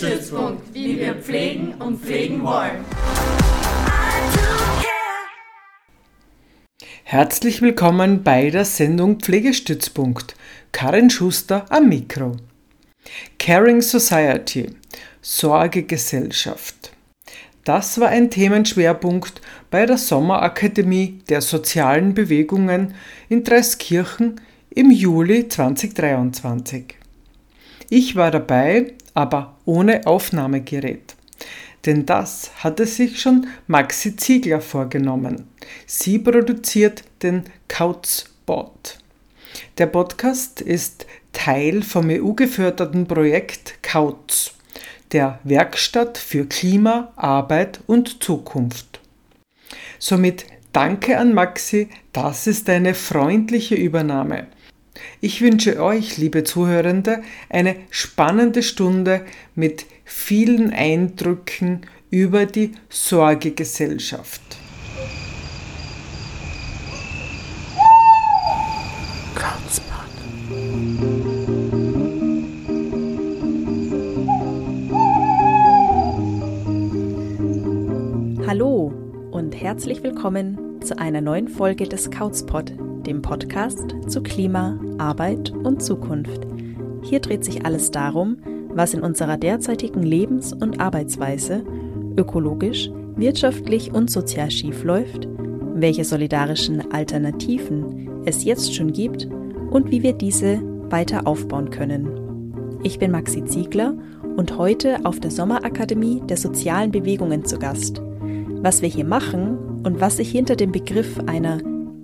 Pflegestützpunkt, 0.00 0.74
wie 0.74 0.98
wir 0.98 1.14
pflegen 1.16 1.74
und 1.74 2.00
pflegen 2.00 2.42
wollen. 2.42 2.86
Herzlich 7.04 7.60
willkommen 7.60 8.22
bei 8.22 8.48
der 8.48 8.64
Sendung 8.64 9.20
Pflegestützpunkt. 9.20 10.36
Karin 10.72 11.10
Schuster 11.10 11.66
am 11.68 11.90
Mikro. 11.90 12.36
Caring 13.38 13.82
Society, 13.82 14.70
Sorgegesellschaft. 15.20 16.92
Das 17.64 18.00
war 18.00 18.08
ein 18.08 18.30
Themenschwerpunkt 18.30 19.42
bei 19.70 19.84
der 19.84 19.98
Sommerakademie 19.98 21.20
der 21.28 21.42
sozialen 21.42 22.14
Bewegungen 22.14 22.94
in 23.28 23.44
Dreiskirchen 23.44 24.40
im 24.70 24.90
Juli 24.90 25.46
2023. 25.46 26.94
Ich 27.90 28.14
war 28.14 28.30
dabei, 28.30 28.94
aber 29.20 29.54
ohne 29.66 30.06
Aufnahmegerät. 30.06 31.14
Denn 31.84 32.06
das 32.06 32.50
hatte 32.64 32.86
sich 32.86 33.20
schon 33.20 33.48
Maxi 33.66 34.16
Ziegler 34.16 34.62
vorgenommen. 34.62 35.46
Sie 35.86 36.18
produziert 36.18 37.04
den 37.22 37.44
Couchspot. 37.68 38.98
Der 39.76 39.86
Podcast 39.86 40.62
ist 40.62 41.06
Teil 41.32 41.82
vom 41.82 42.08
EU-geförderten 42.08 43.06
Projekt 43.06 43.82
Couch, 43.82 44.52
der 45.12 45.38
Werkstatt 45.44 46.16
für 46.16 46.46
Klima, 46.46 47.12
Arbeit 47.16 47.80
und 47.86 48.22
Zukunft. 48.22 49.00
Somit 49.98 50.46
danke 50.72 51.18
an 51.18 51.34
Maxi, 51.34 51.90
das 52.14 52.46
ist 52.46 52.70
eine 52.70 52.94
freundliche 52.94 53.74
Übernahme. 53.74 54.46
Ich 55.20 55.40
wünsche 55.40 55.82
euch, 55.82 56.18
liebe 56.18 56.44
Zuhörende, 56.44 57.22
eine 57.48 57.76
spannende 57.90 58.62
Stunde 58.62 59.24
mit 59.54 59.86
vielen 60.04 60.72
Eindrücken 60.72 61.82
über 62.10 62.46
die 62.46 62.72
Sorgegesellschaft. 62.88 64.40
Hallo 78.46 78.92
und 79.30 79.54
herzlich 79.54 80.02
willkommen 80.02 80.80
zu 80.80 80.98
einer 80.98 81.20
neuen 81.20 81.46
Folge 81.46 81.88
des 81.88 82.10
Couchpod, 82.10 82.72
dem 83.06 83.22
Podcast 83.22 83.94
zu 84.06 84.22
Klima, 84.22 84.78
Arbeit 84.98 85.50
und 85.50 85.82
Zukunft. 85.82 86.46
Hier 87.02 87.20
dreht 87.20 87.44
sich 87.44 87.64
alles 87.64 87.90
darum, 87.90 88.38
was 88.74 88.94
in 88.94 89.02
unserer 89.02 89.36
derzeitigen 89.36 90.02
Lebens- 90.02 90.52
und 90.52 90.80
Arbeitsweise 90.80 91.64
ökologisch, 92.16 92.90
wirtschaftlich 93.16 93.92
und 93.92 94.10
sozial 94.10 94.50
schiefläuft, 94.50 95.28
welche 95.74 96.04
solidarischen 96.04 96.92
Alternativen 96.92 98.22
es 98.24 98.44
jetzt 98.44 98.74
schon 98.74 98.92
gibt 98.92 99.28
und 99.70 99.90
wie 99.90 100.02
wir 100.02 100.12
diese 100.12 100.60
weiter 100.90 101.26
aufbauen 101.26 101.70
können. 101.70 102.78
Ich 102.82 102.98
bin 102.98 103.10
Maxi 103.10 103.44
Ziegler 103.44 103.94
und 104.36 104.56
heute 104.56 105.04
auf 105.04 105.20
der 105.20 105.30
Sommerakademie 105.30 106.22
der 106.26 106.36
sozialen 106.36 106.90
Bewegungen 106.90 107.44
zu 107.44 107.58
Gast. 107.58 108.00
Was 108.62 108.82
wir 108.82 108.88
hier 108.88 109.04
machen 109.04 109.58
und 109.84 110.00
was 110.00 110.16
sich 110.16 110.30
hinter 110.30 110.56
dem 110.56 110.72
Begriff 110.72 111.18
einer 111.26 111.60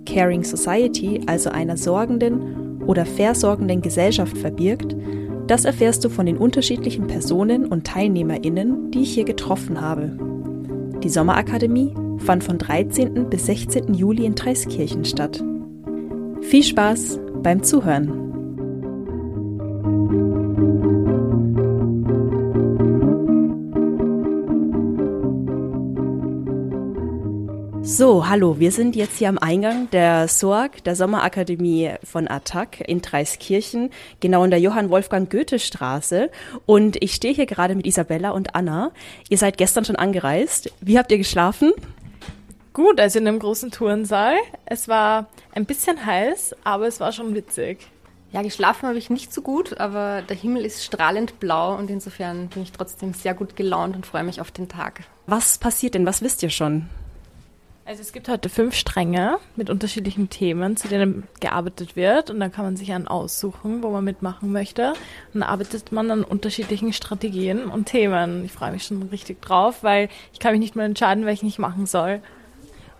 Caring 0.07 0.43
Society, 0.43 1.21
also 1.25 1.49
einer 1.49 1.75
sorgenden 1.75 2.81
oder 2.87 3.05
versorgenden 3.05 3.81
Gesellschaft 3.81 4.37
verbirgt, 4.37 4.95
das 5.47 5.65
erfährst 5.65 6.03
du 6.05 6.09
von 6.09 6.25
den 6.25 6.37
unterschiedlichen 6.37 7.07
Personen 7.07 7.65
und 7.65 7.85
Teilnehmerinnen, 7.85 8.91
die 8.91 9.01
ich 9.01 9.13
hier 9.13 9.25
getroffen 9.25 9.79
habe. 9.79 10.17
Die 11.03 11.09
Sommerakademie 11.09 11.93
fand 12.19 12.43
von 12.43 12.57
13. 12.57 13.29
bis 13.29 13.45
16. 13.45 13.93
Juli 13.93 14.25
in 14.25 14.35
Dreiskirchen 14.35 15.05
statt. 15.05 15.43
Viel 16.41 16.63
Spaß 16.63 17.19
beim 17.43 17.63
Zuhören! 17.63 18.26
So, 27.87 28.27
hallo, 28.27 28.59
wir 28.59 28.73
sind 28.73 28.97
jetzt 28.97 29.17
hier 29.17 29.29
am 29.29 29.37
Eingang 29.37 29.89
der 29.91 30.27
SORG, 30.27 30.83
der 30.83 30.97
Sommerakademie 30.97 31.93
von 32.03 32.27
Attac 32.27 32.81
in 32.81 33.01
Dreiskirchen, 33.01 33.91
genau 34.19 34.43
in 34.43 34.51
der 34.51 34.59
Johann 34.59 34.89
Wolfgang 34.89 35.29
Goethe 35.31 35.57
Straße. 35.57 36.29
Und 36.65 37.01
ich 37.01 37.13
stehe 37.13 37.33
hier 37.33 37.45
gerade 37.45 37.75
mit 37.75 37.87
Isabella 37.87 38.31
und 38.31 38.55
Anna. 38.55 38.91
Ihr 39.29 39.37
seid 39.37 39.57
gestern 39.57 39.85
schon 39.85 39.95
angereist. 39.95 40.69
Wie 40.81 40.99
habt 40.99 41.13
ihr 41.13 41.17
geschlafen? 41.17 41.71
Gut, 42.73 42.99
also 42.99 43.19
in 43.19 43.27
einem 43.27 43.39
großen 43.39 43.71
Turnsaal. 43.71 44.35
Es 44.65 44.89
war 44.89 45.27
ein 45.53 45.65
bisschen 45.65 46.05
heiß, 46.05 46.57
aber 46.65 46.87
es 46.87 46.99
war 46.99 47.13
schon 47.13 47.35
witzig. 47.35 47.87
Ja, 48.33 48.41
geschlafen 48.41 48.89
habe 48.89 48.97
ich 48.97 49.09
nicht 49.09 49.33
so 49.33 49.41
gut, 49.41 49.79
aber 49.79 50.23
der 50.23 50.35
Himmel 50.35 50.65
ist 50.65 50.83
strahlend 50.83 51.39
blau 51.39 51.77
und 51.77 51.89
insofern 51.89 52.49
bin 52.49 52.63
ich 52.63 52.73
trotzdem 52.73 53.13
sehr 53.13 53.33
gut 53.33 53.55
gelaunt 53.55 53.95
und 53.95 54.05
freue 54.05 54.25
mich 54.25 54.41
auf 54.41 54.51
den 54.51 54.67
Tag. 54.67 55.05
Was 55.25 55.57
passiert 55.57 55.93
denn? 55.93 56.05
Was 56.05 56.21
wisst 56.21 56.43
ihr 56.43 56.49
schon? 56.49 56.89
Also 57.87 58.01
es 58.01 58.11
gibt 58.11 58.27
heute 58.27 58.49
fünf 58.49 58.75
Stränge 58.75 59.37
mit 59.55 59.69
unterschiedlichen 59.69 60.29
Themen, 60.29 60.75
zu 60.75 60.89
denen 60.89 61.23
gearbeitet 61.39 61.95
wird 61.95 62.29
und 62.29 62.37
dann 62.41 62.51
kann 62.51 62.65
man 62.65 62.75
sich 62.75 62.91
einen 62.91 63.07
aussuchen, 63.07 63.81
wo 63.81 63.89
man 63.91 64.03
mitmachen 64.03 64.51
möchte. 64.51 64.89
Und 65.33 65.39
dann 65.39 65.43
arbeitet 65.43 65.93
man 65.93 66.11
an 66.11 66.25
unterschiedlichen 66.25 66.91
Strategien 66.91 67.63
und 67.67 67.85
Themen. 67.85 68.43
Ich 68.43 68.51
freue 68.51 68.73
mich 68.73 68.83
schon 68.83 69.03
richtig 69.03 69.41
drauf, 69.41 69.83
weil 69.83 70.09
ich 70.33 70.39
kann 70.39 70.51
mich 70.51 70.59
nicht 70.59 70.75
mehr 70.75 70.85
entscheiden, 70.85 71.25
welchen 71.25 71.47
ich 71.47 71.59
machen 71.59 71.85
soll. 71.85 72.19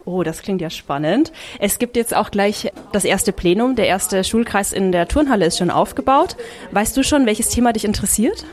Oh, 0.05 0.23
das 0.23 0.41
klingt 0.41 0.61
ja 0.61 0.69
spannend. 0.69 1.33
Es 1.59 1.79
gibt 1.79 1.97
jetzt 1.97 2.15
auch 2.15 2.31
gleich 2.31 2.71
das 2.93 3.03
erste 3.03 3.33
Plenum. 3.33 3.75
Der 3.75 3.87
erste 3.87 4.23
Schulkreis 4.23 4.71
in 4.71 4.93
der 4.93 5.09
Turnhalle 5.09 5.47
ist 5.47 5.57
schon 5.57 5.69
aufgebaut. 5.69 6.37
Weißt 6.71 6.95
du 6.95 7.03
schon, 7.03 7.25
welches 7.25 7.49
Thema 7.49 7.73
dich 7.73 7.83
interessiert? 7.83 8.45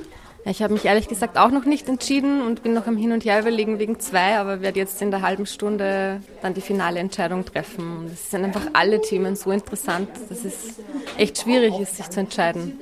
Ich 0.47 0.62
habe 0.62 0.75
mich 0.75 0.84
ehrlich 0.84 1.09
gesagt 1.09 1.38
auch 1.38 1.50
noch 1.50 1.65
nicht 1.65 1.88
entschieden 1.88 2.43
und 2.43 2.62
bin 2.62 2.75
noch 2.75 2.87
am 2.87 2.99
Hin 2.99 3.12
und 3.12 3.25
Her 3.25 3.41
überlegen 3.41 3.78
wegen 3.78 3.99
zwei, 3.99 4.37
aber 4.37 4.60
werde 4.60 4.78
jetzt 4.78 5.00
in 5.00 5.10
der 5.10 5.22
halben 5.22 5.47
Stunde 5.47 6.21
dann 6.43 6.53
die 6.53 6.60
finale 6.60 7.00
Entscheidung 7.00 7.47
treffen. 7.47 7.99
Und 7.99 8.12
es 8.12 8.31
sind 8.31 8.44
einfach 8.44 8.66
alle 8.75 9.00
Themen 9.00 9.37
so 9.37 9.50
interessant, 9.50 10.09
dass 10.28 10.44
es 10.44 10.81
echt 11.16 11.41
schwierig 11.41 11.78
ist, 11.81 11.97
sich 11.97 12.10
zu 12.10 12.21
entscheiden. 12.21 12.78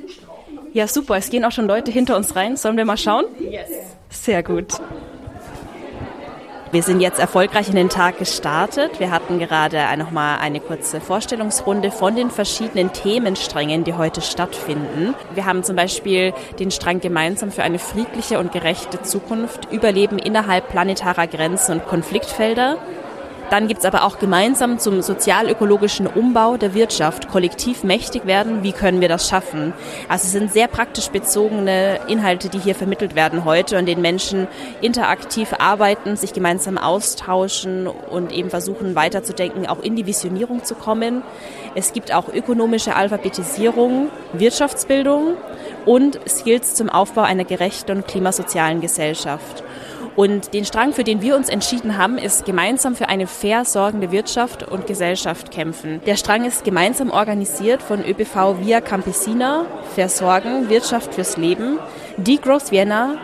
Ja, 0.72 0.88
super. 0.88 1.16
Es 1.16 1.30
gehen 1.30 1.44
auch 1.44 1.52
schon 1.52 1.68
Leute 1.68 1.92
hinter 1.92 2.16
uns 2.16 2.34
rein. 2.34 2.56
Sollen 2.56 2.76
wir 2.76 2.84
mal 2.84 2.96
schauen? 2.96 3.26
Yes. 3.38 3.68
Sehr 4.10 4.42
gut. 4.42 4.80
Wir 6.72 6.82
sind 6.82 7.02
jetzt 7.02 7.20
erfolgreich 7.20 7.68
in 7.68 7.74
den 7.74 7.90
Tag 7.90 8.18
gestartet. 8.18 8.98
Wir 8.98 9.10
hatten 9.10 9.38
gerade 9.38 9.78
nochmal 9.98 10.38
eine 10.38 10.58
kurze 10.58 11.02
Vorstellungsrunde 11.02 11.90
von 11.90 12.16
den 12.16 12.30
verschiedenen 12.30 12.94
Themensträngen, 12.94 13.84
die 13.84 13.92
heute 13.92 14.22
stattfinden. 14.22 15.14
Wir 15.34 15.44
haben 15.44 15.64
zum 15.64 15.76
Beispiel 15.76 16.32
den 16.58 16.70
Strang 16.70 17.00
gemeinsam 17.00 17.50
für 17.50 17.62
eine 17.62 17.78
friedliche 17.78 18.38
und 18.38 18.52
gerechte 18.52 19.02
Zukunft, 19.02 19.70
Überleben 19.70 20.18
innerhalb 20.18 20.70
planetarer 20.70 21.26
Grenzen 21.26 21.72
und 21.72 21.86
Konfliktfelder. 21.86 22.78
Dann 23.52 23.68
gibt 23.68 23.80
es 23.80 23.84
aber 23.84 24.04
auch 24.04 24.18
gemeinsam 24.18 24.78
zum 24.78 25.02
sozial-ökologischen 25.02 26.06
Umbau 26.06 26.56
der 26.56 26.72
Wirtschaft 26.72 27.28
kollektiv 27.28 27.84
mächtig 27.84 28.24
werden. 28.24 28.62
Wie 28.62 28.72
können 28.72 29.02
wir 29.02 29.10
das 29.10 29.28
schaffen? 29.28 29.74
Also 30.08 30.24
es 30.24 30.32
sind 30.32 30.50
sehr 30.50 30.68
praktisch 30.68 31.08
bezogene 31.08 32.00
Inhalte, 32.08 32.48
die 32.48 32.58
hier 32.58 32.74
vermittelt 32.74 33.14
werden 33.14 33.44
heute 33.44 33.78
und 33.78 33.84
den 33.84 34.00
Menschen 34.00 34.48
interaktiv 34.80 35.52
arbeiten, 35.58 36.16
sich 36.16 36.32
gemeinsam 36.32 36.78
austauschen 36.78 37.88
und 37.88 38.32
eben 38.32 38.48
versuchen 38.48 38.94
weiterzudenken, 38.94 39.66
auch 39.66 39.80
in 39.80 39.96
die 39.96 40.06
Visionierung 40.06 40.64
zu 40.64 40.74
kommen. 40.74 41.22
Es 41.74 41.92
gibt 41.92 42.10
auch 42.10 42.32
ökonomische 42.32 42.96
Alphabetisierung, 42.96 44.08
Wirtschaftsbildung 44.32 45.34
und 45.84 46.18
Skills 46.26 46.74
zum 46.74 46.88
Aufbau 46.88 47.20
einer 47.20 47.44
gerechten 47.44 47.98
und 47.98 48.08
klimasozialen 48.08 48.80
Gesellschaft. 48.80 49.62
Und 50.14 50.52
den 50.52 50.64
Strang, 50.64 50.92
für 50.92 51.04
den 51.04 51.22
wir 51.22 51.36
uns 51.36 51.48
entschieden 51.48 51.96
haben, 51.96 52.18
ist 52.18 52.44
gemeinsam 52.44 52.94
für 52.94 53.08
eine 53.08 53.26
fair 53.26 53.64
sorgende 53.64 54.12
Wirtschaft 54.12 54.62
und 54.62 54.86
Gesellschaft 54.86 55.50
kämpfen. 55.50 56.00
Der 56.06 56.16
Strang 56.16 56.44
ist 56.44 56.64
gemeinsam 56.64 57.10
organisiert 57.10 57.82
von 57.82 58.04
ÖPV 58.04 58.58
Via 58.60 58.80
Campesina, 58.80 59.64
Versorgen, 59.94 60.68
Wirtschaft 60.68 61.14
fürs 61.14 61.36
Leben, 61.36 61.78
Degrowth 62.18 62.70
Vienna, 62.70 63.16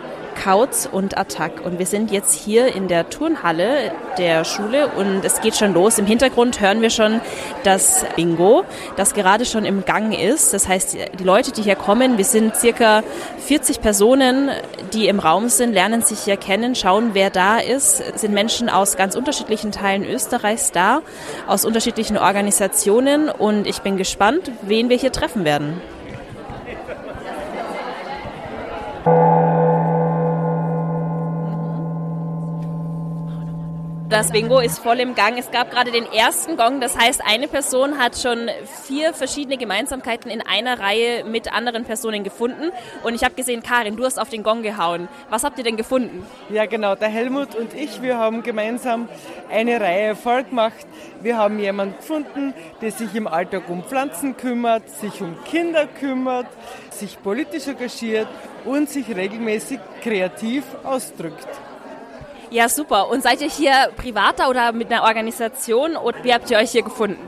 Kautz 0.43 0.87
und 0.89 1.17
Attack. 1.17 1.65
Und 1.65 1.79
wir 1.79 1.85
sind 1.85 2.11
jetzt 2.11 2.33
hier 2.33 2.73
in 2.73 2.87
der 2.87 3.09
Turnhalle 3.09 3.91
der 4.17 4.45
Schule 4.45 4.87
und 4.87 5.25
es 5.25 5.41
geht 5.41 5.55
schon 5.57 5.73
los. 5.73 5.99
Im 5.99 6.05
Hintergrund 6.05 6.61
hören 6.61 6.81
wir 6.81 6.89
schon 6.89 7.19
das 7.63 8.05
Bingo, 8.15 8.63
das 8.95 9.13
gerade 9.13 9.45
schon 9.45 9.65
im 9.65 9.83
Gang 9.83 10.17
ist. 10.17 10.53
Das 10.53 10.67
heißt, 10.67 10.97
die 11.19 11.23
Leute, 11.23 11.51
die 11.51 11.61
hier 11.61 11.75
kommen, 11.75 12.17
wir 12.17 12.25
sind 12.25 12.55
circa 12.55 13.03
40 13.39 13.81
Personen, 13.81 14.49
die 14.93 15.07
im 15.07 15.19
Raum 15.19 15.49
sind, 15.49 15.73
lernen 15.73 16.01
sich 16.01 16.19
hier 16.19 16.37
kennen, 16.37 16.73
schauen, 16.73 17.09
wer 17.13 17.29
da 17.29 17.57
ist. 17.57 18.01
Es 18.01 18.21
sind 18.21 18.33
Menschen 18.33 18.69
aus 18.69 18.95
ganz 18.95 19.15
unterschiedlichen 19.15 19.71
Teilen 19.71 20.05
Österreichs 20.05 20.71
da, 20.71 21.01
aus 21.47 21.65
unterschiedlichen 21.65 22.17
Organisationen 22.17 23.29
und 23.29 23.67
ich 23.67 23.81
bin 23.81 23.97
gespannt, 23.97 24.51
wen 24.61 24.89
wir 24.89 24.97
hier 24.97 25.11
treffen 25.11 25.43
werden. 25.43 25.81
Das 34.09 34.31
Bingo 34.31 34.59
ist 34.59 34.79
voll 34.79 34.99
im 35.01 35.13
Gang. 35.13 35.37
Es 35.37 35.51
gab 35.51 35.69
gerade 35.69 35.91
den 35.91 36.11
ersten 36.11 36.57
Gong. 36.57 36.81
Das 36.81 36.97
heißt, 36.97 37.21
eine 37.23 37.47
Person 37.47 37.99
hat 37.99 38.17
schon 38.17 38.49
vier 38.87 39.13
verschiedene 39.13 39.55
Gemeinsamkeiten 39.55 40.31
in 40.31 40.41
einer 40.41 40.79
Reihe 40.79 41.23
mit 41.25 41.53
anderen 41.53 41.85
Personen 41.85 42.23
gefunden. 42.23 42.71
Und 43.03 43.13
ich 43.13 43.23
habe 43.23 43.35
gesehen, 43.35 43.61
Karin, 43.61 43.97
du 43.97 44.05
hast 44.05 44.19
auf 44.19 44.29
den 44.29 44.41
Gong 44.41 44.63
gehauen. 44.63 45.09
Was 45.29 45.43
habt 45.43 45.59
ihr 45.59 45.63
denn 45.63 45.77
gefunden? 45.77 46.25
Ja, 46.49 46.65
genau. 46.65 46.95
Der 46.95 47.09
Helmut 47.09 47.53
und 47.53 47.75
ich, 47.75 48.01
wir 48.01 48.17
haben 48.17 48.41
gemeinsam 48.41 49.07
eine 49.47 49.79
Reihe 49.79 50.15
voll 50.15 50.43
gemacht. 50.43 50.87
Wir 51.21 51.37
haben 51.37 51.59
jemanden 51.59 51.97
gefunden, 51.97 52.55
der 52.81 52.91
sich 52.91 53.13
im 53.13 53.27
Alltag 53.27 53.69
um 53.69 53.83
Pflanzen 53.83 54.35
kümmert, 54.35 54.89
sich 54.89 55.21
um 55.21 55.37
Kinder 55.43 55.85
kümmert, 55.85 56.47
sich 56.89 57.21
politisch 57.21 57.67
engagiert 57.67 58.27
und 58.65 58.89
sich 58.89 59.15
regelmäßig 59.15 59.79
kreativ 60.01 60.63
ausdrückt. 60.83 61.47
Ja, 62.51 62.67
super. 62.67 63.09
Und 63.09 63.21
seid 63.21 63.41
ihr 63.41 63.49
hier 63.49 63.89
privater 63.95 64.49
oder 64.49 64.71
mit 64.71 64.91
einer 64.91 65.03
Organisation 65.03 65.95
oder 65.95 66.23
wie 66.23 66.33
habt 66.33 66.49
ihr 66.49 66.57
euch 66.57 66.71
hier 66.71 66.83
gefunden? 66.83 67.21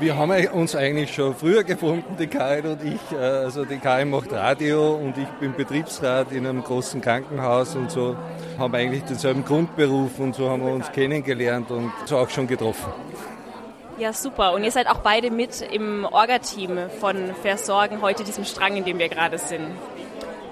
Wir 0.00 0.16
haben 0.16 0.30
uns 0.52 0.76
eigentlich 0.76 1.12
schon 1.12 1.34
früher 1.34 1.64
gefunden, 1.64 2.16
die 2.16 2.28
Karin 2.28 2.66
und 2.66 2.84
ich. 2.84 3.18
Also 3.18 3.64
die 3.64 3.78
Karin 3.78 4.10
macht 4.10 4.32
Radio 4.32 4.94
und 4.94 5.18
ich 5.18 5.26
bin 5.40 5.54
Betriebsrat 5.54 6.30
in 6.30 6.46
einem 6.46 6.62
großen 6.62 7.00
Krankenhaus 7.00 7.74
und 7.74 7.90
so. 7.90 8.14
Haben 8.58 8.74
eigentlich 8.76 9.02
denselben 9.04 9.44
Grundberuf 9.44 10.20
und 10.20 10.36
so 10.36 10.50
haben 10.50 10.64
wir 10.64 10.72
uns 10.72 10.92
kennengelernt 10.92 11.72
und 11.72 11.90
so 12.04 12.18
auch 12.18 12.30
schon 12.30 12.46
getroffen. 12.46 12.92
Ja, 13.98 14.12
super. 14.12 14.52
Und 14.52 14.62
ihr 14.62 14.70
seid 14.70 14.86
auch 14.86 14.98
beide 14.98 15.32
mit 15.32 15.62
im 15.62 16.04
Orga-Team 16.04 16.78
von 17.00 17.34
Versorgen, 17.42 18.00
heute 18.00 18.22
diesem 18.22 18.44
Strang, 18.44 18.76
in 18.76 18.84
dem 18.84 19.00
wir 19.00 19.08
gerade 19.08 19.38
sind. 19.38 19.66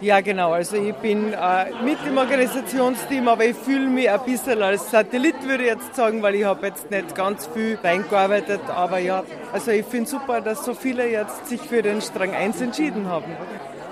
Ja, 0.01 0.21
genau. 0.21 0.53
Also 0.53 0.77
ich 0.77 0.95
bin 0.97 1.33
äh, 1.33 1.67
mit 1.83 1.99
im 2.07 2.19
Organisationsteam, 2.19 3.29
aber 3.29 3.47
ich 3.47 3.57
fühle 3.57 3.89
mich 3.89 4.11
ein 4.11 4.23
bisschen 4.25 4.63
als 4.63 4.91
Satellit, 4.91 5.43
würde 5.47 5.65
ich 5.65 5.71
jetzt 5.71 5.95
sagen, 5.95 6.23
weil 6.23 6.35
ich 6.35 6.45
habe 6.45 6.67
jetzt 6.67 6.91
nicht 6.91 7.15
ganz 7.15 7.47
viel 7.47 7.79
reingearbeitet. 7.83 8.61
Aber 8.69 8.99
ja, 8.99 9.25
also 9.53 9.71
ich 9.71 9.87
finde 9.87 10.09
super, 10.11 10.41
dass 10.41 10.65
so 10.65 10.75
viele 10.75 11.09
jetzt 11.11 11.47
sich 11.47 11.61
für 11.61 11.83
den 11.83 12.03
Strang 12.03 12.35
1 12.35 12.61
entschieden 12.61 13.07
haben. 13.07 13.33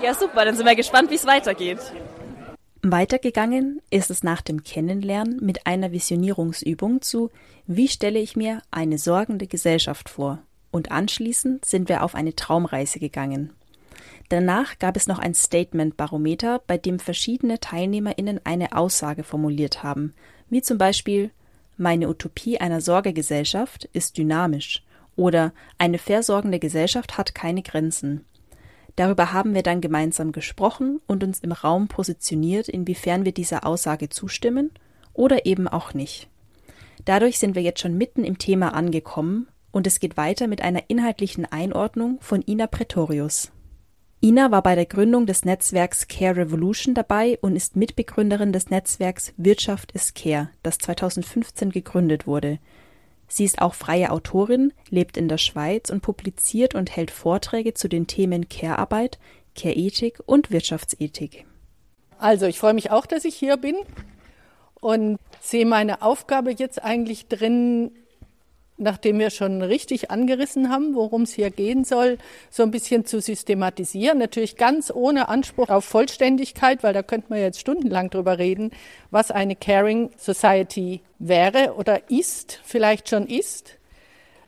Ja, 0.01 0.13
super. 0.13 0.45
Dann 0.45 0.55
sind 0.55 0.65
wir 0.65 0.75
gespannt, 0.75 1.09
wie 1.09 1.15
es 1.15 1.25
weitergeht. 1.25 1.79
Weitergegangen 2.83 3.81
ist 3.89 4.11
es 4.11 4.21
nach 4.21 4.41
dem 4.41 4.63
Kennenlernen 4.63 5.39
mit 5.41 5.65
einer 5.65 5.91
Visionierungsübung 5.91 7.01
zu 7.01 7.31
Wie 7.65 7.87
stelle 7.87 8.19
ich 8.19 8.35
mir 8.35 8.61
eine 8.69 8.99
sorgende 8.99 9.47
Gesellschaft 9.47 10.07
vor? 10.07 10.37
Und 10.69 10.91
anschließend 10.91 11.65
sind 11.65 11.89
wir 11.89 12.03
auf 12.03 12.13
eine 12.13 12.35
Traumreise 12.35 12.99
gegangen. 12.99 13.53
Danach 14.29 14.79
gab 14.79 14.97
es 14.97 15.07
noch 15.07 15.19
ein 15.19 15.33
Statement-Barometer, 15.33 16.61
bei 16.65 16.77
dem 16.77 16.99
verschiedene 16.99 17.59
TeilnehmerInnen 17.59 18.41
eine 18.43 18.75
Aussage 18.75 19.23
formuliert 19.23 19.83
haben, 19.83 20.13
wie 20.49 20.61
zum 20.61 20.77
Beispiel 20.77 21.31
Meine 21.77 22.09
Utopie 22.09 22.57
einer 22.57 22.81
Sorgegesellschaft 22.81 23.85
ist 23.93 24.17
dynamisch 24.17 24.83
oder 25.15 25.53
Eine 25.77 25.99
versorgende 25.99 26.59
Gesellschaft 26.59 27.17
hat 27.17 27.35
keine 27.35 27.61
Grenzen. 27.61 28.25
Darüber 28.95 29.33
haben 29.33 29.53
wir 29.53 29.63
dann 29.63 29.81
gemeinsam 29.81 30.31
gesprochen 30.31 31.01
und 31.05 31.23
uns 31.23 31.39
im 31.39 31.51
Raum 31.51 31.87
positioniert, 31.87 32.69
inwiefern 32.69 33.25
wir 33.25 33.33
dieser 33.33 33.65
Aussage 33.65 34.09
zustimmen 34.09 34.71
oder 35.13 35.45
eben 35.45 35.67
auch 35.67 35.93
nicht. 35.93 36.29
Dadurch 37.03 37.37
sind 37.37 37.55
wir 37.55 37.61
jetzt 37.61 37.81
schon 37.81 37.97
mitten 37.97 38.23
im 38.23 38.37
Thema 38.37 38.73
angekommen 38.73 39.47
und 39.71 39.85
es 39.85 39.99
geht 39.99 40.17
weiter 40.17 40.47
mit 40.47 40.61
einer 40.61 40.83
inhaltlichen 40.87 41.45
Einordnung 41.45 42.17
von 42.21 42.41
Ina 42.41 42.67
Pretorius. 42.67 43.51
Ina 44.25 44.49
war 44.49 44.63
bei 44.63 44.73
der 44.73 44.87
Gründung 44.87 45.27
des 45.27 45.45
Netzwerks 45.45 46.07
Care 46.07 46.35
Revolution 46.37 46.95
dabei 46.95 47.37
und 47.41 47.55
ist 47.55 47.75
Mitbegründerin 47.75 48.51
des 48.51 48.71
Netzwerks 48.71 49.35
Wirtschaft 49.37 49.91
ist 49.91 50.15
Care, 50.15 50.49
das 50.63 50.79
2015 50.79 51.69
gegründet 51.69 52.25
wurde. 52.25 52.57
Sie 53.27 53.45
ist 53.45 53.61
auch 53.61 53.75
freie 53.75 54.09
Autorin, 54.09 54.73
lebt 54.89 55.15
in 55.15 55.27
der 55.27 55.37
Schweiz 55.37 55.91
und 55.91 56.01
publiziert 56.01 56.73
und 56.73 56.95
hält 56.95 57.11
Vorträge 57.11 57.75
zu 57.75 57.87
den 57.87 58.07
Themen 58.07 58.49
Care-Arbeit, 58.49 59.19
Care-Ethik 59.55 60.23
und 60.25 60.49
Wirtschaftsethik. 60.49 61.45
Also, 62.17 62.47
ich 62.47 62.57
freue 62.57 62.73
mich 62.73 62.89
auch, 62.89 63.05
dass 63.05 63.25
ich 63.25 63.35
hier 63.35 63.57
bin 63.57 63.75
und 64.81 65.19
sehe 65.39 65.67
meine 65.67 66.01
Aufgabe 66.01 66.49
jetzt 66.51 66.83
eigentlich 66.83 67.27
drin, 67.27 67.91
nachdem 68.77 69.19
wir 69.19 69.29
schon 69.29 69.61
richtig 69.61 70.11
angerissen 70.11 70.69
haben, 70.69 70.95
worum 70.95 71.23
es 71.23 71.33
hier 71.33 71.49
gehen 71.49 71.83
soll, 71.85 72.17
so 72.49 72.63
ein 72.63 72.71
bisschen 72.71 73.05
zu 73.05 73.21
systematisieren. 73.21 74.17
Natürlich 74.17 74.57
ganz 74.57 74.91
ohne 74.93 75.29
Anspruch 75.29 75.69
auf 75.69 75.85
Vollständigkeit, 75.85 76.83
weil 76.83 76.93
da 76.93 77.03
könnte 77.03 77.27
man 77.29 77.39
jetzt 77.39 77.59
stundenlang 77.59 78.09
drüber 78.09 78.37
reden, 78.37 78.71
was 79.11 79.31
eine 79.31 79.55
Caring 79.55 80.11
Society 80.17 81.01
wäre 81.19 81.75
oder 81.75 82.09
ist, 82.09 82.59
vielleicht 82.63 83.09
schon 83.09 83.27
ist. 83.27 83.77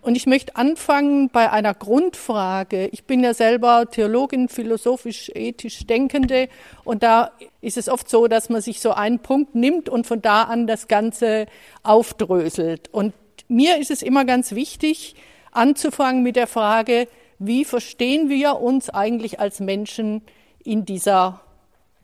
Und 0.01 0.15
ich 0.15 0.25
möchte 0.25 0.55
anfangen 0.55 1.29
bei 1.29 1.51
einer 1.51 1.73
Grundfrage. 1.73 2.87
Ich 2.87 3.03
bin 3.03 3.23
ja 3.23 3.33
selber 3.33 3.89
Theologin, 3.89 4.47
philosophisch, 4.47 5.29
ethisch 5.33 5.85
Denkende. 5.85 6.47
Und 6.85 7.03
da 7.03 7.31
ist 7.59 7.75
es 7.75 7.89
oft 7.89 8.09
so, 8.09 8.27
dass 8.27 8.49
man 8.49 8.61
sich 8.61 8.79
so 8.79 8.91
einen 8.91 9.19
Punkt 9.19 9.55
nimmt 9.55 9.89
und 9.89 10.07
von 10.07 10.21
da 10.21 10.43
an 10.43 10.65
das 10.65 10.87
Ganze 10.87 11.47
aufdröselt. 11.83 12.87
Und 12.93 13.13
mir 13.47 13.77
ist 13.77 13.91
es 13.91 14.01
immer 14.01 14.25
ganz 14.25 14.53
wichtig, 14.53 15.15
anzufangen 15.51 16.23
mit 16.23 16.35
der 16.35 16.47
Frage, 16.47 17.07
wie 17.39 17.65
verstehen 17.65 18.29
wir 18.29 18.59
uns 18.59 18.89
eigentlich 18.89 19.39
als 19.39 19.59
Menschen 19.59 20.21
in 20.63 20.85
dieser 20.85 21.41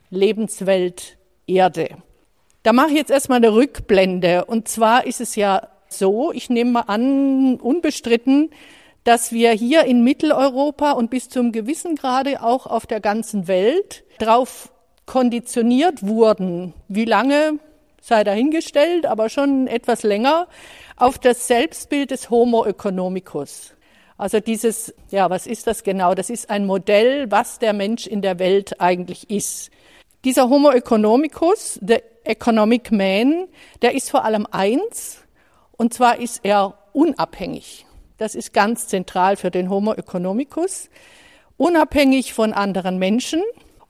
Lebenswelt 0.09 1.17
Erde? 1.47 1.89
Da 2.63 2.71
mache 2.71 2.89
ich 2.89 2.95
jetzt 2.95 3.11
erstmal 3.11 3.37
eine 3.37 3.53
Rückblende. 3.53 4.45
Und 4.45 4.67
zwar 4.67 5.05
ist 5.05 5.19
es 5.21 5.35
ja 5.35 5.67
so, 5.89 6.31
ich 6.31 6.49
nehme 6.49 6.71
mal 6.71 6.81
an, 6.81 7.55
unbestritten, 7.59 8.51
dass 9.03 9.31
wir 9.33 9.51
hier 9.51 9.83
in 9.83 10.03
Mitteleuropa 10.03 10.91
und 10.91 11.09
bis 11.09 11.27
zum 11.27 11.51
gewissen 11.51 11.95
Grade 11.95 12.41
auch 12.41 12.65
auf 12.67 12.85
der 12.85 13.01
ganzen 13.01 13.47
Welt 13.47 14.03
darauf 14.17 14.71
konditioniert 15.05 16.07
wurden. 16.07 16.73
Wie 16.87 17.05
lange 17.05 17.59
sei 18.03 18.25
dahingestellt, 18.25 19.05
aber 19.05 19.29
schon 19.29 19.65
etwas 19.65 20.03
länger, 20.03 20.47
auf 20.97 21.17
das 21.17 21.47
Selbstbild 21.47 22.11
des 22.11 22.29
Homo 22.29 22.65
economicus. 22.65 23.73
Also 24.17 24.41
dieses, 24.41 24.93
ja, 25.09 25.29
was 25.29 25.47
ist 25.47 25.67
das 25.67 25.83
genau? 25.83 26.13
Das 26.13 26.29
ist 26.29 26.49
ein 26.49 26.65
Modell, 26.65 27.31
was 27.31 27.59
der 27.59 27.71
Mensch 27.71 28.05
in 28.05 28.21
der 28.21 28.39
Welt 28.39 28.81
eigentlich 28.81 29.29
ist. 29.29 29.71
Dieser 30.25 30.49
Homo 30.49 30.71
economicus, 30.71 31.79
der 31.81 32.03
Economic 32.25 32.91
Man, 32.91 33.47
der 33.81 33.95
ist 33.95 34.11
vor 34.11 34.25
allem 34.25 34.47
eins, 34.51 35.23
und 35.77 35.93
zwar 35.93 36.19
ist 36.19 36.41
er 36.43 36.77
unabhängig. 36.91 37.85
Das 38.17 38.35
ist 38.35 38.53
ganz 38.53 38.87
zentral 38.87 39.37
für 39.37 39.49
den 39.49 39.69
Homo 39.69 39.93
economicus. 39.93 40.89
Unabhängig 41.55 42.33
von 42.33 42.51
anderen 42.51 42.97
Menschen, 42.99 43.41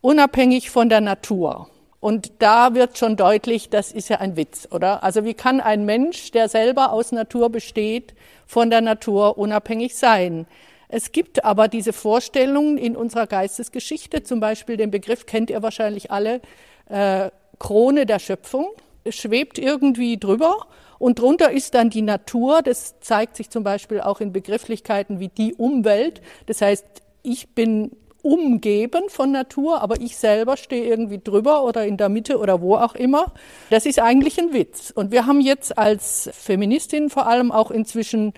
unabhängig 0.01 0.69
von 0.69 0.89
der 0.89 1.01
Natur. 1.01 1.67
Und 2.03 2.33
da 2.39 2.73
wird 2.73 2.97
schon 2.97 3.15
deutlich, 3.15 3.69
das 3.69 3.93
ist 3.93 4.09
ja 4.09 4.17
ein 4.17 4.35
Witz, 4.35 4.67
oder? 4.69 5.05
Also 5.05 5.23
wie 5.23 5.33
kann 5.33 5.61
ein 5.61 5.85
Mensch, 5.85 6.31
der 6.31 6.49
selber 6.49 6.91
aus 6.91 7.13
Natur 7.13 7.49
besteht, 7.49 8.13
von 8.45 8.69
der 8.69 8.81
Natur 8.81 9.37
unabhängig 9.37 9.95
sein? 9.95 10.45
Es 10.89 11.13
gibt 11.13 11.45
aber 11.45 11.69
diese 11.69 11.93
Vorstellungen 11.93 12.77
in 12.77 12.97
unserer 12.97 13.25
Geistesgeschichte, 13.25 14.21
zum 14.21 14.41
Beispiel 14.41 14.75
den 14.75 14.91
Begriff 14.91 15.25
kennt 15.27 15.49
ihr 15.49 15.63
wahrscheinlich 15.63 16.11
alle, 16.11 16.41
äh, 16.89 17.31
Krone 17.57 18.05
der 18.05 18.19
Schöpfung, 18.19 18.67
schwebt 19.07 19.57
irgendwie 19.57 20.17
drüber 20.17 20.67
und 20.99 21.19
drunter 21.19 21.51
ist 21.51 21.73
dann 21.73 21.89
die 21.89 22.01
Natur, 22.01 22.63
das 22.63 22.99
zeigt 22.99 23.37
sich 23.37 23.49
zum 23.49 23.63
Beispiel 23.63 24.01
auch 24.01 24.19
in 24.19 24.33
Begrifflichkeiten 24.33 25.21
wie 25.21 25.29
die 25.29 25.53
Umwelt, 25.53 26.21
das 26.47 26.61
heißt, 26.61 26.85
ich 27.21 27.55
bin 27.55 27.91
umgeben 28.23 29.09
von 29.09 29.31
Natur, 29.31 29.81
aber 29.81 29.99
ich 30.01 30.17
selber 30.17 30.57
stehe 30.57 30.85
irgendwie 30.85 31.19
drüber 31.23 31.63
oder 31.63 31.85
in 31.85 31.97
der 31.97 32.09
Mitte 32.09 32.39
oder 32.39 32.61
wo 32.61 32.75
auch 32.75 32.95
immer. 32.95 33.33
Das 33.69 33.85
ist 33.85 33.99
eigentlich 33.99 34.39
ein 34.39 34.53
Witz. 34.53 34.91
Und 34.91 35.11
wir 35.11 35.27
haben 35.27 35.41
jetzt 35.41 35.77
als 35.77 36.29
Feministin 36.33 37.09
vor 37.09 37.27
allem 37.27 37.51
auch 37.51 37.69
inzwischen 37.69 38.33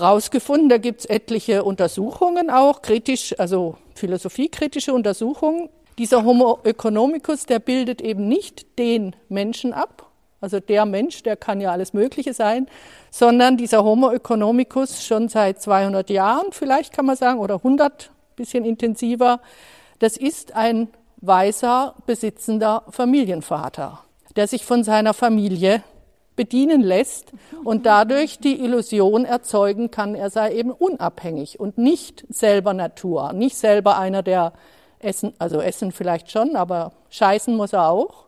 rausgefunden, 0.00 0.68
da 0.68 0.78
gibt's 0.78 1.04
etliche 1.04 1.64
Untersuchungen 1.64 2.50
auch, 2.50 2.82
kritisch, 2.82 3.38
also 3.38 3.76
philosophiekritische 3.94 4.94
Untersuchungen. 4.94 5.68
Dieser 5.98 6.24
Homo 6.24 6.60
economicus, 6.64 7.46
der 7.46 7.58
bildet 7.58 8.00
eben 8.00 8.28
nicht 8.28 8.78
den 8.78 9.14
Menschen 9.28 9.72
ab, 9.72 10.10
also 10.40 10.60
der 10.60 10.84
Mensch, 10.84 11.22
der 11.22 11.36
kann 11.36 11.60
ja 11.60 11.70
alles 11.70 11.92
Mögliche 11.92 12.34
sein, 12.34 12.66
sondern 13.10 13.56
dieser 13.56 13.82
Homo 13.84 14.10
economicus 14.10 15.04
schon 15.04 15.28
seit 15.28 15.62
200 15.62 16.10
Jahren, 16.10 16.46
vielleicht 16.50 16.92
kann 16.92 17.06
man 17.06 17.16
sagen, 17.16 17.38
oder 17.38 17.54
100, 17.56 18.10
bisschen 18.36 18.64
intensiver, 18.64 19.40
das 19.98 20.16
ist 20.16 20.54
ein 20.54 20.88
weißer, 21.20 21.94
besitzender 22.06 22.84
Familienvater, 22.90 24.00
der 24.36 24.46
sich 24.48 24.64
von 24.64 24.84
seiner 24.84 25.14
Familie 25.14 25.82
bedienen 26.36 26.82
lässt 26.82 27.32
und 27.62 27.86
dadurch 27.86 28.38
die 28.38 28.60
Illusion 28.60 29.24
erzeugen 29.24 29.90
kann, 29.90 30.14
er 30.14 30.30
sei 30.30 30.52
eben 30.54 30.70
unabhängig 30.70 31.60
und 31.60 31.78
nicht 31.78 32.26
selber 32.28 32.74
Natur, 32.74 33.32
nicht 33.32 33.56
selber 33.56 33.98
einer, 33.98 34.22
der 34.22 34.52
essen, 34.98 35.32
also 35.38 35.60
essen 35.60 35.92
vielleicht 35.92 36.30
schon, 36.30 36.56
aber 36.56 36.92
scheißen 37.10 37.56
muss 37.56 37.72
er 37.72 37.88
auch. 37.88 38.24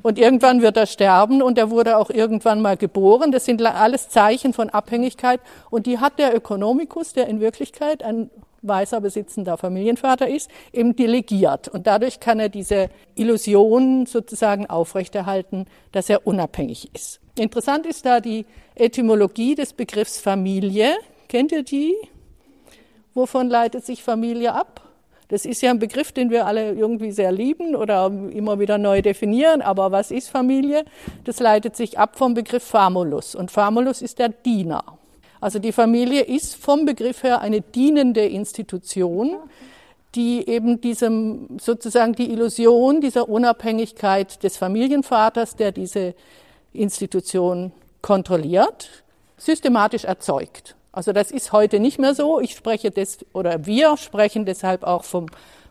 Und 0.00 0.18
irgendwann 0.18 0.62
wird 0.62 0.78
er 0.78 0.86
sterben 0.86 1.42
und 1.42 1.58
er 1.58 1.70
wurde 1.70 1.98
auch 1.98 2.08
irgendwann 2.08 2.62
mal 2.62 2.78
geboren. 2.78 3.30
Das 3.30 3.44
sind 3.44 3.60
alles 3.62 4.08
Zeichen 4.08 4.54
von 4.54 4.70
Abhängigkeit 4.70 5.40
und 5.68 5.84
die 5.84 5.98
hat 5.98 6.18
der 6.18 6.34
Ökonomikus, 6.34 7.12
der 7.12 7.26
in 7.26 7.40
Wirklichkeit 7.40 8.02
ein 8.02 8.30
weißer 8.62 9.00
besitzender 9.00 9.56
Familienvater 9.56 10.28
ist, 10.28 10.50
eben 10.72 10.96
delegiert. 10.96 11.68
Und 11.68 11.86
dadurch 11.86 12.20
kann 12.20 12.40
er 12.40 12.48
diese 12.48 12.88
Illusion 13.14 14.06
sozusagen 14.06 14.66
aufrechterhalten, 14.66 15.66
dass 15.92 16.08
er 16.08 16.26
unabhängig 16.26 16.90
ist. 16.94 17.20
Interessant 17.38 17.86
ist 17.86 18.06
da 18.06 18.20
die 18.20 18.46
Etymologie 18.74 19.54
des 19.54 19.72
Begriffs 19.72 20.20
Familie. 20.20 20.94
Kennt 21.28 21.52
ihr 21.52 21.62
die? 21.62 21.94
Wovon 23.14 23.48
leitet 23.48 23.84
sich 23.84 24.02
Familie 24.02 24.54
ab? 24.54 24.80
Das 25.28 25.46
ist 25.46 25.62
ja 25.62 25.70
ein 25.70 25.78
Begriff, 25.78 26.12
den 26.12 26.28
wir 26.28 26.46
alle 26.46 26.72
irgendwie 26.72 27.10
sehr 27.10 27.32
lieben 27.32 27.74
oder 27.74 28.06
immer 28.06 28.58
wieder 28.58 28.76
neu 28.76 29.00
definieren. 29.00 29.62
Aber 29.62 29.90
was 29.90 30.10
ist 30.10 30.28
Familie? 30.28 30.84
Das 31.24 31.40
leitet 31.40 31.74
sich 31.74 31.98
ab 31.98 32.18
vom 32.18 32.34
Begriff 32.34 32.62
Famulus. 32.62 33.34
Und 33.34 33.50
Famulus 33.50 34.02
ist 34.02 34.18
der 34.18 34.28
Diener. 34.28 34.98
Also 35.42 35.58
die 35.58 35.72
Familie 35.72 36.22
ist 36.22 36.54
vom 36.54 36.84
Begriff 36.84 37.24
her 37.24 37.40
eine 37.40 37.62
dienende 37.62 38.24
Institution, 38.24 39.38
die 40.14 40.48
eben 40.48 40.80
diesem 40.80 41.58
sozusagen 41.58 42.12
die 42.12 42.30
Illusion 42.30 43.00
dieser 43.00 43.28
Unabhängigkeit 43.28 44.40
des 44.44 44.56
Familienvaters, 44.56 45.56
der 45.56 45.72
diese 45.72 46.14
Institution 46.72 47.72
kontrolliert, 48.02 49.02
systematisch 49.36 50.04
erzeugt. 50.04 50.76
Also 50.92 51.12
das 51.12 51.32
ist 51.32 51.50
heute 51.50 51.80
nicht 51.80 51.98
mehr 51.98 52.14
so. 52.14 52.38
Ich 52.38 52.52
spreche 52.52 52.92
des, 52.92 53.18
oder 53.32 53.66
wir 53.66 53.96
sprechen 53.96 54.44
deshalb 54.44 54.84
auch 54.84 55.02
vom 55.02 55.26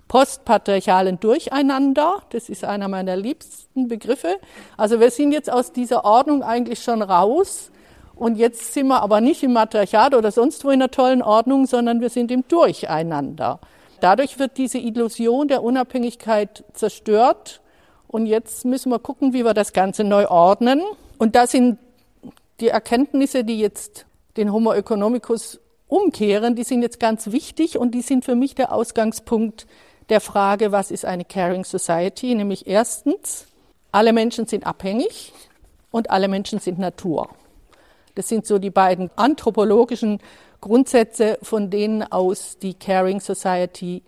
postpatriarchalen 0.09 1.17
Durcheinander. 1.21 2.23
Das 2.31 2.49
ist 2.49 2.65
einer 2.65 2.89
meiner 2.89 3.15
liebsten 3.15 3.87
Begriffe. 3.87 4.35
Also 4.75 4.99
wir 4.99 5.11
sind 5.11 5.31
jetzt 5.31 5.49
aus 5.49 5.71
dieser 5.71 6.03
Ordnung 6.03 6.43
eigentlich 6.43 6.83
schon 6.83 7.01
raus. 7.01 7.71
Und 8.21 8.37
jetzt 8.37 8.75
sind 8.75 8.85
wir 8.85 9.01
aber 9.01 9.19
nicht 9.19 9.41
im 9.41 9.53
Matriarchat 9.53 10.13
oder 10.13 10.31
sonst 10.31 10.63
wo 10.63 10.69
in 10.69 10.75
einer 10.75 10.91
tollen 10.91 11.23
Ordnung, 11.23 11.65
sondern 11.65 12.01
wir 12.01 12.11
sind 12.11 12.29
im 12.29 12.47
Durcheinander. 12.47 13.59
Dadurch 13.99 14.37
wird 14.37 14.59
diese 14.59 14.77
Illusion 14.77 15.47
der 15.47 15.63
Unabhängigkeit 15.63 16.63
zerstört. 16.73 17.61
Und 18.07 18.27
jetzt 18.27 18.63
müssen 18.63 18.91
wir 18.91 18.99
gucken, 18.99 19.33
wie 19.33 19.43
wir 19.43 19.55
das 19.55 19.73
Ganze 19.73 20.03
neu 20.03 20.27
ordnen. 20.27 20.83
Und 21.17 21.35
das 21.35 21.49
sind 21.49 21.79
die 22.59 22.67
Erkenntnisse, 22.67 23.43
die 23.43 23.57
jetzt 23.57 24.05
den 24.37 24.53
Homo 24.53 24.71
economicus 24.73 25.59
umkehren, 25.87 26.55
die 26.55 26.63
sind 26.63 26.83
jetzt 26.83 26.99
ganz 26.99 27.31
wichtig 27.31 27.79
und 27.79 27.95
die 27.95 28.03
sind 28.03 28.23
für 28.23 28.35
mich 28.35 28.53
der 28.53 28.71
Ausgangspunkt 28.71 29.65
der 30.09 30.21
Frage, 30.21 30.71
was 30.71 30.91
ist 30.91 31.05
eine 31.05 31.25
Caring 31.25 31.65
Society? 31.65 32.35
Nämlich 32.35 32.67
erstens, 32.67 33.47
alle 33.91 34.13
Menschen 34.13 34.45
sind 34.45 34.67
abhängig 34.67 35.33
und 35.89 36.11
alle 36.11 36.27
Menschen 36.27 36.59
sind 36.59 36.77
Natur. 36.77 37.27
Das 38.15 38.27
sind 38.27 38.45
so 38.45 38.59
die 38.59 38.69
beiden 38.69 39.09
anthropologischen 39.15 40.19
Grundsätze, 40.59 41.37
von 41.41 41.69
denen 41.69 42.03
aus 42.03 42.57
die 42.59 42.73
Caring 42.73 43.19
Society 43.19 44.03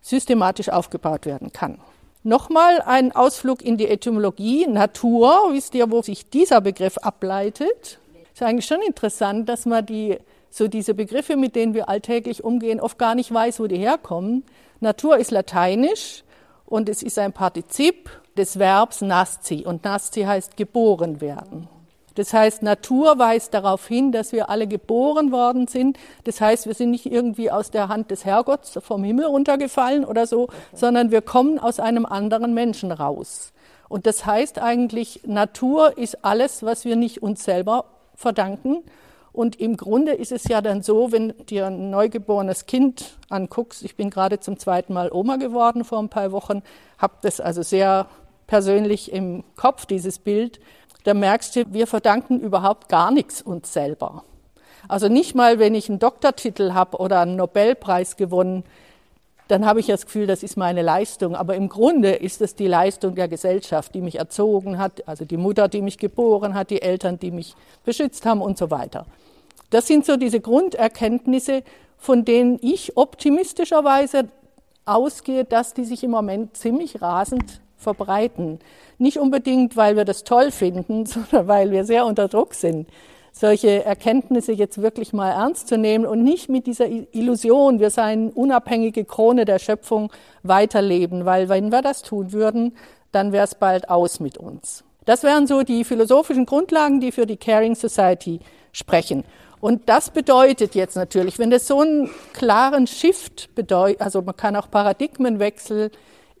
systematisch 0.00 0.68
aufgebaut 0.68 1.26
werden 1.26 1.52
kann. 1.52 1.80
Nochmal 2.22 2.80
ein 2.82 3.12
Ausflug 3.14 3.62
in 3.62 3.76
die 3.76 3.88
Etymologie. 3.88 4.66
Natur, 4.66 5.50
wisst 5.52 5.74
ihr, 5.74 5.90
wo 5.90 6.02
sich 6.02 6.28
dieser 6.30 6.60
Begriff 6.60 6.98
ableitet? 6.98 7.98
Ist 8.32 8.42
eigentlich 8.42 8.66
schon 8.66 8.82
interessant, 8.82 9.48
dass 9.48 9.66
man 9.66 9.86
die, 9.86 10.18
so 10.50 10.68
diese 10.68 10.94
Begriffe, 10.94 11.36
mit 11.36 11.56
denen 11.56 11.74
wir 11.74 11.88
alltäglich 11.88 12.44
umgehen, 12.44 12.80
oft 12.80 12.98
gar 12.98 13.14
nicht 13.14 13.32
weiß, 13.32 13.60
wo 13.60 13.66
die 13.66 13.78
herkommen. 13.78 14.44
Natur 14.80 15.16
ist 15.18 15.30
lateinisch 15.30 16.22
und 16.66 16.88
es 16.88 17.02
ist 17.02 17.18
ein 17.18 17.32
Partizip 17.32 18.10
des 18.36 18.58
Verbs 18.58 19.00
nasci 19.00 19.64
und 19.64 19.84
nasci 19.84 20.22
heißt 20.22 20.56
geboren 20.56 21.20
werden. 21.20 21.68
Das 22.18 22.32
heißt, 22.32 22.64
Natur 22.64 23.20
weist 23.20 23.54
darauf 23.54 23.86
hin, 23.86 24.10
dass 24.10 24.32
wir 24.32 24.50
alle 24.50 24.66
geboren 24.66 25.30
worden 25.30 25.68
sind. 25.68 25.96
Das 26.24 26.40
heißt, 26.40 26.66
wir 26.66 26.74
sind 26.74 26.90
nicht 26.90 27.06
irgendwie 27.06 27.48
aus 27.48 27.70
der 27.70 27.86
Hand 27.86 28.10
des 28.10 28.24
Herrgotts 28.24 28.76
vom 28.82 29.04
Himmel 29.04 29.26
runtergefallen 29.26 30.04
oder 30.04 30.26
so, 30.26 30.48
sondern 30.72 31.12
wir 31.12 31.22
kommen 31.22 31.60
aus 31.60 31.78
einem 31.78 32.04
anderen 32.04 32.54
Menschen 32.54 32.90
raus. 32.90 33.52
Und 33.88 34.04
das 34.04 34.26
heißt 34.26 34.58
eigentlich, 34.58 35.20
Natur 35.26 35.96
ist 35.96 36.24
alles, 36.24 36.64
was 36.64 36.84
wir 36.84 36.96
nicht 36.96 37.22
uns 37.22 37.44
selber 37.44 37.84
verdanken. 38.16 38.82
Und 39.32 39.60
im 39.60 39.76
Grunde 39.76 40.10
ist 40.10 40.32
es 40.32 40.42
ja 40.48 40.60
dann 40.60 40.82
so, 40.82 41.12
wenn 41.12 41.34
dir 41.46 41.68
ein 41.68 41.90
neugeborenes 41.90 42.66
Kind 42.66 43.16
anguckst, 43.28 43.84
ich 43.84 43.94
bin 43.94 44.10
gerade 44.10 44.40
zum 44.40 44.58
zweiten 44.58 44.92
Mal 44.92 45.12
Oma 45.12 45.36
geworden 45.36 45.84
vor 45.84 46.00
ein 46.00 46.08
paar 46.08 46.32
Wochen, 46.32 46.64
habe 46.98 47.14
das 47.22 47.40
also 47.40 47.62
sehr 47.62 48.08
persönlich 48.48 49.12
im 49.12 49.44
Kopf, 49.54 49.86
dieses 49.86 50.18
Bild, 50.18 50.58
da 51.04 51.14
merkst 51.14 51.56
du, 51.56 51.72
wir 51.72 51.86
verdanken 51.86 52.40
überhaupt 52.40 52.88
gar 52.88 53.10
nichts 53.10 53.42
uns 53.42 53.72
selber. 53.72 54.24
Also 54.88 55.08
nicht 55.08 55.34
mal, 55.34 55.58
wenn 55.58 55.74
ich 55.74 55.88
einen 55.88 55.98
Doktortitel 55.98 56.72
habe 56.72 56.98
oder 56.98 57.20
einen 57.20 57.36
Nobelpreis 57.36 58.16
gewonnen, 58.16 58.64
dann 59.48 59.64
habe 59.64 59.80
ich 59.80 59.86
das 59.86 60.04
Gefühl, 60.04 60.26
das 60.26 60.42
ist 60.42 60.56
meine 60.56 60.82
Leistung. 60.82 61.34
Aber 61.34 61.56
im 61.56 61.68
Grunde 61.68 62.12
ist 62.12 62.42
es 62.42 62.54
die 62.54 62.66
Leistung 62.66 63.14
der 63.14 63.28
Gesellschaft, 63.28 63.94
die 63.94 64.02
mich 64.02 64.18
erzogen 64.18 64.78
hat, 64.78 65.08
also 65.08 65.24
die 65.24 65.38
Mutter, 65.38 65.68
die 65.68 65.80
mich 65.80 65.98
geboren 65.98 66.54
hat, 66.54 66.70
die 66.70 66.82
Eltern, 66.82 67.18
die 67.18 67.30
mich 67.30 67.54
beschützt 67.84 68.26
haben 68.26 68.42
und 68.42 68.58
so 68.58 68.70
weiter. 68.70 69.06
Das 69.70 69.86
sind 69.86 70.04
so 70.04 70.16
diese 70.16 70.40
Grunderkenntnisse, 70.40 71.62
von 71.96 72.24
denen 72.24 72.58
ich 72.60 72.96
optimistischerweise 72.96 74.28
ausgehe, 74.84 75.44
dass 75.44 75.74
die 75.74 75.84
sich 75.84 76.04
im 76.04 76.10
Moment 76.10 76.56
ziemlich 76.56 77.02
rasend 77.02 77.60
verbreiten. 77.78 78.58
Nicht 78.98 79.18
unbedingt, 79.18 79.76
weil 79.76 79.96
wir 79.96 80.04
das 80.04 80.24
toll 80.24 80.50
finden, 80.50 81.06
sondern 81.06 81.48
weil 81.48 81.70
wir 81.70 81.84
sehr 81.84 82.04
unter 82.04 82.28
Druck 82.28 82.54
sind 82.54 82.88
solche 83.38 83.84
Erkenntnisse 83.84 84.52
jetzt 84.52 84.82
wirklich 84.82 85.12
mal 85.12 85.30
ernst 85.30 85.68
zu 85.68 85.78
nehmen 85.78 86.06
und 86.06 86.24
nicht 86.24 86.48
mit 86.48 86.66
dieser 86.66 86.86
Illusion, 86.86 87.78
wir 87.78 87.90
seien 87.90 88.30
unabhängige 88.30 89.04
Krone 89.04 89.44
der 89.44 89.58
Schöpfung 89.58 90.12
weiterleben, 90.42 91.24
weil 91.24 91.48
wenn 91.48 91.70
wir 91.70 91.82
das 91.82 92.02
tun 92.02 92.32
würden, 92.32 92.76
dann 93.12 93.32
wäre 93.32 93.44
es 93.44 93.54
bald 93.54 93.88
aus 93.88 94.20
mit 94.20 94.38
uns. 94.38 94.84
Das 95.04 95.22
wären 95.22 95.46
so 95.46 95.62
die 95.62 95.84
philosophischen 95.84 96.46
Grundlagen, 96.46 97.00
die 97.00 97.12
für 97.12 97.26
die 97.26 97.36
Caring 97.36 97.74
Society 97.74 98.40
sprechen. 98.72 99.24
Und 99.60 99.88
das 99.88 100.10
bedeutet 100.10 100.74
jetzt 100.74 100.96
natürlich, 100.96 101.38
wenn 101.38 101.50
das 101.50 101.66
so 101.66 101.80
einen 101.80 102.10
klaren 102.32 102.86
Shift 102.86 103.54
bedeutet, 103.54 104.00
also 104.00 104.22
man 104.22 104.36
kann 104.36 104.54
auch 104.54 104.70
Paradigmenwechsel 104.70 105.90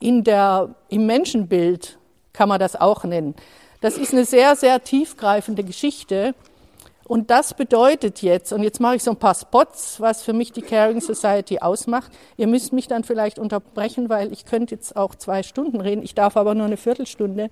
in 0.00 0.24
der, 0.24 0.74
im 0.88 1.06
Menschenbild, 1.06 1.98
kann 2.32 2.48
man 2.48 2.60
das 2.60 2.76
auch 2.76 3.04
nennen. 3.04 3.34
Das 3.80 3.96
ist 3.96 4.12
eine 4.12 4.24
sehr, 4.24 4.56
sehr 4.56 4.82
tiefgreifende 4.82 5.64
Geschichte. 5.64 6.34
Und 7.06 7.30
das 7.30 7.54
bedeutet 7.54 8.20
jetzt, 8.20 8.52
und 8.52 8.62
jetzt 8.62 8.80
mache 8.80 8.96
ich 8.96 9.02
so 9.02 9.12
ein 9.12 9.16
paar 9.16 9.34
Spots, 9.34 9.98
was 9.98 10.22
für 10.22 10.34
mich 10.34 10.52
die 10.52 10.60
Caring 10.60 11.00
Society 11.00 11.58
ausmacht. 11.58 12.12
Ihr 12.36 12.46
müsst 12.46 12.72
mich 12.72 12.86
dann 12.86 13.02
vielleicht 13.02 13.38
unterbrechen, 13.38 14.10
weil 14.10 14.30
ich 14.30 14.44
könnte 14.44 14.74
jetzt 14.74 14.94
auch 14.94 15.14
zwei 15.14 15.42
Stunden 15.42 15.80
reden. 15.80 16.02
Ich 16.02 16.14
darf 16.14 16.36
aber 16.36 16.54
nur 16.54 16.66
eine 16.66 16.76
Viertelstunde. 16.76 17.48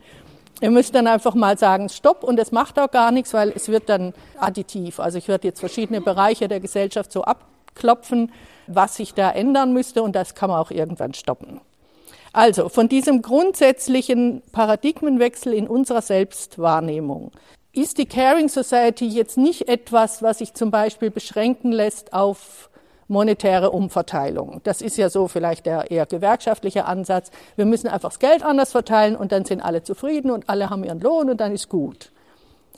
Ihr 0.60 0.70
müsst 0.70 0.94
dann 0.94 1.06
einfach 1.06 1.34
mal 1.34 1.56
sagen, 1.56 1.88
stopp, 1.88 2.22
und 2.22 2.38
es 2.38 2.52
macht 2.52 2.78
auch 2.78 2.90
gar 2.90 3.12
nichts, 3.12 3.32
weil 3.32 3.50
es 3.50 3.68
wird 3.68 3.88
dann 3.88 4.12
additiv. 4.38 5.00
Also 5.00 5.16
ich 5.18 5.28
werde 5.28 5.48
jetzt 5.48 5.60
verschiedene 5.60 6.00
Bereiche 6.00 6.48
der 6.48 6.60
Gesellschaft 6.60 7.10
so 7.10 7.22
abklopfen, 7.22 8.32
was 8.66 8.96
sich 8.96 9.14
da 9.14 9.30
ändern 9.30 9.72
müsste, 9.72 10.02
und 10.02 10.14
das 10.14 10.34
kann 10.34 10.50
man 10.50 10.58
auch 10.58 10.70
irgendwann 10.70 11.14
stoppen. 11.14 11.60
Also 12.36 12.68
von 12.68 12.86
diesem 12.90 13.22
grundsätzlichen 13.22 14.42
Paradigmenwechsel 14.52 15.54
in 15.54 15.66
unserer 15.66 16.02
Selbstwahrnehmung 16.02 17.30
ist 17.72 17.96
die 17.96 18.04
Caring 18.04 18.50
Society 18.50 19.06
jetzt 19.06 19.38
nicht 19.38 19.70
etwas, 19.70 20.22
was 20.22 20.36
sich 20.36 20.52
zum 20.52 20.70
Beispiel 20.70 21.10
beschränken 21.10 21.72
lässt 21.72 22.12
auf 22.12 22.68
monetäre 23.08 23.70
Umverteilung. 23.70 24.60
Das 24.64 24.82
ist 24.82 24.98
ja 24.98 25.08
so 25.08 25.28
vielleicht 25.28 25.64
der 25.64 25.90
eher 25.90 26.04
gewerkschaftliche 26.04 26.84
Ansatz. 26.84 27.30
Wir 27.56 27.64
müssen 27.64 27.88
einfach 27.88 28.10
das 28.10 28.18
Geld 28.18 28.44
anders 28.44 28.72
verteilen 28.72 29.16
und 29.16 29.32
dann 29.32 29.46
sind 29.46 29.62
alle 29.62 29.82
zufrieden 29.82 30.30
und 30.30 30.50
alle 30.50 30.68
haben 30.68 30.84
ihren 30.84 31.00
Lohn 31.00 31.30
und 31.30 31.40
dann 31.40 31.52
ist 31.52 31.70
gut. 31.70 32.12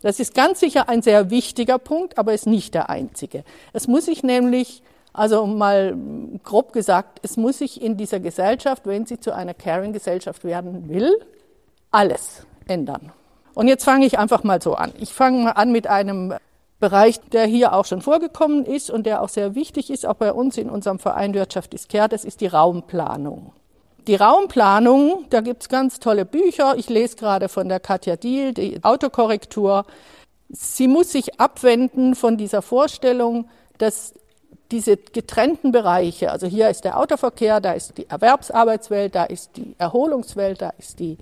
Das 0.02 0.20
ist 0.20 0.36
ganz 0.36 0.60
sicher 0.60 0.88
ein 0.88 1.02
sehr 1.02 1.30
wichtiger 1.30 1.80
Punkt, 1.80 2.16
aber 2.16 2.32
ist 2.32 2.46
nicht 2.46 2.74
der 2.74 2.90
einzige. 2.90 3.42
Es 3.72 3.88
muss 3.88 4.04
sich 4.04 4.22
nämlich, 4.22 4.84
also 5.18 5.46
mal 5.46 5.96
grob 6.44 6.72
gesagt, 6.72 7.18
es 7.22 7.36
muss 7.36 7.58
sich 7.58 7.82
in 7.82 7.96
dieser 7.96 8.20
Gesellschaft, 8.20 8.86
wenn 8.86 9.04
sie 9.04 9.18
zu 9.18 9.34
einer 9.34 9.54
Caring-Gesellschaft 9.54 10.44
werden 10.44 10.88
will, 10.88 11.12
alles 11.90 12.46
ändern. 12.66 13.12
Und 13.54 13.66
jetzt 13.66 13.84
fange 13.84 14.06
ich 14.06 14.18
einfach 14.18 14.44
mal 14.44 14.62
so 14.62 14.74
an. 14.74 14.92
Ich 14.98 15.12
fange 15.12 15.42
mal 15.42 15.50
an 15.52 15.72
mit 15.72 15.88
einem 15.88 16.34
Bereich, 16.78 17.18
der 17.32 17.44
hier 17.44 17.72
auch 17.72 17.84
schon 17.84 18.02
vorgekommen 18.02 18.64
ist 18.64 18.90
und 18.90 19.04
der 19.04 19.20
auch 19.20 19.28
sehr 19.28 19.56
wichtig 19.56 19.90
ist, 19.90 20.06
auch 20.06 20.14
bei 20.14 20.32
uns 20.32 20.56
in 20.56 20.70
unserem 20.70 21.00
Verein 21.00 21.34
Wirtschaft 21.34 21.74
ist 21.74 21.88
Care, 21.88 22.08
das 22.08 22.24
ist 22.24 22.40
die 22.40 22.46
Raumplanung. 22.46 23.52
Die 24.06 24.14
Raumplanung, 24.14 25.26
da 25.30 25.40
gibt's 25.40 25.68
ganz 25.68 25.98
tolle 25.98 26.24
Bücher. 26.24 26.76
Ich 26.76 26.88
lese 26.88 27.16
gerade 27.16 27.48
von 27.48 27.68
der 27.68 27.80
Katja 27.80 28.16
Diel, 28.16 28.54
die 28.54 28.82
Autokorrektur. 28.82 29.84
Sie 30.48 30.86
muss 30.86 31.10
sich 31.10 31.40
abwenden 31.40 32.14
von 32.14 32.36
dieser 32.36 32.62
Vorstellung, 32.62 33.48
dass 33.76 34.14
diese 34.70 34.96
getrennten 34.96 35.72
Bereiche, 35.72 36.30
also 36.30 36.46
hier 36.46 36.68
ist 36.68 36.84
der 36.84 36.98
Autoverkehr, 36.98 37.60
da 37.60 37.72
ist 37.72 37.96
die 37.96 38.08
Erwerbsarbeitswelt, 38.08 39.14
da 39.14 39.24
ist 39.24 39.56
die 39.56 39.74
Erholungswelt, 39.78 40.60
da 40.60 40.70
ist 40.78 40.98
die 40.98 41.16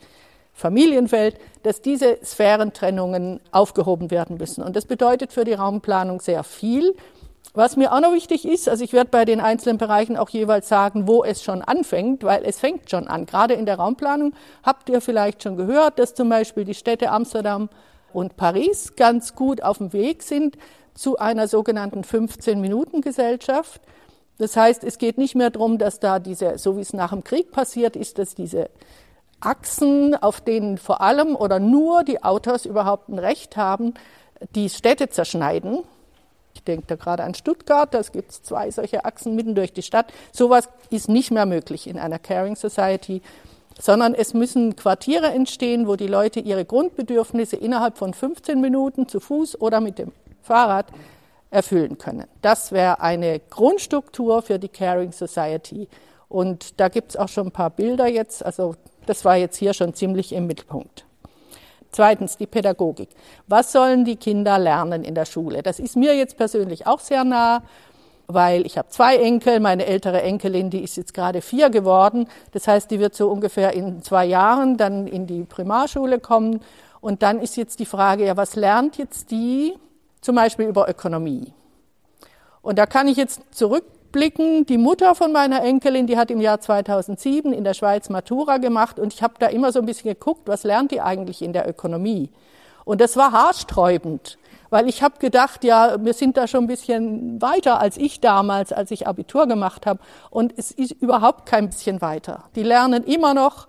Familienwelt, 0.53 1.39
dass 1.63 1.83
diese 1.83 2.19
Sphärentrennungen 2.25 3.41
aufgehoben 3.53 4.11
werden 4.11 4.39
müssen. 4.39 4.65
Und 4.65 4.75
das 4.75 4.87
bedeutet 4.87 5.33
für 5.33 5.45
die 5.45 5.53
Raumplanung 5.53 6.21
sehr 6.21 6.43
viel. 6.45 6.97
Was 7.53 7.77
mir 7.77 7.93
auch 7.93 8.01
noch 8.01 8.13
wichtig 8.13 8.47
ist, 8.47 8.69
also 8.69 8.83
ich 8.83 8.93
werde 8.93 9.11
bei 9.11 9.25
den 9.25 9.41
einzelnen 9.41 9.79
Bereichen 9.79 10.17
auch 10.17 10.31
jeweils 10.31 10.69
sagen, 10.69 11.07
wo 11.07 11.25
es 11.25 11.43
schon 11.43 11.63
anfängt, 11.63 12.25
weil 12.25 12.45
es 12.45 12.59
fängt 12.59 12.91
schon 12.91 13.07
an. 13.07 13.27
Gerade 13.27 13.55
in 13.55 13.67
der 13.67 13.77
Raumplanung 13.77 14.35
habt 14.63 14.89
ihr 14.89 15.01
vielleicht 15.01 15.43
schon 15.43 15.57
gehört, 15.57 15.99
dass 15.99 16.15
zum 16.15 16.29
Beispiel 16.29 16.65
die 16.65 16.75
Städte 16.75 17.11
Amsterdam 17.11 17.69
und 18.13 18.37
Paris 18.37 18.97
ganz 18.97 19.35
gut 19.35 19.63
auf 19.63 19.79
dem 19.79 19.93
Weg 19.93 20.23
sind 20.23 20.57
zu 20.97 21.19
einer 21.19 21.47
sogenannten 21.47 22.03
15-Minuten-Gesellschaft. 22.03 23.81
Das 24.39 24.57
heißt, 24.57 24.85
es 24.85 24.99
geht 24.99 25.19
nicht 25.19 25.35
mehr 25.35 25.51
darum, 25.51 25.79
dass 25.79 26.01
da 26.01 26.19
diese, 26.19 26.59
so 26.59 26.77
wie 26.77 26.83
es 26.83 26.93
nach 26.93 27.11
dem 27.11 27.25
Krieg 27.25 27.53
passiert 27.53 27.97
ist, 27.97 28.19
dass 28.19 28.35
diese 28.35 28.69
Achsen, 29.41 30.15
auf 30.15 30.41
denen 30.41 30.79
vor 30.79 31.01
allem 31.01 31.37
oder 31.37 31.59
nur 31.59 32.05
die 32.05 32.23
Autos 32.23 32.65
überhaupt 32.65 33.09
ein 33.09 33.19
Recht 33.19 33.57
haben, 33.57 33.95
die 34.55 34.69
Städte 34.69 35.09
zerschneiden. 35.09 35.85
Ich 36.55 36.63
denke 36.65 36.87
da 36.87 36.97
gerade 36.97 37.23
an 37.23 37.35
Stuttgart, 37.35 37.93
da 37.93 38.01
gibt 38.01 38.31
es 38.31 38.43
zwei 38.43 38.71
solche 38.71 39.05
Achsen 39.05 39.35
mitten 39.35 39.55
durch 39.55 39.73
die 39.73 39.83
Stadt. 39.83 40.13
Sowas 40.33 40.69
ist 40.91 41.09
nicht 41.09 41.31
mehr 41.31 41.47
möglich 41.47 41.87
in 41.87 41.99
einer 41.99 42.19
Caring 42.19 42.57
Society, 42.57 43.21
sondern 43.79 44.15
es 44.15 44.33
müssen 44.33 44.75
Quartiere 44.75 45.29
entstehen, 45.29 45.87
wo 45.87 45.97
die 45.97 46.07
Leute 46.07 46.41
ihre 46.41 46.65
Grundbedürfnisse 46.65 47.57
innerhalb 47.57 47.99
von 47.99 48.15
15 48.15 48.61
Minuten 48.61 49.07
zu 49.07 49.21
Fuß 49.21 49.61
oder 49.61 49.81
mit 49.81 49.99
dem 49.99 50.13
Fahrrad 50.47 50.87
erfüllen 51.51 51.99
können. 51.99 52.27
Das 52.43 52.73
wäre 52.73 53.01
eine 53.01 53.41
Grundstruktur 53.41 54.43
für 54.43 54.59
die 54.59 54.69
Caring 54.69 55.13
Society. 55.13 55.89
Und 56.29 56.81
da 56.81 56.89
gibt 56.89 57.11
es 57.11 57.17
auch 57.17 57.29
schon 57.29 57.49
ein 57.49 57.53
paar 57.53 57.71
Bilder 57.71 58.07
jetzt. 58.07 58.45
Also 58.45 58.75
das 59.07 59.25
war 59.25 59.37
jetzt 59.37 59.57
hier 59.57 59.73
schon 59.73 59.95
ziemlich 59.95 60.33
im 60.33 60.47
Mittelpunkt. 60.47 61.05
Zweitens 61.93 62.37
die 62.37 62.47
Pädagogik. 62.47 63.09
Was 63.47 63.73
sollen 63.73 64.05
die 64.05 64.17
Kinder 64.17 64.59
lernen 64.59 65.05
in 65.05 65.15
der 65.15 65.25
Schule? 65.25 65.63
Das 65.63 65.79
ist 65.79 65.97
mir 65.97 66.15
jetzt 66.15 66.37
persönlich 66.37 66.87
auch 66.87 67.01
sehr 67.01 67.25
nah, 67.25 67.63
weil 68.27 68.67
ich 68.67 68.77
habe 68.77 68.89
zwei 68.89 69.17
Enkel. 69.17 69.61
Meine 69.61 69.87
ältere 69.87 70.21
Enkelin, 70.23 70.69
die 70.69 70.83
ist 70.83 70.97
jetzt 70.97 71.15
gerade 71.15 71.41
vier 71.41 71.71
geworden. 71.71 72.29
Das 72.53 72.67
heißt, 72.69 72.91
die 72.91 73.01
wird 73.01 73.15
so 73.15 73.31
ungefähr 73.31 73.73
in 73.73 74.03
zwei 74.03 74.27
Jahren 74.27 74.77
dann 74.77 75.07
in 75.07 75.27
die 75.27 75.45
Primarschule 75.45 76.19
kommen. 76.19 76.61
Und 77.01 77.23
dann 77.23 77.41
ist 77.41 77.57
jetzt 77.57 77.79
die 77.79 77.87
Frage, 77.87 78.27
ja, 78.27 78.37
was 78.37 78.57
lernt 78.57 78.99
jetzt 78.99 79.31
die 79.31 79.75
zum 80.27 80.35
Beispiel 80.35 80.67
über 80.67 80.89
Ökonomie? 80.89 81.53
Und 82.61 82.79
da 82.79 82.87
kann 82.87 83.07
ich 83.07 83.17
jetzt 83.17 83.43
zurückblicken. 83.53 84.67
Die 84.67 84.77
Mutter 84.77 85.15
von 85.15 85.31
meiner 85.31 85.63
Enkelin, 85.63 86.09
die 86.09 86.19
hat 86.19 86.33
im 86.33 86.41
Jahr 86.41 86.61
2007 86.61 87.53
in 87.53 87.63
der 87.63 87.75
Schweiz 87.75 88.11
Matura 88.11 88.59
gemacht 88.59 88.99
und 88.99 89.15
ich 89.15 89.23
habe 89.23 89.35
da 89.39 89.47
immer 89.47 89.71
so 89.71 89.79
ein 89.79 89.87
bisschen 89.87 90.11
geguckt, 90.11 90.43
was 90.47 90.65
lernt 90.65 90.91
die 90.91 91.01
eigentlich 91.01 91.43
in 91.43 91.53
der 91.53 91.69
Ökonomie? 91.69 92.31
Und 92.85 93.01
das 93.01 93.17
war 93.17 93.31
haarsträubend, 93.31 94.37
weil 94.69 94.89
ich 94.89 95.03
habe 95.03 95.19
gedacht, 95.21 95.63
ja, 95.63 95.97
wir 96.05 96.13
sind 96.13 96.37
da 96.37 96.49
schon 96.49 96.65
ein 96.65 96.67
bisschen 96.67 97.41
weiter 97.41 97.79
als 97.79 97.97
ich 97.97 98.21
damals, 98.21 98.73
als 98.73 98.91
ich 98.91 99.07
Abitur 99.07 99.47
gemacht 99.47 99.87
habe. 99.87 100.01
Und 100.31 100.53
es 100.57 100.73
ist 100.73 100.91
überhaupt 100.91 101.47
kein 101.47 101.69
bisschen 101.69 102.01
weiter. 102.01 102.45
Die 102.57 102.65
lernen 102.65 103.05
immer 103.05 103.33
noch, 103.33 103.69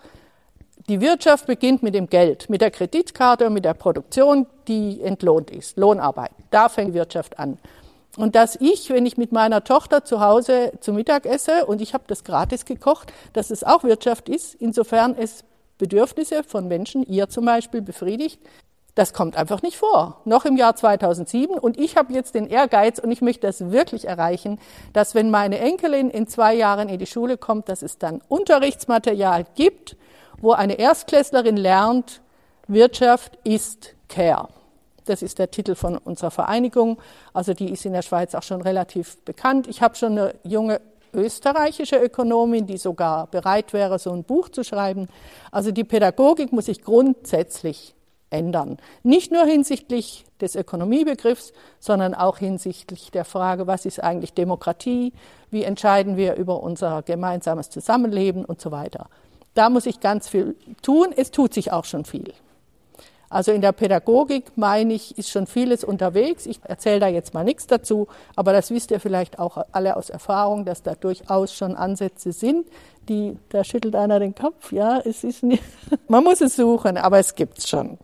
die 0.89 1.01
Wirtschaft 1.01 1.47
beginnt 1.47 1.83
mit 1.83 1.93
dem 1.93 2.07
Geld, 2.09 2.49
mit 2.49 2.61
der 2.61 2.71
Kreditkarte 2.71 3.47
und 3.47 3.53
mit 3.53 3.65
der 3.65 3.73
Produktion, 3.73 4.45
die 4.67 5.01
entlohnt 5.01 5.51
ist, 5.51 5.77
Lohnarbeit. 5.77 6.31
Da 6.49 6.69
fängt 6.69 6.93
Wirtschaft 6.93 7.39
an. 7.39 7.57
Und 8.15 8.35
dass 8.35 8.55
ich, 8.55 8.89
wenn 8.89 9.05
ich 9.05 9.17
mit 9.17 9.31
meiner 9.31 9.63
Tochter 9.63 10.03
zu 10.03 10.21
Hause 10.21 10.71
zu 10.79 10.93
Mittag 10.93 11.25
esse 11.25 11.65
und 11.65 11.81
ich 11.81 11.93
habe 11.93 12.05
das 12.07 12.23
gratis 12.23 12.65
gekocht, 12.65 13.13
dass 13.33 13.51
es 13.51 13.63
auch 13.63 13.83
Wirtschaft 13.83 14.27
ist, 14.27 14.55
insofern 14.55 15.15
es 15.17 15.43
Bedürfnisse 15.77 16.43
von 16.43 16.67
Menschen, 16.67 17.03
ihr 17.03 17.29
zum 17.29 17.45
Beispiel, 17.45 17.81
befriedigt, 17.81 18.39
das 18.95 19.13
kommt 19.13 19.37
einfach 19.37 19.61
nicht 19.61 19.77
vor. 19.77 20.21
Noch 20.25 20.45
im 20.45 20.57
Jahr 20.57 20.75
2007. 20.75 21.59
Und 21.59 21.79
ich 21.79 21.97
habe 21.97 22.13
jetzt 22.13 22.33
den 22.33 22.47
Ehrgeiz 22.47 22.97
und 22.97 23.11
ich 23.11 23.21
möchte 23.21 23.45
das 23.45 23.69
wirklich 23.69 24.07
erreichen, 24.07 24.59
dass 24.93 25.13
wenn 25.13 25.29
meine 25.29 25.59
Enkelin 25.59 26.09
in 26.09 26.25
zwei 26.25 26.55
Jahren 26.55 26.89
in 26.89 26.97
die 26.97 27.05
Schule 27.05 27.37
kommt, 27.37 27.69
dass 27.69 27.83
es 27.83 27.99
dann 27.99 28.21
Unterrichtsmaterial 28.27 29.45
gibt, 29.53 29.95
wo 30.41 30.51
eine 30.51 30.79
Erstklässlerin 30.79 31.57
lernt, 31.57 32.21
Wirtschaft 32.67 33.37
ist 33.43 33.95
Care. 34.09 34.49
Das 35.05 35.21
ist 35.21 35.39
der 35.39 35.51
Titel 35.51 35.75
von 35.75 35.97
unserer 35.97 36.31
Vereinigung. 36.31 36.99
Also 37.33 37.53
die 37.53 37.71
ist 37.71 37.85
in 37.85 37.93
der 37.93 38.01
Schweiz 38.01 38.35
auch 38.35 38.43
schon 38.43 38.61
relativ 38.61 39.17
bekannt. 39.23 39.67
Ich 39.67 39.81
habe 39.81 39.95
schon 39.95 40.13
eine 40.13 40.35
junge 40.43 40.81
österreichische 41.13 41.95
Ökonomin, 41.95 42.67
die 42.67 42.77
sogar 42.77 43.27
bereit 43.27 43.73
wäre, 43.73 43.99
so 43.99 44.11
ein 44.11 44.23
Buch 44.23 44.49
zu 44.49 44.63
schreiben. 44.63 45.07
Also 45.51 45.71
die 45.71 45.85
Pädagogik 45.85 46.51
muss 46.51 46.65
sich 46.65 46.83
grundsätzlich 46.83 47.95
ändern. 48.29 48.77
Nicht 49.03 49.31
nur 49.31 49.45
hinsichtlich 49.45 50.25
des 50.41 50.55
Ökonomiebegriffs, 50.55 51.53
sondern 51.79 52.13
auch 52.13 52.37
hinsichtlich 52.37 53.09
der 53.11 53.25
Frage, 53.25 53.67
was 53.67 53.85
ist 53.85 54.03
eigentlich 54.03 54.33
Demokratie, 54.33 55.13
wie 55.49 55.63
entscheiden 55.63 56.17
wir 56.17 56.35
über 56.35 56.61
unser 56.61 57.01
gemeinsames 57.03 57.69
Zusammenleben 57.69 58.43
und 58.43 58.59
so 58.59 58.71
weiter. 58.71 59.09
Da 59.57 59.71
muss 59.71 59.87
ich 59.87 59.99
ganz 59.99 60.29
viel 60.29 60.55
tun. 60.83 61.07
Es 61.15 61.31
tut 61.31 61.51
sich 61.51 61.71
auch 61.71 61.85
schon 61.85 62.05
viel. 62.05 62.31
Also 63.27 63.51
in 63.51 63.61
der 63.61 63.71
Pädagogik, 63.71 64.51
meine 64.55 64.93
ich, 64.93 65.17
ist 65.17 65.31
schon 65.31 65.47
vieles 65.47 65.83
unterwegs. 65.83 66.45
Ich 66.45 66.59
erzähle 66.63 66.99
da 66.99 67.07
jetzt 67.07 67.33
mal 67.33 67.43
nichts 67.43 67.65
dazu, 67.65 68.07
aber 68.35 68.53
das 68.53 68.69
wisst 68.69 68.91
ihr 68.91 68.99
vielleicht 68.99 69.39
auch 69.39 69.65
alle 69.71 69.97
aus 69.97 70.11
Erfahrung, 70.11 70.63
dass 70.63 70.83
da 70.83 70.93
durchaus 70.93 71.55
schon 71.55 71.75
Ansätze 71.75 72.33
sind, 72.33 72.67
die, 73.09 73.37
da 73.49 73.63
schüttelt 73.63 73.95
einer 73.95 74.19
den 74.19 74.35
Kopf, 74.35 74.71
ja, 74.71 74.99
es 74.99 75.23
ist 75.23 75.41
nicht, 75.41 75.63
man 76.07 76.23
muss 76.23 76.39
es 76.39 76.55
suchen, 76.55 76.97
aber 76.97 77.17
es 77.17 77.33
gibt's 77.33 77.67
schon. 77.67 77.97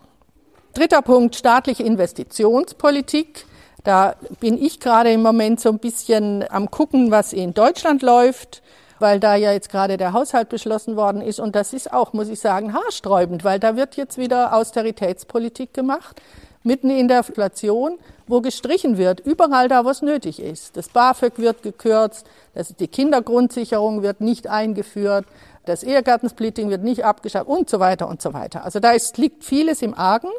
Dritter 0.73 1.03
Punkt, 1.03 1.35
staatliche 1.35 1.83
Investitionspolitik. 1.83 3.45
Da 3.83 4.15
bin 4.39 4.57
ich 4.57 4.79
gerade 4.79 5.11
im 5.11 5.21
Moment 5.21 5.59
so 5.59 5.69
ein 5.69 5.79
bisschen 5.79 6.43
am 6.49 6.71
gucken, 6.71 7.11
was 7.11 7.31
in 7.31 7.53
Deutschland 7.53 8.01
läuft 8.01 8.63
weil 8.99 9.19
da 9.19 9.35
ja 9.35 9.51
jetzt 9.51 9.69
gerade 9.69 9.97
der 9.97 10.13
Haushalt 10.13 10.49
beschlossen 10.49 10.95
worden 10.95 11.21
ist. 11.21 11.39
Und 11.39 11.55
das 11.55 11.73
ist 11.73 11.91
auch, 11.91 12.13
muss 12.13 12.29
ich 12.29 12.39
sagen, 12.39 12.73
haarsträubend, 12.73 13.43
weil 13.43 13.59
da 13.59 13.75
wird 13.75 13.95
jetzt 13.95 14.17
wieder 14.17 14.53
Austeritätspolitik 14.53 15.73
gemacht, 15.73 16.21
mitten 16.63 16.89
in 16.89 17.07
der 17.07 17.19
Inflation, 17.19 17.97
wo 18.27 18.41
gestrichen 18.41 18.97
wird, 18.97 19.19
überall 19.19 19.67
da, 19.67 19.85
wo 19.85 19.89
es 19.89 20.01
nötig 20.01 20.41
ist. 20.41 20.77
Das 20.77 20.89
BAföG 20.89 21.37
wird 21.37 21.61
gekürzt, 21.61 22.25
das, 22.53 22.75
die 22.75 22.87
Kindergrundsicherung 22.87 24.01
wird 24.01 24.21
nicht 24.21 24.47
eingeführt, 24.47 25.25
das 25.65 25.83
Ehegattensplitting 25.83 26.69
wird 26.69 26.83
nicht 26.83 27.05
abgeschafft 27.05 27.47
und 27.47 27.69
so 27.69 27.79
weiter 27.79 28.07
und 28.07 28.21
so 28.21 28.33
weiter. 28.33 28.63
Also 28.63 28.79
da 28.79 28.91
ist, 28.91 29.17
liegt 29.17 29.43
vieles 29.43 29.81
im 29.81 29.93
Argen. 29.93 30.29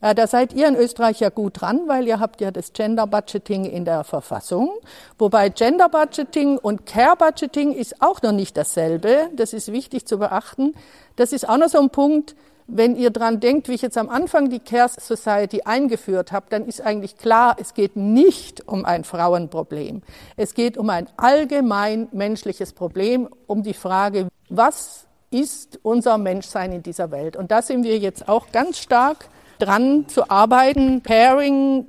Äh, 0.00 0.14
da 0.14 0.26
seid 0.26 0.52
ihr 0.52 0.68
in 0.68 0.76
Österreich 0.76 1.20
ja 1.20 1.28
gut 1.28 1.60
dran, 1.60 1.82
weil 1.86 2.06
ihr 2.06 2.20
habt 2.20 2.40
ja 2.40 2.50
das 2.50 2.72
Gender 2.72 3.06
Budgeting 3.06 3.64
in 3.64 3.84
der 3.84 4.04
Verfassung. 4.04 4.70
Wobei 5.18 5.48
Gender 5.50 5.88
Budgeting 5.88 6.58
und 6.58 6.86
Care 6.86 7.16
Budgeting 7.16 7.72
ist 7.72 8.00
auch 8.00 8.22
noch 8.22 8.32
nicht 8.32 8.56
dasselbe. 8.56 9.28
Das 9.34 9.52
ist 9.52 9.72
wichtig 9.72 10.06
zu 10.06 10.18
beachten. 10.18 10.74
Das 11.16 11.32
ist 11.32 11.48
auch 11.48 11.58
noch 11.58 11.68
so 11.68 11.78
ein 11.78 11.90
Punkt, 11.90 12.34
wenn 12.72 12.96
ihr 12.96 13.10
dran 13.10 13.40
denkt, 13.40 13.68
wie 13.68 13.74
ich 13.74 13.82
jetzt 13.82 13.98
am 13.98 14.08
Anfang 14.08 14.48
die 14.48 14.60
Care 14.60 14.88
Society 14.88 15.62
eingeführt 15.64 16.30
habe, 16.30 16.46
dann 16.50 16.66
ist 16.66 16.80
eigentlich 16.80 17.16
klar, 17.16 17.56
es 17.58 17.74
geht 17.74 17.96
nicht 17.96 18.68
um 18.68 18.84
ein 18.84 19.02
Frauenproblem. 19.02 20.02
Es 20.36 20.54
geht 20.54 20.78
um 20.78 20.88
ein 20.88 21.08
allgemein 21.16 22.08
menschliches 22.12 22.72
Problem, 22.72 23.28
um 23.48 23.64
die 23.64 23.74
Frage, 23.74 24.28
was 24.48 25.06
ist 25.30 25.80
unser 25.82 26.16
Menschsein 26.18 26.72
in 26.72 26.82
dieser 26.82 27.10
Welt? 27.10 27.36
Und 27.36 27.50
da 27.50 27.60
sind 27.62 27.82
wir 27.82 27.98
jetzt 27.98 28.28
auch 28.28 28.52
ganz 28.52 28.78
stark 28.78 29.28
dran 29.60 30.06
zu 30.08 30.30
arbeiten, 30.30 31.02
Pairing 31.02 31.86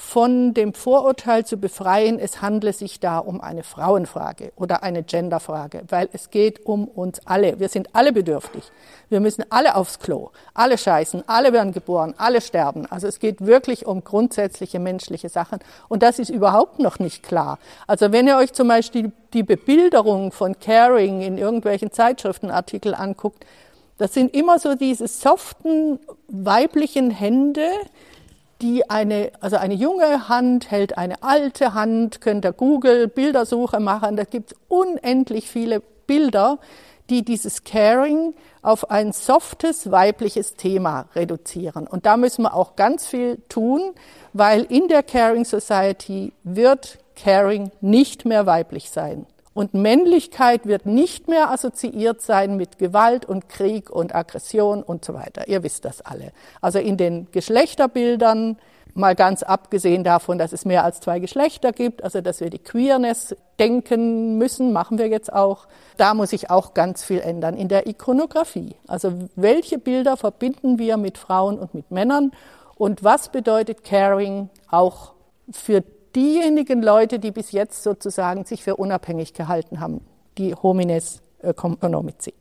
von 0.00 0.54
dem 0.54 0.72
Vorurteil 0.72 1.44
zu 1.44 1.58
befreien, 1.58 2.18
es 2.18 2.40
handle 2.40 2.72
sich 2.72 3.00
da 3.00 3.18
um 3.18 3.42
eine 3.42 3.62
Frauenfrage 3.62 4.50
oder 4.56 4.82
eine 4.82 5.02
Genderfrage, 5.02 5.82
weil 5.88 6.08
es 6.14 6.30
geht 6.30 6.64
um 6.64 6.88
uns 6.88 7.20
alle. 7.26 7.60
Wir 7.60 7.68
sind 7.68 7.94
alle 7.94 8.12
bedürftig. 8.12 8.64
Wir 9.10 9.20
müssen 9.20 9.44
alle 9.50 9.74
aufs 9.74 9.98
Klo, 9.98 10.30
alle 10.54 10.78
scheißen, 10.78 11.24
alle 11.26 11.52
werden 11.52 11.72
geboren, 11.72 12.14
alle 12.16 12.40
sterben. 12.40 12.86
Also 12.90 13.08
es 13.08 13.18
geht 13.18 13.44
wirklich 13.44 13.84
um 13.84 14.02
grundsätzliche 14.02 14.78
menschliche 14.78 15.28
Sachen 15.28 15.58
und 15.88 16.02
das 16.02 16.18
ist 16.18 16.30
überhaupt 16.30 16.78
noch 16.78 16.98
nicht 16.98 17.22
klar. 17.22 17.58
Also 17.86 18.10
wenn 18.10 18.26
ihr 18.26 18.38
euch 18.38 18.54
zum 18.54 18.68
Beispiel 18.68 19.12
die 19.34 19.42
Bebilderung 19.42 20.32
von 20.32 20.58
Caring 20.58 21.20
in 21.20 21.36
irgendwelchen 21.36 21.92
Zeitschriftenartikeln 21.92 22.94
anguckt, 22.94 23.44
das 24.00 24.14
sind 24.14 24.34
immer 24.34 24.58
so 24.58 24.76
diese 24.76 25.06
soften 25.08 25.98
weiblichen 26.26 27.10
Hände, 27.10 27.68
die 28.62 28.88
eine, 28.88 29.30
also 29.40 29.56
eine 29.56 29.74
junge 29.74 30.26
Hand 30.26 30.70
hält 30.70 30.96
eine 30.96 31.22
alte 31.22 31.74
Hand, 31.74 32.22
könnt 32.22 32.46
ihr 32.46 32.54
Google 32.54 33.08
Bildersuche 33.08 33.78
machen, 33.78 34.16
da 34.16 34.24
gibt 34.24 34.52
es 34.52 34.58
unendlich 34.68 35.50
viele 35.50 35.82
Bilder, 36.06 36.58
die 37.10 37.26
dieses 37.26 37.62
Caring 37.64 38.32
auf 38.62 38.90
ein 38.90 39.12
softes 39.12 39.90
weibliches 39.90 40.54
Thema 40.54 41.06
reduzieren. 41.14 41.86
Und 41.86 42.06
da 42.06 42.16
müssen 42.16 42.44
wir 42.44 42.54
auch 42.54 42.76
ganz 42.76 43.06
viel 43.06 43.36
tun, 43.50 43.92
weil 44.32 44.62
in 44.62 44.88
der 44.88 45.02
Caring 45.02 45.44
Society 45.44 46.32
wird 46.42 46.98
Caring 47.16 47.70
nicht 47.82 48.24
mehr 48.24 48.46
weiblich 48.46 48.88
sein. 48.88 49.26
Und 49.52 49.74
Männlichkeit 49.74 50.66
wird 50.66 50.86
nicht 50.86 51.28
mehr 51.28 51.50
assoziiert 51.50 52.22
sein 52.22 52.56
mit 52.56 52.78
Gewalt 52.78 53.26
und 53.26 53.48
Krieg 53.48 53.90
und 53.90 54.14
Aggression 54.14 54.82
und 54.82 55.04
so 55.04 55.14
weiter. 55.14 55.48
Ihr 55.48 55.62
wisst 55.62 55.84
das 55.84 56.00
alle. 56.00 56.32
Also 56.60 56.78
in 56.78 56.96
den 56.96 57.26
Geschlechterbildern, 57.32 58.58
mal 58.94 59.14
ganz 59.14 59.42
abgesehen 59.42 60.04
davon, 60.04 60.38
dass 60.38 60.52
es 60.52 60.64
mehr 60.64 60.84
als 60.84 61.00
zwei 61.00 61.18
Geschlechter 61.18 61.72
gibt, 61.72 62.04
also 62.04 62.20
dass 62.20 62.40
wir 62.40 62.50
die 62.50 62.58
Queerness 62.58 63.34
denken 63.58 64.38
müssen, 64.38 64.72
machen 64.72 64.98
wir 64.98 65.08
jetzt 65.08 65.32
auch. 65.32 65.66
Da 65.96 66.14
muss 66.14 66.30
sich 66.30 66.50
auch 66.50 66.74
ganz 66.74 67.04
viel 67.04 67.20
ändern 67.20 67.56
in 67.56 67.68
der 67.68 67.86
Ikonografie. 67.86 68.76
Also 68.86 69.14
welche 69.36 69.78
Bilder 69.78 70.16
verbinden 70.16 70.78
wir 70.78 70.96
mit 70.96 71.18
Frauen 71.18 71.58
und 71.58 71.74
mit 71.74 71.90
Männern 71.90 72.32
und 72.76 73.04
was 73.04 73.30
bedeutet 73.30 73.84
Caring 73.84 74.48
auch 74.70 75.12
für 75.50 75.82
diejenigen 76.14 76.82
Leute, 76.82 77.18
die 77.18 77.30
bis 77.30 77.52
jetzt 77.52 77.82
sozusagen 77.82 78.44
sich 78.44 78.62
für 78.62 78.76
unabhängig 78.76 79.34
gehalten 79.34 79.80
haben, 79.80 80.04
die 80.38 80.54
Homines 80.54 81.22
Economici. 81.42 82.34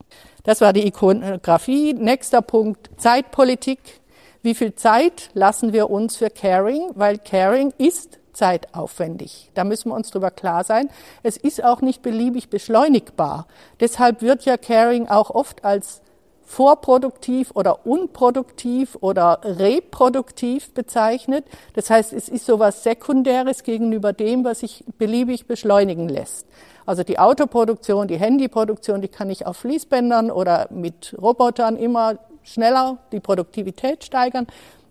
Das 0.44 0.62
war 0.62 0.74
die 0.74 0.88
Ikonografie. 0.88 1.94
Nächster 1.94 2.42
Punkt, 2.42 2.90
Zeitpolitik. 2.98 3.80
Wie 4.42 4.56
viel 4.56 4.76
Zeit 4.76 5.30
lassen 5.34 5.74
wir 5.74 5.90
uns 5.90 6.18
für 6.18 6.30
Caring? 6.30 6.92
Weil 6.96 7.18
Caring 7.18 7.74
ist 7.78 8.20
zeitaufwendig. 8.34 9.52
Da 9.54 9.64
müssen 9.64 9.90
wir 9.90 9.96
uns 9.96 10.12
drüber 10.12 10.32
klar 10.32 10.64
sein. 10.64 10.90
Es 11.24 11.36
ist 11.36 11.64
auch 11.64 11.82
nicht 11.82 12.02
beliebig 12.02 12.50
beschleunigbar. 12.50 13.48
Deshalb 13.80 14.22
wird 14.22 14.46
ja 14.46 14.58
Caring 14.58 15.08
auch 15.08 15.30
oft 15.30 15.66
als 15.66 16.02
vorproduktiv 16.50 17.52
oder 17.54 17.86
unproduktiv 17.86 18.98
oder 19.02 19.40
reproduktiv 19.44 20.74
bezeichnet. 20.74 21.46
Das 21.76 21.92
heißt, 21.92 22.12
es 22.12 22.28
ist 22.28 22.48
sowas 22.48 22.82
Sekundäres 22.82 23.62
gegenüber 23.62 24.14
dem, 24.14 24.44
was 24.44 24.62
sich 24.62 24.84
beliebig 24.98 25.46
beschleunigen 25.46 26.10
lässt. 26.10 26.48
Also 26.88 27.04
die 27.04 27.20
Autoproduktion, 27.20 28.08
die 28.08 28.18
Handyproduktion, 28.18 29.00
die 29.00 29.10
kann 29.10 29.30
ich 29.30 29.46
auf 29.46 29.58
Fließbändern 29.58 30.32
oder 30.32 30.68
mit 30.72 31.16
Robotern 31.22 31.78
immer 31.78 32.18
schneller 32.42 32.98
die 33.12 33.20
Produktivität 33.20 34.04
steigern. 34.04 34.48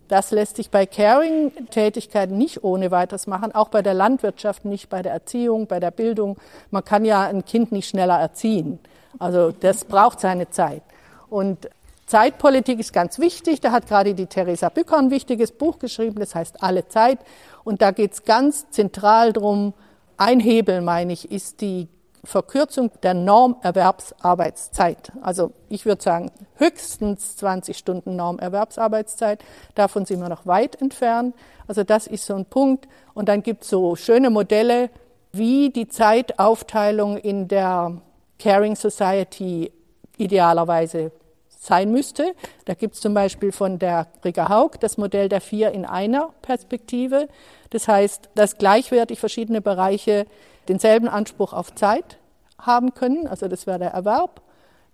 Das 0.06 0.30
lässt 0.30 0.56
sich 0.56 0.70
bei 0.70 0.86
Caring-Tätigkeiten 0.86 2.38
nicht 2.38 2.62
ohne 2.62 2.92
weiteres 2.92 3.26
machen, 3.26 3.52
auch 3.52 3.68
bei 3.68 3.82
der 3.82 3.94
Landwirtschaft 3.94 4.64
nicht, 4.64 4.88
bei 4.88 5.02
der 5.02 5.12
Erziehung, 5.12 5.66
bei 5.66 5.80
der 5.80 5.90
Bildung. 5.90 6.36
Man 6.70 6.84
kann 6.84 7.04
ja 7.04 7.26
ein 7.26 7.44
Kind 7.44 7.72
nicht 7.72 7.88
schneller 7.88 8.20
erziehen. 8.20 8.78
Also 9.18 9.50
das 9.50 9.84
braucht 9.84 10.20
seine 10.20 10.50
Zeit. 10.50 10.82
Und 11.30 11.68
Zeitpolitik 12.06 12.80
ist 12.80 12.92
ganz 12.92 13.18
wichtig. 13.18 13.60
Da 13.60 13.70
hat 13.70 13.86
gerade 13.86 14.14
die 14.14 14.26
Theresa 14.26 14.70
Bücker 14.70 14.98
ein 14.98 15.10
wichtiges 15.10 15.52
Buch 15.52 15.78
geschrieben, 15.78 16.18
das 16.20 16.34
heißt 16.34 16.62
Alle 16.62 16.88
Zeit. 16.88 17.18
Und 17.64 17.82
da 17.82 17.90
geht 17.90 18.12
es 18.12 18.24
ganz 18.24 18.70
zentral 18.70 19.32
drum. 19.32 19.74
ein 20.16 20.40
Hebel, 20.40 20.80
meine 20.80 21.12
ich, 21.12 21.30
ist 21.30 21.60
die 21.60 21.88
Verkürzung 22.24 22.90
der 23.02 23.14
Normerwerbsarbeitszeit. 23.14 25.12
Also 25.22 25.52
ich 25.68 25.86
würde 25.86 26.02
sagen, 26.02 26.30
höchstens 26.56 27.36
20 27.36 27.76
Stunden 27.76 28.16
Normerwerbsarbeitszeit. 28.16 29.44
Davon 29.74 30.04
sind 30.04 30.20
wir 30.20 30.28
noch 30.28 30.46
weit 30.46 30.80
entfernt. 30.80 31.34
Also 31.66 31.84
das 31.84 32.06
ist 32.06 32.26
so 32.26 32.34
ein 32.34 32.46
Punkt. 32.46 32.88
Und 33.14 33.28
dann 33.28 33.42
gibt 33.42 33.62
es 33.62 33.70
so 33.70 33.96
schöne 33.96 34.30
Modelle, 34.30 34.90
wie 35.32 35.70
die 35.70 35.88
Zeitaufteilung 35.88 37.16
in 37.18 37.48
der 37.48 38.00
Caring 38.38 38.76
Society 38.76 39.72
idealerweise 40.18 41.12
sein 41.48 41.90
müsste. 41.90 42.34
Da 42.64 42.74
gibt 42.74 42.94
es 42.94 43.00
zum 43.00 43.14
Beispiel 43.14 43.52
von 43.52 43.78
der 43.78 44.06
Rigger 44.24 44.48
Haug 44.48 44.78
das 44.80 44.96
Modell 44.96 45.28
der 45.28 45.40
vier 45.40 45.72
in 45.72 45.84
einer 45.84 46.30
Perspektive. 46.42 47.28
Das 47.70 47.88
heißt, 47.88 48.30
dass 48.34 48.58
gleichwertig 48.58 49.18
verschiedene 49.18 49.60
Bereiche 49.60 50.26
denselben 50.68 51.08
Anspruch 51.08 51.52
auf 51.52 51.74
Zeit 51.74 52.18
haben 52.60 52.94
können. 52.94 53.26
Also 53.26 53.48
das 53.48 53.66
wäre 53.66 53.78
der 53.78 53.90
Erwerb, 53.90 54.40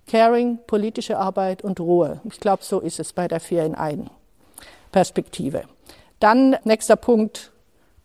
Caring, 0.07 0.59
politische 0.67 1.17
Arbeit 1.17 1.63
und 1.63 1.79
Ruhe. 1.79 2.21
Ich 2.25 2.39
glaube, 2.39 2.63
so 2.63 2.79
ist 2.79 2.99
es 2.99 3.13
bei 3.13 3.27
der 3.27 3.39
vier 3.39 3.63
in 3.63 3.75
ein 3.75 4.09
Perspektive. 4.91 5.63
Dann 6.19 6.57
nächster 6.63 6.95
Punkt, 6.95 7.51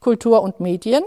Kultur 0.01 0.43
und 0.43 0.61
Medien. 0.61 1.05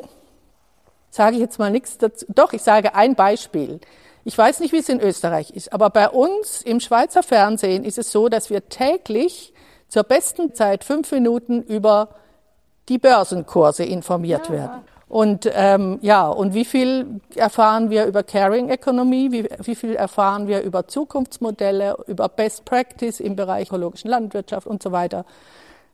Sage 1.10 1.36
ich 1.36 1.42
jetzt 1.42 1.60
mal 1.60 1.72
nichts 1.72 1.98
dazu. 1.98 2.26
Doch, 2.30 2.54
ich 2.54 2.62
sage 2.62 2.96
ein 2.96 3.16
Beispiel. 3.16 3.80
Ich 4.26 4.38
weiß 4.38 4.62
nicht, 4.62 4.72
wie 4.72 4.78
es 4.78 4.90
in 4.90 5.02
Österreich 5.02 5.52
ist, 5.52 5.74
aber 5.74 5.90
bei 5.90 6.10
uns 6.10 6.62
im 6.62 6.80
Schweizer 6.80 7.24
Fernsehen 7.24 7.84
ist 7.84 7.98
es 7.98 8.12
so, 8.12 8.30
dass 8.30 8.50
wir 8.50 8.70
täglich 8.70 9.54
zur 9.90 10.04
besten 10.04 10.54
Zeit 10.54 10.84
fünf 10.84 11.12
Minuten 11.12 11.62
über 11.62 12.10
die 12.90 12.98
Börsenkurse 12.98 13.84
informiert 13.84 14.48
ja. 14.48 14.54
werden. 14.54 14.82
Und 15.14 15.48
ähm, 15.54 16.00
ja, 16.02 16.28
und 16.28 16.56
wie 16.56 16.66
viel 16.66 17.22
erfahren 17.36 17.92
wir 17.92 18.06
über 18.06 18.24
Caring 18.24 18.70
Economy? 18.70 19.32
Wie, 19.32 19.48
wie 19.62 19.76
viel 19.76 19.96
erfahren 19.96 20.48
wir 20.48 20.62
über 20.62 20.88
Zukunftsmodelle, 20.88 21.98
über 22.08 22.30
Best 22.30 22.66
Practice 22.66 23.20
im 23.20 23.36
Bereich 23.36 23.68
ökologischen 23.68 24.10
Landwirtschaft 24.10 24.66
und 24.66 24.82
so 24.82 24.92
weiter? 24.92 25.26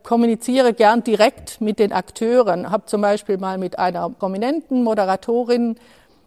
Kommuniziere 0.03 0.73
gern 0.73 1.03
direkt 1.03 1.59
mit 1.59 1.79
den 1.79 1.91
Akteuren. 1.91 2.71
Habe 2.71 2.85
zum 2.85 3.01
Beispiel 3.01 3.37
mal 3.37 3.57
mit 3.57 3.77
einer 3.77 4.09
prominenten 4.09 4.83
Moderatorin 4.83 5.77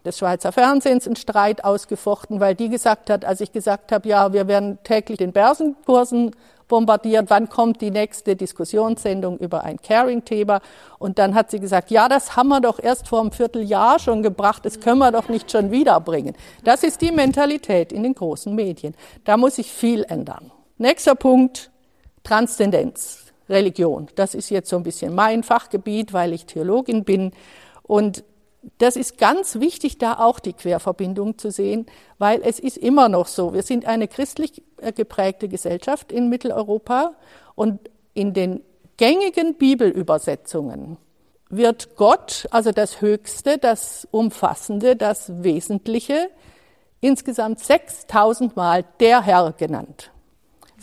des 0.05 0.17
Schweizer 0.17 0.51
Fernsehens 0.51 1.07
einen 1.07 1.15
Streit 1.15 1.63
ausgefochten, 1.63 2.39
weil 2.39 2.55
die 2.55 2.69
gesagt 2.69 3.09
hat, 3.09 3.25
als 3.25 3.41
ich 3.41 3.51
gesagt 3.51 3.91
habe, 3.91 4.07
ja, 4.07 4.33
wir 4.33 4.47
werden 4.47 4.79
täglich 4.83 5.17
den 5.17 5.31
Börsenkursen 5.31 6.31
bombardiert, 6.67 7.25
wann 7.29 7.49
kommt 7.49 7.81
die 7.81 7.91
nächste 7.91 8.35
Diskussionssendung 8.35 9.37
über 9.37 9.63
ein 9.63 9.77
Caring-Thema? 9.81 10.61
Und 10.97 11.19
dann 11.19 11.35
hat 11.35 11.51
sie 11.51 11.59
gesagt, 11.59 11.91
ja, 11.91 12.09
das 12.09 12.35
haben 12.35 12.49
wir 12.49 12.61
doch 12.61 12.79
erst 12.81 13.07
vor 13.07 13.21
einem 13.21 13.31
Vierteljahr 13.31 13.99
schon 13.99 14.23
gebracht, 14.23 14.65
das 14.65 14.79
können 14.79 14.99
wir 14.99 15.11
doch 15.11 15.29
nicht 15.29 15.51
schon 15.51 15.71
wiederbringen. 15.71 16.35
Das 16.63 16.83
ist 16.83 17.01
die 17.01 17.11
Mentalität 17.11 17.91
in 17.91 18.03
den 18.03 18.15
großen 18.15 18.53
Medien. 18.55 18.95
Da 19.23 19.37
muss 19.37 19.55
sich 19.55 19.71
viel 19.71 20.03
ändern. 20.03 20.51
Nächster 20.77 21.15
Punkt, 21.15 21.69
Transzendenz, 22.23 23.25
Religion. 23.49 24.07
Das 24.15 24.33
ist 24.33 24.49
jetzt 24.49 24.69
so 24.69 24.77
ein 24.77 24.83
bisschen 24.83 25.13
mein 25.13 25.43
Fachgebiet, 25.43 26.13
weil 26.13 26.33
ich 26.33 26.45
Theologin 26.45 27.03
bin. 27.03 27.31
Und 27.83 28.23
das 28.77 28.95
ist 28.95 29.17
ganz 29.17 29.59
wichtig, 29.59 29.97
da 29.97 30.19
auch 30.19 30.39
die 30.39 30.53
Querverbindung 30.53 31.37
zu 31.37 31.51
sehen, 31.51 31.85
weil 32.17 32.41
es 32.43 32.59
ist 32.59 32.77
immer 32.77 33.09
noch 33.09 33.27
so, 33.27 33.53
wir 33.53 33.63
sind 33.63 33.85
eine 33.85 34.07
christlich 34.07 34.63
äh, 34.77 34.93
geprägte 34.93 35.49
Gesellschaft 35.49 36.11
in 36.11 36.29
Mitteleuropa 36.29 37.13
und 37.55 37.79
in 38.13 38.33
den 38.33 38.61
gängigen 38.97 39.55
Bibelübersetzungen 39.55 40.97
wird 41.49 41.95
Gott, 41.97 42.47
also 42.51 42.71
das 42.71 43.01
Höchste, 43.01 43.57
das 43.57 44.07
Umfassende, 44.11 44.95
das 44.95 45.43
Wesentliche, 45.43 46.29
insgesamt 47.01 47.59
6000 47.59 48.55
Mal 48.55 48.85
der 48.99 49.23
Herr 49.23 49.51
genannt. 49.51 50.12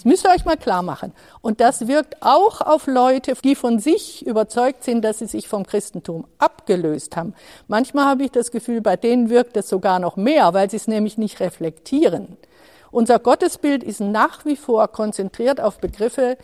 Das 0.00 0.06
müsst 0.06 0.24
ihr 0.24 0.30
euch 0.30 0.46
mal 0.46 0.56
klar 0.56 0.80
machen. 0.80 1.12
Und 1.42 1.60
das 1.60 1.86
wirkt 1.86 2.22
auch 2.22 2.62
auf 2.62 2.86
Leute, 2.86 3.34
die 3.44 3.54
von 3.54 3.78
sich 3.78 4.26
überzeugt 4.26 4.82
sind, 4.82 5.04
dass 5.04 5.18
sie 5.18 5.26
sich 5.26 5.46
vom 5.46 5.66
Christentum 5.66 6.26
abgelöst 6.38 7.16
haben. 7.16 7.34
Manchmal 7.68 8.06
habe 8.06 8.24
ich 8.24 8.30
das 8.30 8.50
Gefühl, 8.50 8.80
bei 8.80 8.96
denen 8.96 9.28
wirkt 9.28 9.58
es 9.58 9.68
sogar 9.68 9.98
noch 9.98 10.16
mehr, 10.16 10.54
weil 10.54 10.70
sie 10.70 10.78
es 10.78 10.88
nämlich 10.88 11.18
nicht 11.18 11.38
reflektieren. 11.40 12.38
Unser 12.90 13.18
Gottesbild 13.18 13.84
ist 13.84 14.00
nach 14.00 14.46
wie 14.46 14.56
vor 14.56 14.88
konzentriert 14.88 15.60
auf 15.60 15.80
Begriffe 15.80 16.38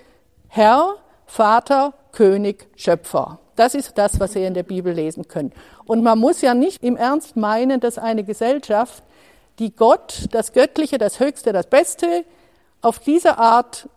Herr, 0.49 0.97
Vater, 1.25 1.95
König, 2.13 2.69
Schöpfer. 2.77 3.39
Das 3.55 3.75
ist 3.75 3.97
das, 3.97 4.21
was 4.21 4.37
ihr 4.37 4.47
in 4.47 4.53
der 4.53 4.65
Bibel 4.65 4.93
lesen 4.93 5.29
könnt. 5.29 5.55
Und 5.87 6.03
man 6.03 6.19
muss 6.19 6.43
ja 6.43 6.53
nicht 6.53 6.85
im 6.85 6.99
Ernst 6.99 7.37
meinen, 7.37 7.81
dass 7.81 7.97
eine 7.97 8.23
Gesellschaft, 8.23 9.03
die 9.59 9.75
Gott, 9.75 10.27
das 10.33 10.53
Göttliche, 10.53 10.99
das 10.99 11.21
Höchste, 11.21 11.55
das 11.55 11.69
Beste, 11.69 12.27
auf 12.81 12.99
diese 12.99 13.39
Art 13.39 13.89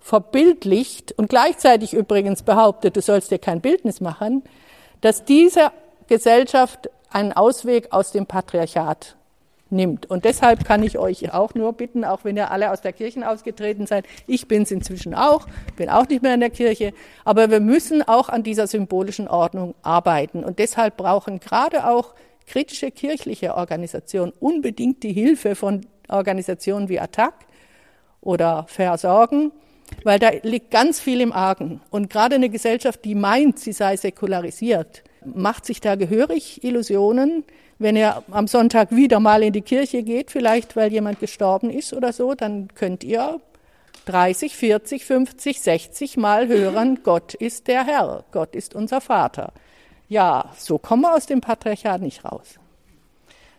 verbildlicht 0.00 1.12
und 1.12 1.28
gleichzeitig 1.28 1.92
übrigens 1.92 2.42
behauptet, 2.42 2.96
du 2.96 3.02
sollst 3.02 3.30
dir 3.30 3.38
kein 3.38 3.60
Bildnis 3.60 4.00
machen, 4.00 4.42
dass 5.00 5.24
diese 5.24 5.70
Gesellschaft 6.06 6.88
einen 7.10 7.32
Ausweg 7.32 7.92
aus 7.92 8.12
dem 8.12 8.26
Patriarchat 8.26 9.16
nimmt. 9.70 10.06
Und 10.06 10.24
deshalb 10.24 10.64
kann 10.64 10.82
ich 10.82 10.98
euch 10.98 11.32
auch 11.32 11.54
nur 11.54 11.74
bitten, 11.74 12.04
auch 12.04 12.24
wenn 12.24 12.36
ihr 12.36 12.50
alle 12.50 12.70
aus 12.70 12.80
der 12.80 12.92
Kirche 12.92 13.28
ausgetreten 13.28 13.86
seid, 13.86 14.06
ich 14.26 14.48
bin 14.48 14.62
es 14.62 14.70
inzwischen 14.70 15.14
auch, 15.14 15.46
bin 15.76 15.90
auch 15.90 16.08
nicht 16.08 16.22
mehr 16.22 16.34
in 16.34 16.40
der 16.40 16.50
Kirche, 16.50 16.94
aber 17.24 17.50
wir 17.50 17.60
müssen 17.60 18.02
auch 18.02 18.28
an 18.28 18.42
dieser 18.42 18.66
symbolischen 18.66 19.28
Ordnung 19.28 19.74
arbeiten. 19.82 20.44
Und 20.44 20.58
deshalb 20.58 20.96
brauchen 20.96 21.40
gerade 21.40 21.86
auch 21.86 22.14
kritische 22.46 22.90
kirchliche 22.90 23.54
Organisationen 23.54 24.32
unbedingt 24.40 25.02
die 25.02 25.12
Hilfe 25.12 25.54
von 25.54 25.86
Organisationen 26.08 26.88
wie 26.88 26.98
Attac 26.98 27.34
oder 28.28 28.66
Versorgen, 28.68 29.52
weil 30.04 30.18
da 30.18 30.28
liegt 30.42 30.70
ganz 30.70 31.00
viel 31.00 31.22
im 31.22 31.32
Argen. 31.32 31.80
Und 31.88 32.10
gerade 32.10 32.34
eine 32.34 32.50
Gesellschaft, 32.50 33.02
die 33.06 33.14
meint, 33.14 33.58
sie 33.58 33.72
sei 33.72 33.96
säkularisiert, 33.96 35.02
macht 35.24 35.64
sich 35.64 35.80
da 35.80 35.94
gehörig 35.94 36.62
Illusionen. 36.62 37.44
Wenn 37.78 37.96
ihr 37.96 38.22
am 38.30 38.46
Sonntag 38.46 38.94
wieder 38.94 39.18
mal 39.18 39.42
in 39.42 39.54
die 39.54 39.62
Kirche 39.62 40.02
geht, 40.02 40.30
vielleicht 40.30 40.76
weil 40.76 40.92
jemand 40.92 41.20
gestorben 41.20 41.70
ist 41.70 41.94
oder 41.94 42.12
so, 42.12 42.34
dann 42.34 42.68
könnt 42.74 43.02
ihr 43.02 43.40
30, 44.04 44.54
40, 44.54 45.06
50, 45.06 45.62
60 45.62 46.16
Mal 46.18 46.48
hören, 46.48 47.00
Gott 47.02 47.32
ist 47.32 47.66
der 47.66 47.86
Herr, 47.86 48.24
Gott 48.30 48.54
ist 48.54 48.74
unser 48.74 49.00
Vater. 49.00 49.54
Ja, 50.06 50.52
so 50.58 50.76
kommen 50.76 51.02
wir 51.02 51.14
aus 51.14 51.24
dem 51.24 51.40
Patriarchat 51.40 52.02
nicht 52.02 52.26
raus. 52.26 52.56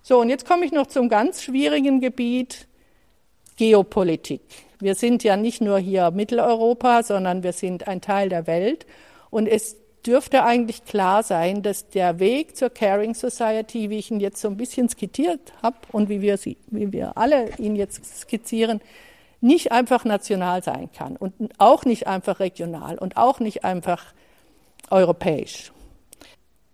So, 0.04 0.20
und 0.20 0.30
jetzt 0.30 0.48
komme 0.48 0.64
ich 0.64 0.72
noch 0.72 0.88
zum 0.88 1.10
ganz 1.10 1.42
schwierigen 1.42 2.02
Gebiet 2.02 2.69
Geopolitik. 3.60 4.40
Wir 4.80 4.96
sind 4.96 5.22
ja 5.26 5.36
nicht 5.36 5.60
nur 5.60 5.80
hier 5.80 6.12
Mitteleuropa, 6.12 7.04
sondern 7.04 7.44
wir 7.44 7.52
sind 7.52 7.90
ein 7.90 8.00
Teil 8.00 8.30
der 8.30 8.48
Welt. 8.48 8.86
Und 9.32 9.48
es 9.48 9.76
dürfte 10.06 10.46
eigentlich 10.46 10.86
klar 10.86 11.24
sein, 11.24 11.62
dass 11.62 11.90
der 11.90 12.20
Weg 12.20 12.56
zur 12.56 12.70
Caring 12.70 13.14
Society, 13.14 13.90
wie 13.90 13.98
ich 13.98 14.12
ihn 14.12 14.22
jetzt 14.22 14.40
so 14.40 14.48
ein 14.48 14.56
bisschen 14.56 14.88
skizziert 14.88 15.52
habe 15.62 15.76
und 15.92 16.08
wie 16.08 16.22
wir, 16.22 16.38
sie, 16.38 16.56
wie 16.68 16.94
wir 16.94 17.18
alle 17.18 17.50
ihn 17.58 17.76
jetzt 17.76 18.22
skizzieren, 18.22 18.80
nicht 19.42 19.74
einfach 19.74 20.06
national 20.06 20.64
sein 20.64 20.90
kann 20.98 21.18
und 21.18 21.34
auch 21.58 21.84
nicht 21.84 22.08
einfach 22.08 22.40
regional 22.40 22.98
und 22.98 23.18
auch 23.18 23.42
nicht 23.42 23.66
einfach 23.66 24.06
europäisch. 24.90 25.74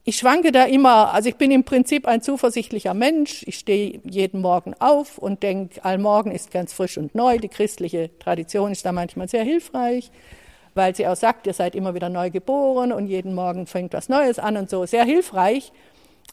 Ich 0.08 0.18
schwanke 0.18 0.52
da 0.52 0.66
immer, 0.66 1.16
also 1.16 1.30
ich 1.30 1.36
bin 1.36 1.50
im 1.50 1.64
Prinzip 1.64 2.08
ein 2.08 2.22
zuversichtlicher 2.22 2.94
Mensch. 2.94 3.44
Ich 3.48 3.56
stehe 3.58 4.00
jeden 4.04 4.40
Morgen 4.40 4.76
auf 4.78 5.18
und 5.18 5.42
denke, 5.42 5.84
allmorgen 5.84 6.32
ist 6.32 6.52
ganz 6.52 6.74
frisch 6.74 7.00
und 7.00 7.16
neu. 7.16 7.40
Die 7.40 7.48
christliche 7.48 8.12
Tradition 8.20 8.72
ist 8.72 8.86
da 8.86 8.92
manchmal 8.92 9.28
sehr 9.28 9.44
hilfreich, 9.44 10.12
weil 10.76 10.96
sie 10.96 11.08
auch 11.08 11.16
sagt, 11.16 11.48
ihr 11.48 11.54
seid 11.54 11.74
immer 11.74 11.96
wieder 11.96 12.10
neu 12.10 12.30
geboren 12.30 12.92
und 12.92 13.08
jeden 13.08 13.34
Morgen 13.34 13.66
fängt 13.66 13.94
was 13.94 14.08
Neues 14.08 14.38
an 14.38 14.58
und 14.58 14.70
so. 14.70 14.86
Sehr 14.86 15.06
hilfreich. 15.06 15.72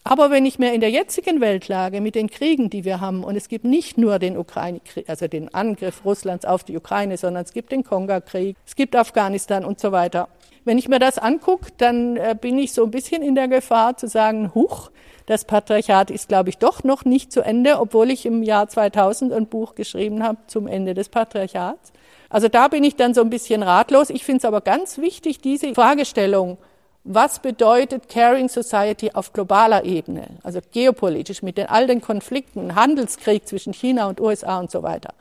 Aber 0.03 0.29
wenn 0.29 0.45
ich 0.45 0.59
mir 0.59 0.71
in 0.73 0.81
der 0.81 0.91
jetzigen 0.91 1.41
Weltlage 1.41 1.99
mit 1.99 2.13
den 2.13 2.29
Kriegen, 2.29 2.69
die 2.69 2.85
wir 2.85 3.01
haben, 3.01 3.23
und 3.23 3.35
es 3.35 3.47
gibt 3.47 3.65
nicht 3.65 3.97
nur 3.97 4.19
den 4.19 4.37
Ukraine, 4.37 4.81
also 5.07 5.27
den 5.27 5.51
Angriff 5.51 6.05
Russlands 6.05 6.45
auf 6.45 6.63
die 6.63 6.77
Ukraine, 6.77 7.17
sondern 7.17 7.43
es 7.43 7.53
gibt 7.53 7.71
den 7.71 7.83
Kongo-Krieg, 7.83 8.55
es 8.67 8.75
gibt 8.75 8.95
Afghanistan 8.95 9.65
und 9.65 9.79
so 9.79 9.91
weiter. 9.91 10.29
Wenn 10.65 10.77
ich 10.77 10.87
mir 10.87 10.99
das 10.99 11.17
angucke, 11.17 11.71
dann 11.77 12.15
äh, 12.15 12.35
bin 12.39 12.57
ich 12.57 12.73
so 12.73 12.83
ein 12.83 12.91
bisschen 12.91 13.21
in 13.21 13.35
der 13.35 13.47
Gefahr 13.47 13.97
zu 13.97 14.07
sagen, 14.07 14.51
huch, 14.55 14.91
das 15.25 15.45
Patriarchat 15.45 16.11
ist, 16.11 16.27
glaube 16.27 16.49
ich, 16.49 16.57
doch 16.57 16.83
noch 16.83 17.05
nicht 17.05 17.31
zu 17.31 17.41
Ende, 17.41 17.79
obwohl 17.79 18.11
ich 18.11 18.25
im 18.25 18.43
Jahr 18.43 18.67
2000 18.67 19.31
ein 19.33 19.47
Buch 19.47 19.75
geschrieben 19.75 20.23
habe 20.23 20.37
zum 20.47 20.67
Ende 20.67 20.93
des 20.93 21.09
Patriarchats. 21.09 21.93
Also 22.29 22.47
da 22.47 22.67
bin 22.67 22.83
ich 22.83 22.95
dann 22.95 23.13
so 23.13 23.21
ein 23.21 23.29
bisschen 23.29 23.63
ratlos. 23.63 24.09
Ich 24.09 24.25
finde 24.25 24.39
es 24.39 24.45
aber 24.45 24.61
ganz 24.61 24.97
wichtig, 24.97 25.39
diese 25.39 25.73
Fragestellung, 25.73 26.57
was 27.03 27.39
bedeutet 27.39 28.09
Caring 28.09 28.49
Society 28.49 29.11
auf 29.13 29.33
globaler 29.33 29.83
Ebene, 29.83 30.27
also 30.41 30.59
geopolitisch 30.71 31.41
mit 31.41 31.57
den, 31.57 31.67
all 31.67 31.85
den 31.85 32.01
Konflikten, 32.01 32.75
Handelskrieg 32.75 33.47
zwischen 33.47 33.73
China 33.73 34.07
und 34.07 34.21
USA 34.21 34.59
und 34.59 34.71
so 34.71 34.83
weiter. 34.83 35.13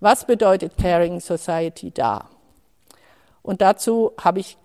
Was 0.00 0.24
bedeutet 0.24 0.76
Caring 0.76 1.20
Society 1.20 1.90
da? 1.92 2.28
Und 3.42 3.60
dazu 3.60 4.12
habe 4.20 4.40
ich 4.40 4.58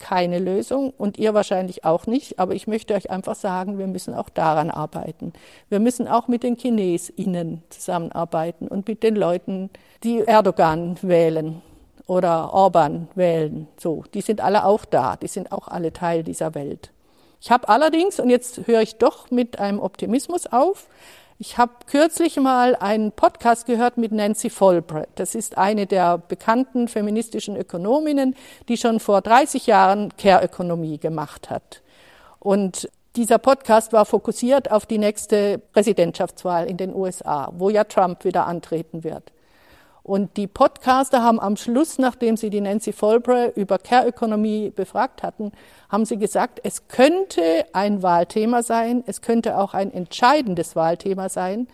keine 0.00 0.40
Lösung 0.40 0.92
und 0.96 1.18
ihr 1.18 1.34
wahrscheinlich 1.34 1.84
auch 1.84 2.06
nicht, 2.06 2.40
aber 2.40 2.54
ich 2.54 2.66
möchte 2.66 2.94
euch 2.94 3.10
einfach 3.10 3.36
sagen, 3.36 3.78
wir 3.78 3.86
müssen 3.86 4.14
auch 4.14 4.28
daran 4.28 4.70
arbeiten. 4.70 5.32
Wir 5.68 5.78
müssen 5.78 6.08
auch 6.08 6.26
mit 6.26 6.42
den 6.42 6.56
Chinesinnen 6.56 7.62
zusammenarbeiten 7.68 8.66
und 8.66 8.88
mit 8.88 9.04
den 9.04 9.14
Leuten, 9.14 9.70
die 10.02 10.20
Erdogan 10.20 10.96
wählen 11.02 11.62
oder 12.06 12.52
Orban 12.52 13.08
wählen. 13.14 13.68
So, 13.78 14.02
die 14.14 14.22
sind 14.22 14.40
alle 14.40 14.64
auch 14.64 14.84
da, 14.84 15.16
die 15.16 15.28
sind 15.28 15.52
auch 15.52 15.68
alle 15.68 15.92
Teil 15.92 16.24
dieser 16.24 16.56
Welt. 16.56 16.90
Ich 17.40 17.50
habe 17.50 17.68
allerdings, 17.68 18.18
und 18.18 18.28
jetzt 18.28 18.66
höre 18.66 18.82
ich 18.82 18.96
doch 18.96 19.30
mit 19.30 19.58
einem 19.58 19.80
Optimismus 19.80 20.46
auf, 20.46 20.88
ich 21.40 21.56
habe 21.56 21.72
kürzlich 21.86 22.36
mal 22.36 22.76
einen 22.76 23.12
Podcast 23.12 23.64
gehört 23.64 23.96
mit 23.96 24.12
Nancy 24.12 24.50
Folbrett. 24.50 25.08
Das 25.14 25.34
ist 25.34 25.56
eine 25.56 25.86
der 25.86 26.18
bekannten 26.18 26.86
feministischen 26.86 27.56
Ökonominnen, 27.56 28.36
die 28.68 28.76
schon 28.76 29.00
vor 29.00 29.22
30 29.22 29.66
Jahren 29.66 30.14
Care-Ökonomie 30.18 30.98
gemacht 30.98 31.48
hat. 31.48 31.80
Und 32.40 32.90
dieser 33.16 33.38
Podcast 33.38 33.94
war 33.94 34.04
fokussiert 34.04 34.70
auf 34.70 34.84
die 34.84 34.98
nächste 34.98 35.56
Präsidentschaftswahl 35.72 36.66
in 36.66 36.76
den 36.76 36.94
USA, 36.94 37.50
wo 37.56 37.70
ja 37.70 37.84
Trump 37.84 38.24
wieder 38.24 38.46
antreten 38.46 39.02
wird. 39.02 39.32
Und 40.02 40.36
die 40.36 40.46
Podcaster 40.46 41.22
haben 41.22 41.38
am 41.38 41.56
Schluss, 41.56 41.98
nachdem 41.98 42.36
sie 42.36 42.50
die 42.50 42.60
Nancy 42.60 42.92
Folbre 42.92 43.52
über 43.54 43.78
Care-Ökonomie 43.78 44.70
befragt 44.70 45.22
hatten, 45.22 45.52
haben 45.90 46.06
sie 46.06 46.16
gesagt, 46.16 46.60
es 46.64 46.88
könnte 46.88 47.66
ein 47.72 48.02
Wahlthema 48.02 48.62
sein, 48.62 49.04
es 49.06 49.20
könnte 49.20 49.58
auch 49.58 49.74
ein 49.74 49.92
entscheidendes 49.92 50.74
Wahlthema 50.74 51.28
sein, 51.28 51.68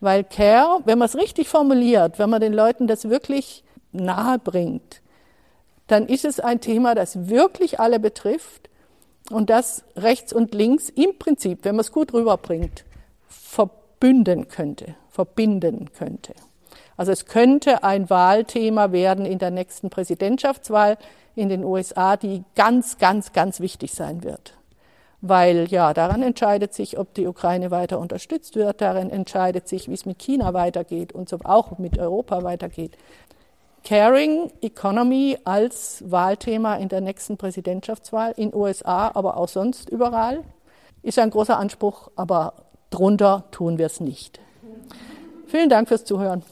weil 0.00 0.24
Care, 0.24 0.80
wenn 0.84 0.98
man 0.98 1.06
es 1.06 1.16
richtig 1.16 1.48
formuliert, 1.48 2.18
wenn 2.18 2.30
man 2.30 2.40
den 2.40 2.52
Leuten 2.52 2.86
das 2.86 3.08
wirklich 3.08 3.64
nahe 3.92 4.38
bringt, 4.38 5.00
dann 5.86 6.06
ist 6.06 6.24
es 6.24 6.40
ein 6.40 6.60
Thema, 6.60 6.94
das 6.94 7.28
wirklich 7.28 7.80
alle 7.80 7.98
betrifft 7.98 8.68
und 9.30 9.50
das 9.50 9.84
rechts 9.96 10.32
und 10.32 10.54
links 10.54 10.88
im 10.88 11.18
Prinzip, 11.18 11.64
wenn 11.64 11.76
man 11.76 11.80
es 11.80 11.92
gut 11.92 12.12
rüberbringt, 12.12 12.84
verbünden 13.28 14.48
könnte, 14.48 14.94
verbinden 15.08 15.92
könnte. 15.92 16.34
Also 16.98 17.12
es 17.12 17.26
könnte 17.26 17.84
ein 17.84 18.10
Wahlthema 18.10 18.90
werden 18.92 19.24
in 19.24 19.38
der 19.38 19.52
nächsten 19.52 19.88
Präsidentschaftswahl 19.88 20.98
in 21.36 21.48
den 21.48 21.64
USA, 21.64 22.16
die 22.16 22.42
ganz, 22.56 22.98
ganz, 22.98 23.32
ganz 23.32 23.60
wichtig 23.60 23.92
sein 23.92 24.24
wird. 24.24 24.54
Weil 25.20 25.68
ja, 25.68 25.94
daran 25.94 26.22
entscheidet 26.22 26.74
sich, 26.74 26.98
ob 26.98 27.14
die 27.14 27.28
Ukraine 27.28 27.70
weiter 27.70 28.00
unterstützt 28.00 28.56
wird, 28.56 28.80
daran 28.80 29.10
entscheidet 29.10 29.68
sich, 29.68 29.88
wie 29.88 29.94
es 29.94 30.06
mit 30.06 30.18
China 30.18 30.54
weitergeht 30.54 31.12
und 31.12 31.28
so 31.28 31.38
auch 31.44 31.78
mit 31.78 31.98
Europa 31.98 32.42
weitergeht. 32.42 32.98
Caring 33.84 34.50
Economy 34.60 35.38
als 35.44 36.02
Wahlthema 36.04 36.74
in 36.76 36.88
der 36.88 37.00
nächsten 37.00 37.36
Präsidentschaftswahl 37.36 38.32
in 38.36 38.52
USA, 38.52 39.12
aber 39.14 39.36
auch 39.36 39.48
sonst 39.48 39.88
überall, 39.88 40.42
ist 41.04 41.20
ein 41.20 41.30
großer 41.30 41.56
Anspruch, 41.56 42.10
aber 42.16 42.54
drunter 42.90 43.44
tun 43.52 43.78
wir 43.78 43.86
es 43.86 44.00
nicht. 44.00 44.40
Vielen 45.46 45.68
Dank 45.68 45.86
fürs 45.86 46.04
Zuhören. 46.04 46.42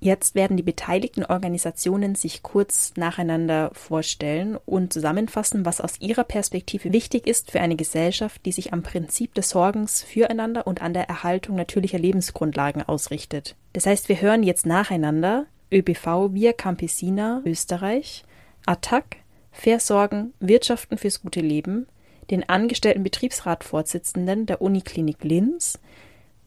Jetzt 0.00 0.36
werden 0.36 0.56
die 0.56 0.62
beteiligten 0.62 1.24
Organisationen 1.24 2.14
sich 2.14 2.44
kurz 2.44 2.92
nacheinander 2.96 3.70
vorstellen 3.74 4.56
und 4.64 4.92
zusammenfassen, 4.92 5.64
was 5.64 5.80
aus 5.80 6.00
ihrer 6.00 6.22
Perspektive 6.22 6.92
wichtig 6.92 7.26
ist 7.26 7.50
für 7.50 7.60
eine 7.60 7.74
Gesellschaft, 7.74 8.46
die 8.46 8.52
sich 8.52 8.72
am 8.72 8.84
Prinzip 8.84 9.34
des 9.34 9.50
Sorgens 9.50 10.04
füreinander 10.04 10.68
und 10.68 10.82
an 10.82 10.94
der 10.94 11.08
Erhaltung 11.08 11.56
natürlicher 11.56 11.98
Lebensgrundlagen 11.98 12.82
ausrichtet. 12.82 13.56
Das 13.72 13.86
heißt, 13.86 14.08
wir 14.08 14.20
hören 14.20 14.42
jetzt 14.44 14.66
nacheinander. 14.66 15.46
ÖBV 15.70 16.32
Via 16.32 16.54
Campesina 16.54 17.42
Österreich, 17.44 18.24
Attac, 18.64 19.16
Versorgen, 19.52 20.32
Wirtschaften 20.40 20.96
fürs 20.96 21.20
gute 21.20 21.40
Leben, 21.40 21.86
den 22.30 22.48
angestellten 22.48 23.02
Betriebsratvorsitzenden 23.02 24.46
der 24.46 24.62
Uniklinik 24.62 25.24
Linz, 25.24 25.78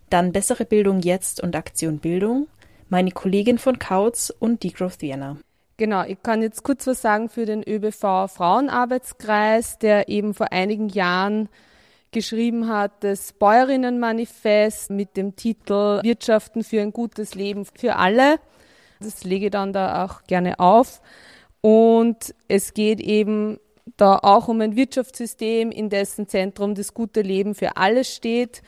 dann 0.10 0.32
Bessere 0.32 0.66
Bildung 0.66 1.02
jetzt 1.02 1.42
und 1.42 1.56
Aktion 1.56 2.00
Bildung, 2.00 2.48
meine 2.92 3.12
Kollegin 3.12 3.58
von 3.58 3.80
Kautz 3.80 4.32
und 4.38 4.64
Degrowth 4.64 5.02
Vienna. 5.02 5.38
Genau, 5.78 6.04
ich 6.04 6.22
kann 6.22 6.44
jetzt 6.44 6.62
kurz 6.62 6.86
was 6.86 7.02
sagen 7.02 7.30
für 7.30 7.46
den 7.46 7.64
ÖBV 7.64 8.28
Frauenarbeitskreis, 8.28 9.80
der 9.80 10.10
eben 10.10 10.34
vor 10.34 10.52
einigen 10.52 10.90
Jahren 10.90 11.50
geschrieben 12.12 12.68
hat, 12.68 12.92
das 13.04 13.32
Bäuerinnenmanifest 13.32 14.92
mit 14.92 15.16
dem 15.16 15.38
Titel 15.38 16.04
Wirtschaften 16.04 16.64
für 16.64 16.82
ein 16.82 16.92
gutes 16.92 17.34
Leben 17.34 17.66
für 17.66 17.96
alle. 17.96 18.40
Das 19.00 19.24
lege 19.24 19.46
ich 19.46 19.52
dann 19.52 19.72
da 19.72 20.06
auch 20.06 20.24
gerne 20.24 20.60
auf. 20.60 21.02
Und 21.62 22.36
es 22.50 22.74
geht 22.74 23.00
eben 23.00 23.58
da 23.96 24.20
auch 24.22 24.50
um 24.50 24.60
ein 24.60 24.76
Wirtschaftssystem, 24.76 25.72
in 25.72 25.90
dessen 25.90 26.28
Zentrum 26.28 26.76
das 26.76 26.94
gute 26.94 27.22
Leben 27.22 27.56
für 27.56 27.78
alle 27.78 28.04
steht 28.04 28.62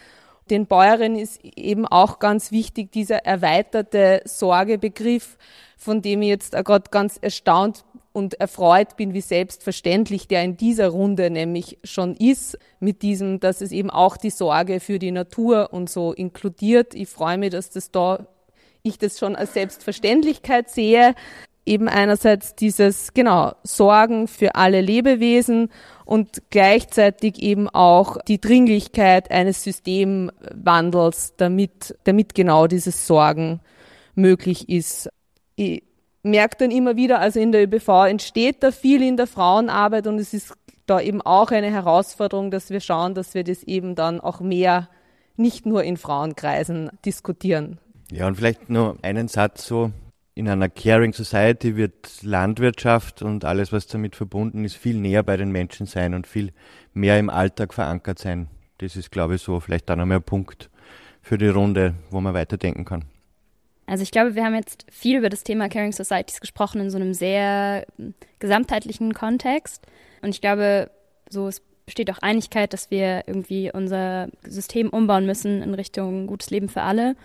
Den 0.50 0.66
Bäuerinnen 0.66 1.18
ist 1.18 1.44
eben 1.44 1.88
auch 1.88 2.20
ganz 2.20 2.52
wichtig 2.52 2.92
dieser 2.92 3.26
erweiterte 3.26 4.22
Sorgebegriff, 4.26 5.38
von 5.78 6.02
dem 6.02 6.22
ich 6.22 6.30
jetzt 6.30 6.52
gerade 6.54 6.90
ganz 6.92 7.18
erstaunt 7.22 7.86
und 8.12 8.40
erfreut 8.40 8.96
bin, 8.96 9.14
wie 9.14 9.22
selbstverständlich 9.22 10.28
der 10.28 10.44
in 10.44 10.56
dieser 10.56 10.90
Runde 10.90 11.30
nämlich 11.30 11.80
schon 11.84 12.16
ist, 12.16 12.58
mit 12.80 13.02
diesem, 13.02 13.40
dass 13.40 13.62
es 13.62 13.72
eben 13.72 13.90
auch 13.90 14.18
die 14.18 14.30
Sorge 14.30 14.80
für 14.80 15.00
die 15.00 15.12
Natur 15.12 15.74
und 15.74 15.90
so 15.90 16.14
inkludiert. 16.14 16.94
Ich 16.94 17.10
freue 17.10 17.38
mich, 17.38 17.50
dass 17.50 17.72
das 17.72 17.92
da, 17.92 18.28
ich 18.84 19.00
das 19.00 19.18
schon 19.18 19.36
als 19.36 19.54
Selbstverständlichkeit 19.54 20.70
sehe. 20.70 21.16
Eben 21.66 21.88
einerseits 21.88 22.56
dieses, 22.56 23.14
genau, 23.14 23.54
Sorgen 23.64 24.28
für 24.28 24.56
alle 24.56 24.82
Lebewesen 24.82 25.70
und 26.06 26.42
gleichzeitig 26.50 27.42
eben 27.42 27.70
auch 27.70 28.18
die 28.28 28.42
Dringlichkeit 28.42 29.32
eines 29.32 29.64
Systemwandels, 29.64 31.36
damit, 31.38 31.98
damit 32.04 32.36
genau 32.36 32.68
dieses 32.68 33.08
Sorgen 33.08 33.62
möglich 34.16 34.68
ist. 34.68 35.10
Ich 35.56 35.84
merke 36.22 36.58
dann 36.60 36.72
immer 36.72 36.96
wieder, 36.96 37.20
also 37.20 37.40
in 37.40 37.52
der 37.52 37.64
ÖBV 37.64 38.08
entsteht 38.08 38.64
da 38.64 38.72
viel 38.72 39.02
in 39.02 39.18
der 39.18 39.28
Frauenarbeit 39.28 40.08
und 40.08 40.20
es 40.20 40.34
ist 40.34 40.54
da 40.86 41.00
eben 41.00 41.22
auch 41.22 41.52
eine 41.52 41.72
Herausforderung, 41.72 42.52
dass 42.52 42.70
wir 42.70 42.82
schauen, 42.82 43.14
dass 43.14 43.34
wir 43.34 43.44
das 43.44 43.64
eben 43.64 43.96
dann 43.96 44.20
auch 44.20 44.40
mehr 44.40 44.90
nicht 45.36 45.66
nur 45.66 45.84
in 45.84 45.98
Frauenkreisen 45.98 46.92
diskutieren. 47.06 47.80
Ja, 48.12 48.28
und 48.28 48.36
vielleicht 48.36 48.70
nur 48.70 48.98
einen 49.02 49.28
Satz 49.28 49.66
so. 49.66 49.92
In 50.36 50.50
einer 50.50 50.68
Caring 50.68 51.14
Society 51.14 51.76
wird 51.76 52.24
Landwirtschaft 52.24 53.22
und 53.22 53.46
alles, 53.46 53.72
was 53.72 53.86
damit 53.86 54.16
verbunden 54.16 54.66
ist, 54.66 54.76
viel 54.76 54.98
näher 54.98 55.22
bei 55.22 55.38
den 55.38 55.52
Menschen 55.52 55.86
sein 55.86 56.16
und 56.16 56.26
viel 56.26 56.52
mehr 56.94 57.20
im 57.20 57.30
Alltag 57.30 57.74
verankert 57.74 58.18
sein. 58.18 58.48
Das 58.80 58.96
ist, 58.96 59.12
glaube 59.12 59.36
ich, 59.36 59.42
so 59.42 59.60
vielleicht 59.60 59.90
dann 59.90 60.00
einmal 60.00 60.18
ein 60.18 60.24
Punkt 60.24 60.72
für 61.22 61.38
die 61.38 61.48
Runde, 61.48 61.94
wo 62.10 62.20
man 62.20 62.34
weiterdenken 62.34 62.84
kann. 62.84 63.06
Also 63.86 64.02
ich 64.02 64.12
glaube, 64.12 64.34
wir 64.34 64.44
haben 64.44 64.56
jetzt 64.56 64.86
viel 64.90 65.18
über 65.18 65.30
das 65.30 65.44
Thema 65.44 65.70
Caring 65.70 65.92
Societies 65.92 66.42
gesprochen 66.42 66.82
in 66.82 66.90
so 66.90 66.98
einem 66.98 67.14
sehr 67.14 67.86
hm, 67.98 68.14
gesamtheitlichen 68.40 69.14
Kontext. 69.14 69.86
Und 70.22 70.30
ich 70.30 70.42
glaube, 70.42 70.90
so 71.30 71.48
es 71.48 71.62
besteht 71.86 72.10
auch 72.10 72.20
Einigkeit, 72.20 72.74
dass 72.74 72.92
wir 72.92 73.24
irgendwie 73.28 73.72
unser 73.72 74.30
System 74.44 74.90
umbauen 74.90 75.26
müssen 75.26 75.62
in 75.62 75.74
Richtung 75.74 76.28
gutes 76.28 76.50
Leben 76.50 76.70
für 76.70 76.82
alle. 76.82 77.16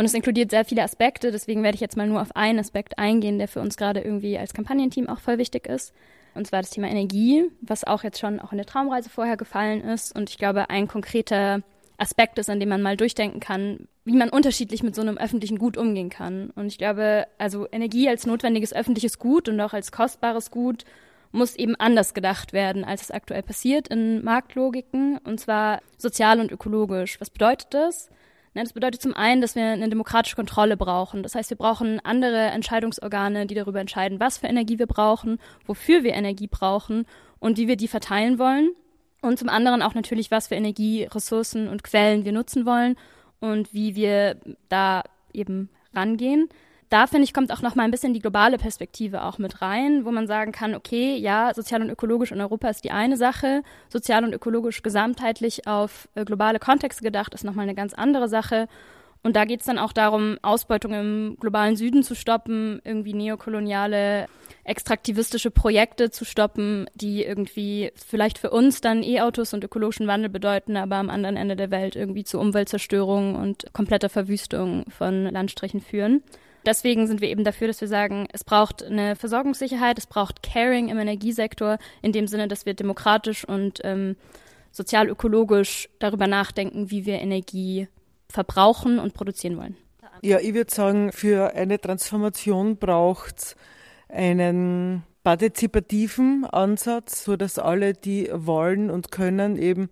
Und 0.00 0.06
es 0.06 0.14
inkludiert 0.14 0.50
sehr 0.50 0.64
viele 0.64 0.82
Aspekte, 0.82 1.30
deswegen 1.30 1.62
werde 1.62 1.74
ich 1.74 1.82
jetzt 1.82 1.98
mal 1.98 2.06
nur 2.06 2.22
auf 2.22 2.34
einen 2.34 2.58
Aspekt 2.58 2.98
eingehen, 2.98 3.36
der 3.36 3.48
für 3.48 3.60
uns 3.60 3.76
gerade 3.76 4.00
irgendwie 4.00 4.38
als 4.38 4.54
Kampagnenteam 4.54 5.10
auch 5.10 5.18
voll 5.18 5.36
wichtig 5.36 5.66
ist. 5.66 5.92
Und 6.34 6.46
zwar 6.46 6.62
das 6.62 6.70
Thema 6.70 6.88
Energie, 6.88 7.50
was 7.60 7.84
auch 7.84 8.02
jetzt 8.02 8.18
schon 8.18 8.40
auch 8.40 8.50
in 8.50 8.56
der 8.56 8.66
Traumreise 8.66 9.10
vorher 9.10 9.36
gefallen 9.36 9.82
ist. 9.82 10.16
Und 10.16 10.30
ich 10.30 10.38
glaube, 10.38 10.70
ein 10.70 10.88
konkreter 10.88 11.60
Aspekt 11.98 12.38
ist, 12.38 12.48
an 12.48 12.60
dem 12.60 12.70
man 12.70 12.80
mal 12.80 12.96
durchdenken 12.96 13.40
kann, 13.40 13.88
wie 14.06 14.16
man 14.16 14.30
unterschiedlich 14.30 14.82
mit 14.82 14.94
so 14.94 15.02
einem 15.02 15.18
öffentlichen 15.18 15.58
Gut 15.58 15.76
umgehen 15.76 16.08
kann. 16.08 16.48
Und 16.54 16.68
ich 16.68 16.78
glaube, 16.78 17.26
also 17.36 17.68
Energie 17.70 18.08
als 18.08 18.24
notwendiges 18.24 18.72
öffentliches 18.72 19.18
Gut 19.18 19.50
und 19.50 19.60
auch 19.60 19.74
als 19.74 19.92
kostbares 19.92 20.50
Gut 20.50 20.86
muss 21.30 21.56
eben 21.56 21.76
anders 21.76 22.14
gedacht 22.14 22.54
werden, 22.54 22.86
als 22.86 23.02
es 23.02 23.10
aktuell 23.10 23.42
passiert 23.42 23.88
in 23.88 24.24
Marktlogiken, 24.24 25.18
und 25.18 25.40
zwar 25.40 25.82
sozial 25.98 26.40
und 26.40 26.50
ökologisch. 26.50 27.20
Was 27.20 27.28
bedeutet 27.28 27.74
das? 27.74 28.08
Das 28.54 28.72
bedeutet 28.72 29.00
zum 29.00 29.14
einen, 29.14 29.40
dass 29.40 29.54
wir 29.54 29.64
eine 29.64 29.88
demokratische 29.88 30.34
Kontrolle 30.34 30.76
brauchen. 30.76 31.22
Das 31.22 31.34
heißt, 31.34 31.50
wir 31.50 31.56
brauchen 31.56 32.00
andere 32.00 32.46
Entscheidungsorgane, 32.46 33.46
die 33.46 33.54
darüber 33.54 33.80
entscheiden, 33.80 34.18
was 34.18 34.38
für 34.38 34.48
Energie 34.48 34.78
wir 34.78 34.88
brauchen, 34.88 35.38
wofür 35.66 36.02
wir 36.02 36.14
Energie 36.14 36.48
brauchen 36.48 37.06
und 37.38 37.58
wie 37.58 37.68
wir 37.68 37.76
die 37.76 37.88
verteilen 37.88 38.38
wollen. 38.38 38.70
Und 39.22 39.38
zum 39.38 39.48
anderen 39.48 39.82
auch 39.82 39.94
natürlich, 39.94 40.30
was 40.30 40.48
für 40.48 40.56
Energie, 40.56 41.04
Ressourcen 41.04 41.68
und 41.68 41.84
Quellen 41.84 42.24
wir 42.24 42.32
nutzen 42.32 42.66
wollen 42.66 42.96
und 43.38 43.72
wie 43.72 43.94
wir 43.94 44.36
da 44.68 45.04
eben 45.32 45.68
rangehen. 45.94 46.48
Da 46.90 47.06
finde 47.06 47.22
ich, 47.22 47.32
kommt 47.32 47.52
auch 47.52 47.62
noch 47.62 47.76
mal 47.76 47.84
ein 47.84 47.92
bisschen 47.92 48.14
die 48.14 48.20
globale 48.20 48.58
Perspektive 48.58 49.22
auch 49.22 49.38
mit 49.38 49.62
rein, 49.62 50.04
wo 50.04 50.10
man 50.10 50.26
sagen 50.26 50.50
kann, 50.50 50.74
okay, 50.74 51.16
ja, 51.16 51.54
sozial 51.54 51.82
und 51.82 51.88
ökologisch 51.88 52.32
in 52.32 52.40
Europa 52.40 52.68
ist 52.68 52.82
die 52.82 52.90
eine 52.90 53.16
Sache, 53.16 53.62
sozial 53.88 54.24
und 54.24 54.34
ökologisch 54.34 54.82
gesamtheitlich 54.82 55.68
auf 55.68 56.08
äh, 56.16 56.24
globale 56.24 56.58
Kontexte 56.58 57.04
gedacht 57.04 57.32
ist 57.32 57.44
noch 57.44 57.54
mal 57.54 57.62
eine 57.62 57.76
ganz 57.76 57.94
andere 57.94 58.28
Sache. 58.28 58.66
Und 59.22 59.36
da 59.36 59.44
geht 59.44 59.60
es 59.60 59.66
dann 59.66 59.78
auch 59.78 59.92
darum, 59.92 60.38
Ausbeutung 60.42 60.92
im 60.94 61.36
globalen 61.38 61.76
Süden 61.76 62.02
zu 62.02 62.16
stoppen, 62.16 62.80
irgendwie 62.84 63.14
neokoloniale, 63.14 64.26
extraktivistische 64.64 65.50
Projekte 65.50 66.10
zu 66.10 66.24
stoppen, 66.24 66.86
die 66.94 67.24
irgendwie 67.24 67.92
vielleicht 67.94 68.38
für 68.38 68.50
uns 68.50 68.80
dann 68.80 69.02
E-Autos 69.02 69.54
und 69.54 69.64
ökologischen 69.64 70.06
Wandel 70.06 70.28
bedeuten, 70.28 70.76
aber 70.76 70.96
am 70.96 71.10
anderen 71.10 71.36
Ende 71.36 71.56
der 71.56 71.70
Welt 71.70 71.96
irgendwie 71.96 72.24
zu 72.24 72.38
Umweltzerstörung 72.38 73.36
und 73.36 73.72
kompletter 73.72 74.08
Verwüstung 74.08 74.84
von 74.90 75.24
Landstrichen 75.24 75.80
führen. 75.80 76.22
Deswegen 76.66 77.06
sind 77.06 77.22
wir 77.22 77.28
eben 77.28 77.44
dafür, 77.44 77.68
dass 77.68 77.80
wir 77.80 77.88
sagen, 77.88 78.28
es 78.32 78.44
braucht 78.44 78.82
eine 78.82 79.16
Versorgungssicherheit, 79.16 79.98
es 79.98 80.06
braucht 80.06 80.42
Caring 80.42 80.88
im 80.88 80.98
Energiesektor, 80.98 81.78
in 82.02 82.12
dem 82.12 82.26
Sinne, 82.26 82.48
dass 82.48 82.66
wir 82.66 82.74
demokratisch 82.74 83.46
und 83.46 83.80
ähm, 83.82 84.16
sozial-ökologisch 84.70 85.88
darüber 85.98 86.26
nachdenken, 86.26 86.90
wie 86.90 87.06
wir 87.06 87.18
Energie 87.18 87.88
verbrauchen 88.28 88.98
und 88.98 89.14
produzieren 89.14 89.56
wollen. 89.56 89.76
Ja, 90.22 90.38
ich 90.38 90.52
würde 90.52 90.72
sagen, 90.72 91.12
für 91.12 91.54
eine 91.54 91.80
Transformation 91.80 92.76
braucht 92.76 93.38
es 93.38 93.56
einen 94.12 95.02
partizipativen 95.22 96.44
Ansatz, 96.44 97.24
so 97.24 97.36
dass 97.36 97.58
alle, 97.58 97.92
die 97.94 98.28
wollen 98.32 98.90
und 98.90 99.10
können, 99.10 99.56
eben 99.56 99.90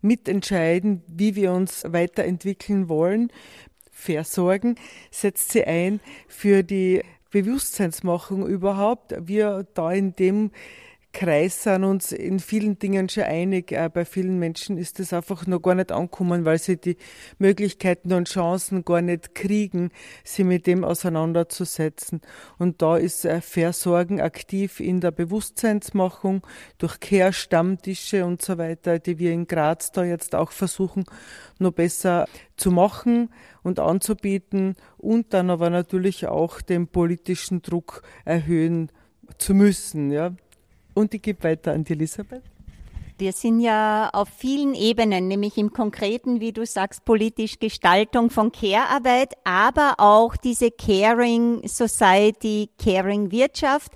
mitentscheiden, 0.00 1.02
wie 1.06 1.34
wir 1.34 1.52
uns 1.52 1.84
weiterentwickeln 1.88 2.88
wollen. 2.88 3.32
Versorgen 3.90 4.76
setzt 5.10 5.52
sie 5.52 5.64
ein 5.64 6.00
für 6.28 6.62
die 6.62 7.02
Bewusstseinsmachung 7.30 8.46
überhaupt. 8.46 9.14
Wir 9.26 9.66
da 9.74 9.92
in 9.92 10.14
dem 10.14 10.50
Kreis 11.14 11.62
sind 11.62 11.84
uns 11.84 12.10
in 12.10 12.40
vielen 12.40 12.78
Dingen 12.78 13.08
schon 13.08 13.22
einig. 13.22 13.72
Auch 13.72 13.88
bei 13.88 14.04
vielen 14.04 14.40
Menschen 14.40 14.76
ist 14.76 14.98
das 14.98 15.12
einfach 15.12 15.46
noch 15.46 15.62
gar 15.62 15.76
nicht 15.76 15.92
angekommen, 15.92 16.44
weil 16.44 16.58
sie 16.58 16.76
die 16.76 16.96
Möglichkeiten 17.38 18.12
und 18.12 18.28
Chancen 18.28 18.84
gar 18.84 19.00
nicht 19.00 19.32
kriegen, 19.34 19.90
sie 20.24 20.42
mit 20.42 20.66
dem 20.66 20.82
auseinanderzusetzen. 20.82 22.20
Und 22.58 22.82
da 22.82 22.96
ist 22.96 23.26
Versorgen 23.40 24.20
aktiv 24.20 24.80
in 24.80 25.00
der 25.00 25.12
Bewusstseinsmachung 25.12 26.44
durch 26.78 26.98
Care-Stammtische 26.98 28.24
und 28.24 28.42
so 28.42 28.58
weiter, 28.58 28.98
die 28.98 29.20
wir 29.20 29.32
in 29.32 29.46
Graz 29.46 29.92
da 29.92 30.02
jetzt 30.02 30.34
auch 30.34 30.50
versuchen, 30.50 31.04
noch 31.60 31.72
besser 31.72 32.26
zu 32.56 32.72
machen 32.72 33.30
und 33.62 33.78
anzubieten 33.78 34.74
und 34.98 35.32
dann 35.32 35.48
aber 35.48 35.70
natürlich 35.70 36.26
auch 36.26 36.60
den 36.60 36.88
politischen 36.88 37.62
Druck 37.62 38.02
erhöhen 38.24 38.90
zu 39.38 39.54
müssen, 39.54 40.10
ja. 40.10 40.34
Und 40.94 41.12
ich 41.12 41.22
gebe 41.22 41.42
weiter 41.42 41.72
an 41.72 41.84
die 41.84 41.92
Elisabeth. 41.92 42.42
Wir 43.16 43.32
sind 43.32 43.60
ja 43.60 44.10
auf 44.12 44.28
vielen 44.28 44.74
Ebenen, 44.74 45.28
nämlich 45.28 45.56
im 45.56 45.72
Konkreten, 45.72 46.40
wie 46.40 46.52
du 46.52 46.66
sagst, 46.66 47.04
politisch 47.04 47.60
Gestaltung 47.60 48.28
von 48.28 48.50
Care-Arbeit, 48.50 49.34
aber 49.44 49.94
auch 49.98 50.36
diese 50.36 50.72
Caring 50.72 51.66
Society, 51.68 52.70
Caring 52.76 53.30
Wirtschaft. 53.30 53.92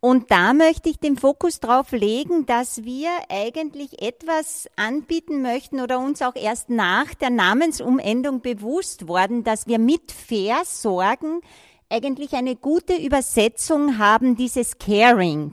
Und 0.00 0.30
da 0.30 0.54
möchte 0.54 0.88
ich 0.88 0.98
den 0.98 1.16
Fokus 1.16 1.60
drauf 1.60 1.92
legen, 1.92 2.46
dass 2.46 2.84
wir 2.84 3.10
eigentlich 3.28 4.00
etwas 4.02 4.66
anbieten 4.76 5.42
möchten 5.42 5.80
oder 5.80 5.98
uns 5.98 6.22
auch 6.22 6.36
erst 6.36 6.70
nach 6.70 7.12
der 7.14 7.30
Namensumendung 7.30 8.40
bewusst 8.40 9.08
worden, 9.08 9.44
dass 9.44 9.66
wir 9.66 9.78
mit 9.78 10.10
Versorgen 10.10 11.42
eigentlich 11.90 12.32
eine 12.32 12.56
gute 12.56 12.94
Übersetzung 12.96 13.98
haben 13.98 14.36
dieses 14.36 14.78
Caring. 14.78 15.52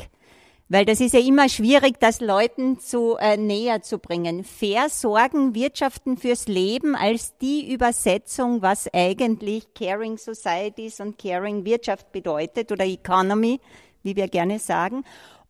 Weil 0.73 0.85
das 0.85 1.01
ist 1.01 1.13
ja 1.13 1.19
immer 1.19 1.49
schwierig, 1.49 1.99
das 1.99 2.21
Leuten 2.21 2.79
zu 2.79 3.17
äh, 3.19 3.35
näher 3.35 3.81
zu 3.81 3.99
bringen. 3.99 4.45
Versorgen, 4.45 5.53
Wirtschaften 5.53 6.15
fürs 6.15 6.47
Leben 6.47 6.95
als 6.95 7.37
die 7.39 7.73
Übersetzung, 7.73 8.61
was 8.61 8.87
eigentlich 8.93 9.73
Caring 9.73 10.17
Societies 10.17 11.01
und 11.01 11.17
Caring 11.17 11.65
Wirtschaft 11.65 12.13
bedeutet 12.13 12.71
oder 12.71 12.85
Economy, 12.85 13.59
wie 14.01 14.15
wir 14.15 14.29
gerne 14.29 14.59
sagen. 14.59 15.03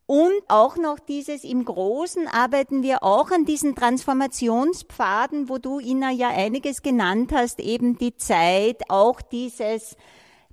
Und 0.08 0.42
auch 0.48 0.78
noch 0.78 0.98
dieses 0.98 1.44
im 1.44 1.66
Großen 1.66 2.28
arbeiten 2.28 2.82
wir 2.82 3.04
auch 3.04 3.30
an 3.30 3.46
diesen 3.46 3.76
Transformationspfaden, 3.76 5.50
wo 5.50 5.60
du 5.60 5.80
Ina 5.80 6.10
ja 6.10 6.30
einiges 6.30 6.82
genannt 6.82 7.32
hast, 7.32 7.60
eben 7.60 7.96
die 7.96 8.18
Zeit, 8.18 8.90
auch 8.90 9.22
dieses 9.22 9.98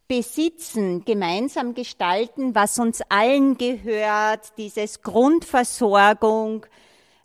besitzen, 0.08 1.04
gemeinsam 1.04 1.74
gestalten, 1.74 2.54
was 2.54 2.78
uns 2.78 3.02
allen 3.10 3.58
gehört, 3.58 4.56
dieses 4.56 5.02
Grundversorgung, 5.02 6.66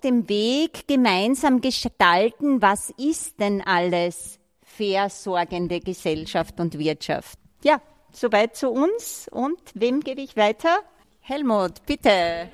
den 0.04 0.28
Weg 0.28 0.88
gemeinsam 0.88 1.62
gestalten, 1.62 2.62
was 2.62 2.92
ist 2.98 3.40
denn 3.40 3.62
alles 3.62 4.38
versorgende 4.62 5.80
Gesellschaft 5.80 6.60
und 6.60 6.78
Wirtschaft. 6.78 7.40
Ja, 7.64 7.82
soweit 8.12 8.56
zu 8.58 8.70
uns. 8.70 9.30
Und 9.32 9.60
wem 9.74 10.02
gebe 10.02 10.22
ich 10.22 10.36
weiter? 10.36 10.80
Helmut, 11.22 11.86
bitte. 11.86 12.50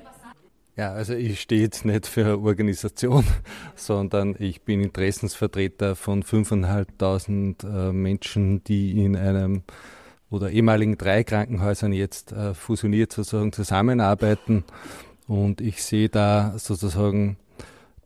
Ja, 0.76 0.92
also 0.92 1.14
ich 1.14 1.40
stehe 1.40 1.62
jetzt 1.62 1.84
nicht 1.84 2.06
für 2.06 2.24
eine 2.24 2.38
Organisation, 2.38 3.24
sondern 3.74 4.36
ich 4.38 4.62
bin 4.62 4.80
Interessensvertreter 4.80 5.96
von 5.96 6.22
5.500 6.22 7.88
äh, 7.88 7.92
Menschen, 7.92 8.62
die 8.64 9.04
in 9.04 9.16
einem 9.16 9.64
oder 10.30 10.50
ehemaligen 10.50 10.96
drei 10.96 11.24
Krankenhäusern 11.24 11.92
jetzt 11.92 12.32
äh, 12.32 12.54
fusioniert 12.54 13.12
sozusagen 13.12 13.52
zusammenarbeiten. 13.52 14.64
Und 15.26 15.60
ich 15.60 15.82
sehe 15.82 16.08
da 16.08 16.54
sozusagen 16.56 17.36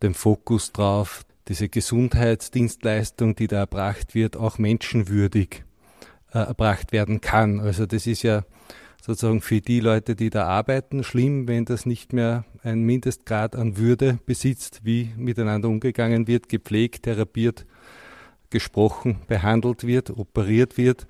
den 0.01 0.13
Fokus 0.13 0.71
drauf, 0.73 1.23
diese 1.47 1.69
Gesundheitsdienstleistung, 1.69 3.35
die 3.35 3.47
da 3.47 3.57
erbracht 3.57 4.15
wird, 4.15 4.35
auch 4.35 4.57
menschenwürdig 4.57 5.63
äh, 6.33 6.39
erbracht 6.39 6.91
werden 6.91 7.21
kann. 7.21 7.59
Also 7.59 7.85
das 7.85 8.07
ist 8.07 8.23
ja 8.23 8.43
sozusagen 9.01 9.41
für 9.41 9.61
die 9.61 9.79
Leute, 9.79 10.15
die 10.15 10.31
da 10.31 10.47
arbeiten, 10.47 11.03
schlimm, 11.03 11.47
wenn 11.47 11.65
das 11.65 11.85
nicht 11.85 12.11
mehr 12.11 12.45
ein 12.63 12.81
Mindestgrad 12.81 13.55
an 13.55 13.77
Würde 13.77 14.17
besitzt, 14.25 14.81
wie 14.83 15.11
miteinander 15.15 15.69
umgegangen 15.69 16.27
wird, 16.27 16.49
gepflegt, 16.49 17.03
therapiert, 17.03 17.67
gesprochen, 18.49 19.19
behandelt 19.27 19.85
wird, 19.85 20.09
operiert 20.09 20.77
wird 20.77 21.05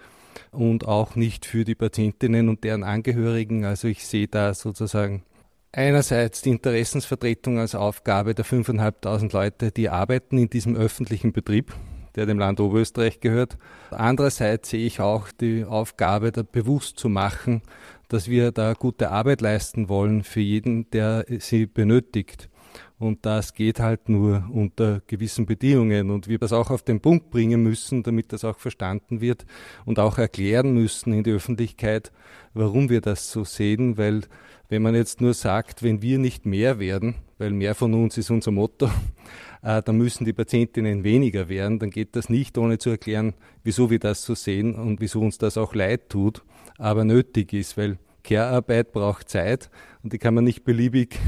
und 0.55 0.87
auch 0.87 1.15
nicht 1.15 1.45
für 1.45 1.65
die 1.65 1.75
Patientinnen 1.75 2.49
und 2.49 2.63
deren 2.63 2.83
Angehörigen. 2.83 3.65
Also 3.65 3.87
ich 3.87 4.05
sehe 4.05 4.27
da 4.27 4.53
sozusagen 4.53 5.23
einerseits 5.71 6.41
die 6.41 6.51
Interessensvertretung 6.51 7.59
als 7.59 7.75
Aufgabe 7.75 8.33
der 8.33 8.45
5.500 8.45 9.33
Leute, 9.33 9.71
die 9.71 9.89
arbeiten 9.89 10.37
in 10.37 10.49
diesem 10.49 10.75
öffentlichen 10.75 11.33
Betrieb, 11.33 11.73
der 12.15 12.25
dem 12.25 12.39
Land 12.39 12.59
Oberösterreich 12.59 13.19
gehört. 13.19 13.57
Andererseits 13.91 14.69
sehe 14.69 14.85
ich 14.85 15.01
auch 15.01 15.31
die 15.31 15.65
Aufgabe, 15.65 16.31
da 16.31 16.43
bewusst 16.43 16.97
zu 16.97 17.09
machen, 17.09 17.61
dass 18.07 18.29
wir 18.29 18.51
da 18.51 18.73
gute 18.73 19.11
Arbeit 19.11 19.41
leisten 19.41 19.89
wollen 19.89 20.23
für 20.23 20.39
jeden, 20.39 20.89
der 20.91 21.25
sie 21.39 21.65
benötigt. 21.65 22.49
Und 22.97 23.25
das 23.25 23.53
geht 23.53 23.79
halt 23.79 24.07
nur 24.07 24.49
unter 24.53 25.01
gewissen 25.07 25.45
Bedingungen. 25.45 26.09
Und 26.09 26.27
wir 26.27 26.39
das 26.39 26.53
auch 26.53 26.69
auf 26.69 26.81
den 26.81 27.01
Punkt 27.01 27.29
bringen 27.29 27.61
müssen, 27.61 28.03
damit 28.03 28.31
das 28.31 28.45
auch 28.45 28.57
verstanden 28.57 29.19
wird 29.19 29.45
und 29.85 29.99
auch 29.99 30.17
erklären 30.17 30.73
müssen 30.73 31.11
in 31.11 31.23
die 31.23 31.31
Öffentlichkeit, 31.31 32.11
warum 32.53 32.89
wir 32.89 33.01
das 33.01 33.31
so 33.31 33.43
sehen. 33.43 33.97
Weil 33.97 34.21
wenn 34.69 34.81
man 34.81 34.95
jetzt 34.95 35.19
nur 35.19 35.33
sagt, 35.33 35.83
wenn 35.83 36.01
wir 36.01 36.17
nicht 36.19 36.45
mehr 36.45 36.79
werden, 36.79 37.15
weil 37.37 37.51
mehr 37.51 37.75
von 37.75 37.93
uns 37.93 38.17
ist 38.17 38.31
unser 38.31 38.51
Motto, 38.51 38.89
äh, 39.61 39.81
dann 39.83 39.97
müssen 39.97 40.23
die 40.23 40.33
Patientinnen 40.33 41.03
weniger 41.03 41.49
werden, 41.49 41.79
dann 41.79 41.89
geht 41.89 42.15
das 42.15 42.29
nicht, 42.29 42.57
ohne 42.57 42.77
zu 42.77 42.91
erklären, 42.91 43.33
wieso 43.63 43.89
wir 43.89 43.99
das 43.99 44.23
so 44.23 44.35
sehen 44.35 44.73
und 44.73 45.01
wieso 45.01 45.19
uns 45.19 45.37
das 45.37 45.57
auch 45.57 45.75
leid 45.75 46.09
tut, 46.09 46.43
aber 46.77 47.03
nötig 47.03 47.51
ist, 47.51 47.77
weil 47.77 47.97
Care-Arbeit 48.23 48.91
braucht 48.91 49.29
Zeit 49.29 49.69
und 50.01 50.13
die 50.13 50.17
kann 50.17 50.33
man 50.33 50.45
nicht 50.45 50.63
beliebig 50.63 51.19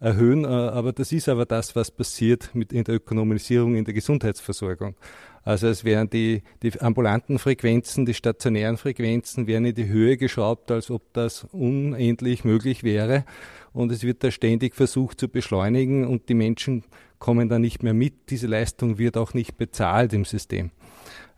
erhöhen, 0.00 0.44
äh, 0.44 0.48
aber 0.48 0.92
das 0.92 1.12
ist 1.12 1.28
aber 1.28 1.46
das, 1.46 1.76
was 1.76 1.90
passiert 1.90 2.50
mit 2.54 2.72
in 2.72 2.84
der 2.84 2.96
Ökonomisierung 2.96 3.76
in 3.76 3.84
der 3.84 3.94
Gesundheitsversorgung. 3.94 4.96
Also 5.42 5.68
es 5.68 5.84
werden 5.84 6.10
die, 6.10 6.42
die 6.62 6.80
ambulanten 6.80 7.38
Frequenzen, 7.38 8.04
die 8.04 8.14
stationären 8.14 8.76
Frequenzen 8.76 9.46
werden 9.46 9.64
in 9.66 9.74
die 9.74 9.88
Höhe 9.88 10.16
geschraubt, 10.16 10.70
als 10.70 10.90
ob 10.90 11.12
das 11.12 11.44
unendlich 11.52 12.44
möglich 12.44 12.82
wäre. 12.82 13.24
Und 13.72 13.92
es 13.92 14.02
wird 14.02 14.22
da 14.24 14.30
ständig 14.30 14.74
versucht 14.74 15.20
zu 15.20 15.28
beschleunigen 15.28 16.06
und 16.06 16.28
die 16.28 16.34
Menschen 16.34 16.84
kommen 17.18 17.48
da 17.48 17.58
nicht 17.58 17.82
mehr 17.82 17.94
mit. 17.94 18.30
Diese 18.30 18.46
Leistung 18.46 18.98
wird 18.98 19.16
auch 19.16 19.32
nicht 19.32 19.56
bezahlt 19.56 20.12
im 20.12 20.24
System. 20.24 20.70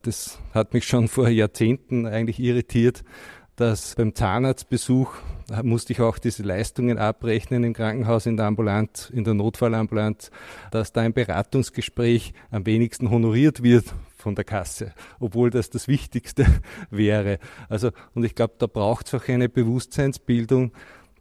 Das 0.02 0.40
hat 0.52 0.74
mich 0.74 0.84
schon 0.84 1.06
vor 1.06 1.28
Jahrzehnten 1.28 2.06
eigentlich 2.06 2.40
irritiert, 2.40 3.04
dass 3.57 3.94
beim 3.94 4.14
Zahnarztbesuch 4.14 5.14
musste 5.62 5.92
ich 5.92 6.00
auch 6.00 6.18
diese 6.18 6.42
Leistungen 6.42 6.98
abrechnen 6.98 7.64
im 7.64 7.74
Krankenhaus, 7.74 8.26
in 8.26 8.36
der 8.36 8.46
Ambulanz, 8.46 9.11
in 9.11 9.24
der 9.24 9.34
Notfallambulanz, 9.34 10.30
dass 10.70 10.92
da 10.92 11.03
ein 11.03 11.12
Beratungsgespräch 11.12 12.32
am 12.50 12.64
wenigsten 12.64 13.11
honoriert 13.11 13.62
wird 13.62 13.86
von 14.16 14.34
der 14.34 14.44
Kasse, 14.44 14.92
obwohl 15.20 15.50
das 15.50 15.68
das 15.68 15.88
Wichtigste 15.88 16.46
wäre. 16.90 17.38
Also, 17.68 17.90
und 18.14 18.24
ich 18.24 18.34
glaube, 18.34 18.55
da 18.59 18.66
braucht 18.66 19.09
es 19.09 19.14
auch 19.14 19.28
eine 19.28 19.48
Bewusstseinsbildung, 19.48 20.72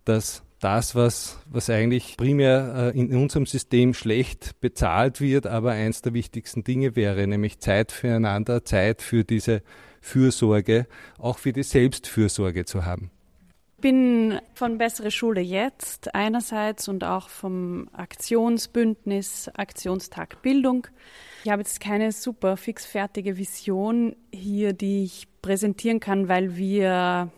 dass 0.06 0.44
das, 0.60 0.94
was, 0.96 1.40
was 1.50 1.70
eigentlich 1.70 2.16
primär 2.18 2.94
äh, 2.94 3.00
in 3.00 3.14
unserem 3.16 3.48
System 3.48 3.94
schlecht 3.96 4.60
bezahlt 4.62 5.20
wird, 5.20 5.48
aber 5.48 5.72
eins 5.72 6.04
der 6.04 6.14
wichtigsten 6.14 6.64
Dinge 6.64 6.96
wäre, 6.96 7.26
nämlich 7.26 7.60
Zeit 7.60 7.92
füreinander, 7.92 8.64
Zeit 8.64 9.02
für 9.02 9.24
diese 9.24 9.64
Fürsorge, 10.02 10.88
auch 11.18 11.38
für 11.38 11.54
die 11.54 11.64
Selbstfürsorge 11.64 12.66
zu 12.66 12.86
haben. 12.86 13.12
Ich 13.78 13.82
bin 13.84 14.40
von 14.54 14.78
Bessere 14.78 15.10
Schule 15.10 15.42
jetzt 15.42 16.14
einerseits 16.14 16.88
und 16.88 17.04
auch 17.04 17.30
vom 17.30 17.90
Aktionsbündnis 17.94 19.50
Aktionstag 19.56 20.42
Bildung. 20.44 20.88
Ich 21.44 21.50
habe 21.50 21.62
jetzt 21.62 21.80
keine 21.80 22.12
super 22.12 22.58
fixfertige 22.58 23.38
Vision 23.38 24.16
hier, 24.32 24.74
die 24.74 25.06
ich 25.06 25.28
präsentieren 25.42 26.00
kann, 26.00 26.28
weil 26.28 26.58
wir 26.58 27.32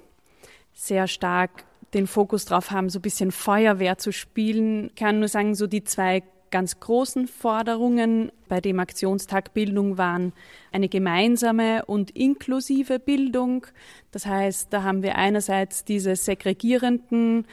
sehr 0.73 1.07
stark 1.07 1.63
den 1.93 2.07
Fokus 2.07 2.45
drauf 2.45 2.71
haben, 2.71 2.89
so 2.89 2.99
ein 2.99 3.03
bisschen 3.03 3.31
Feuerwehr 3.31 3.97
zu 3.97 4.11
spielen. 4.11 4.87
Ich 4.87 4.95
kann 4.95 5.19
nur 5.19 5.29
sagen, 5.29 5.55
so 5.55 5.67
die 5.67 5.83
zwei 5.83 6.23
ganz 6.53 6.79
großen 6.79 7.27
Forderungen 7.27 8.31
bei 8.47 8.61
dem 8.61 8.79
Aktionstag 8.79 9.55
Bildung 9.55 9.97
waren 9.97 10.33
eine 10.71 10.87
gemeinsame 10.87 11.83
und 11.87 12.11
inklusive 12.11 12.99
Bildung. 12.99 13.65
Das 14.11 14.27
heißt, 14.27 14.71
da 14.71 14.83
haben 14.83 15.01
wir 15.01 15.15
einerseits 15.15 15.83
diese 15.83 16.15
segregierenden 16.15 17.47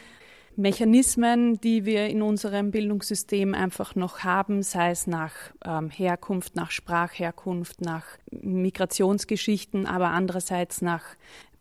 Mechanismen, 0.54 1.58
die 1.62 1.86
wir 1.86 2.08
in 2.08 2.20
unserem 2.20 2.72
Bildungssystem 2.72 3.54
einfach 3.54 3.94
noch 3.94 4.18
haben, 4.18 4.62
sei 4.62 4.90
es 4.90 5.06
nach 5.06 5.32
ähm, 5.64 5.88
Herkunft, 5.88 6.54
nach 6.54 6.70
Sprachherkunft, 6.70 7.80
nach 7.80 8.04
Migrationsgeschichten, 8.30 9.86
aber 9.86 10.08
andererseits 10.08 10.82
nach 10.82 11.04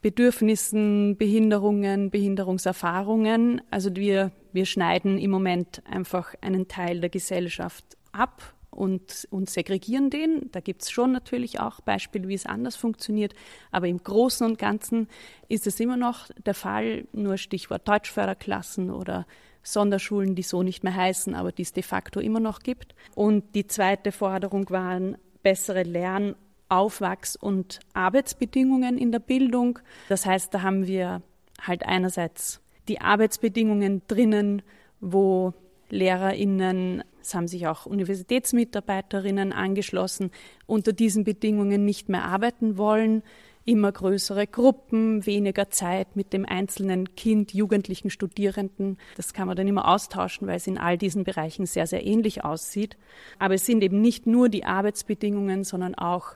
Bedürfnissen, 0.01 1.17
Behinderungen, 1.17 2.09
Behinderungserfahrungen. 2.09 3.61
Also 3.69 3.95
wir, 3.95 4.31
wir 4.53 4.65
schneiden 4.65 5.17
im 5.17 5.31
Moment 5.31 5.81
einfach 5.85 6.33
einen 6.41 6.67
Teil 6.67 7.01
der 7.01 7.09
Gesellschaft 7.09 7.97
ab 8.11 8.53
und, 8.69 9.27
und 9.29 9.49
segregieren 9.49 10.09
den. 10.09 10.49
Da 10.51 10.61
gibt 10.61 10.83
es 10.83 10.91
schon 10.91 11.11
natürlich 11.11 11.59
auch 11.59 11.81
Beispiele, 11.81 12.27
wie 12.29 12.33
es 12.33 12.45
anders 12.45 12.77
funktioniert. 12.77 13.33
Aber 13.71 13.87
im 13.87 14.01
Großen 14.01 14.45
und 14.45 14.57
Ganzen 14.57 15.07
ist 15.49 15.67
es 15.67 15.79
immer 15.79 15.97
noch 15.97 16.29
der 16.45 16.53
Fall, 16.53 17.07
nur 17.11 17.37
Stichwort 17.37 17.87
Deutschförderklassen 17.87 18.91
oder 18.91 19.25
Sonderschulen, 19.63 20.35
die 20.35 20.43
so 20.43 20.63
nicht 20.63 20.83
mehr 20.83 20.95
heißen, 20.95 21.35
aber 21.35 21.51
die 21.51 21.63
es 21.63 21.73
de 21.73 21.83
facto 21.83 22.21
immer 22.21 22.39
noch 22.39 22.59
gibt. 22.59 22.95
Und 23.15 23.55
die 23.55 23.67
zweite 23.67 24.13
Forderung 24.13 24.69
waren 24.69 25.17
bessere 25.43 25.83
Lern- 25.83 26.35
Aufwachs- 26.69 27.35
und 27.35 27.79
Arbeitsbedingungen 27.93 28.97
in 28.97 29.11
der 29.11 29.19
Bildung. 29.19 29.79
Das 30.07 30.25
heißt, 30.25 30.53
da 30.53 30.61
haben 30.61 30.87
wir 30.87 31.21
halt 31.61 31.85
einerseits 31.85 32.61
die 32.87 33.01
Arbeitsbedingungen 33.01 34.01
drinnen, 34.07 34.61
wo 34.99 35.53
LehrerInnen, 35.89 37.03
es 37.21 37.33
haben 37.33 37.47
sich 37.47 37.67
auch 37.67 37.85
Universitätsmitarbeiterinnen 37.85 39.51
angeschlossen, 39.51 40.31
unter 40.65 40.93
diesen 40.93 41.23
Bedingungen 41.23 41.85
nicht 41.85 42.09
mehr 42.09 42.23
arbeiten 42.25 42.77
wollen, 42.77 43.23
immer 43.65 43.91
größere 43.91 44.47
Gruppen, 44.47 45.25
weniger 45.27 45.69
Zeit 45.69 46.15
mit 46.15 46.33
dem 46.33 46.45
einzelnen 46.45 47.15
Kind, 47.15 47.53
Jugendlichen, 47.53 48.09
Studierenden. 48.09 48.97
Das 49.15 49.33
kann 49.33 49.47
man 49.47 49.55
dann 49.55 49.67
immer 49.67 49.87
austauschen, 49.87 50.47
weil 50.47 50.57
es 50.57 50.65
in 50.65 50.79
all 50.79 50.97
diesen 50.97 51.23
Bereichen 51.23 51.67
sehr, 51.67 51.85
sehr 51.85 52.05
ähnlich 52.05 52.43
aussieht. 52.43 52.97
Aber 53.37 53.53
es 53.53 53.65
sind 53.65 53.83
eben 53.83 54.01
nicht 54.01 54.25
nur 54.25 54.49
die 54.49 54.65
Arbeitsbedingungen, 54.65 55.63
sondern 55.63 55.93
auch 55.93 56.35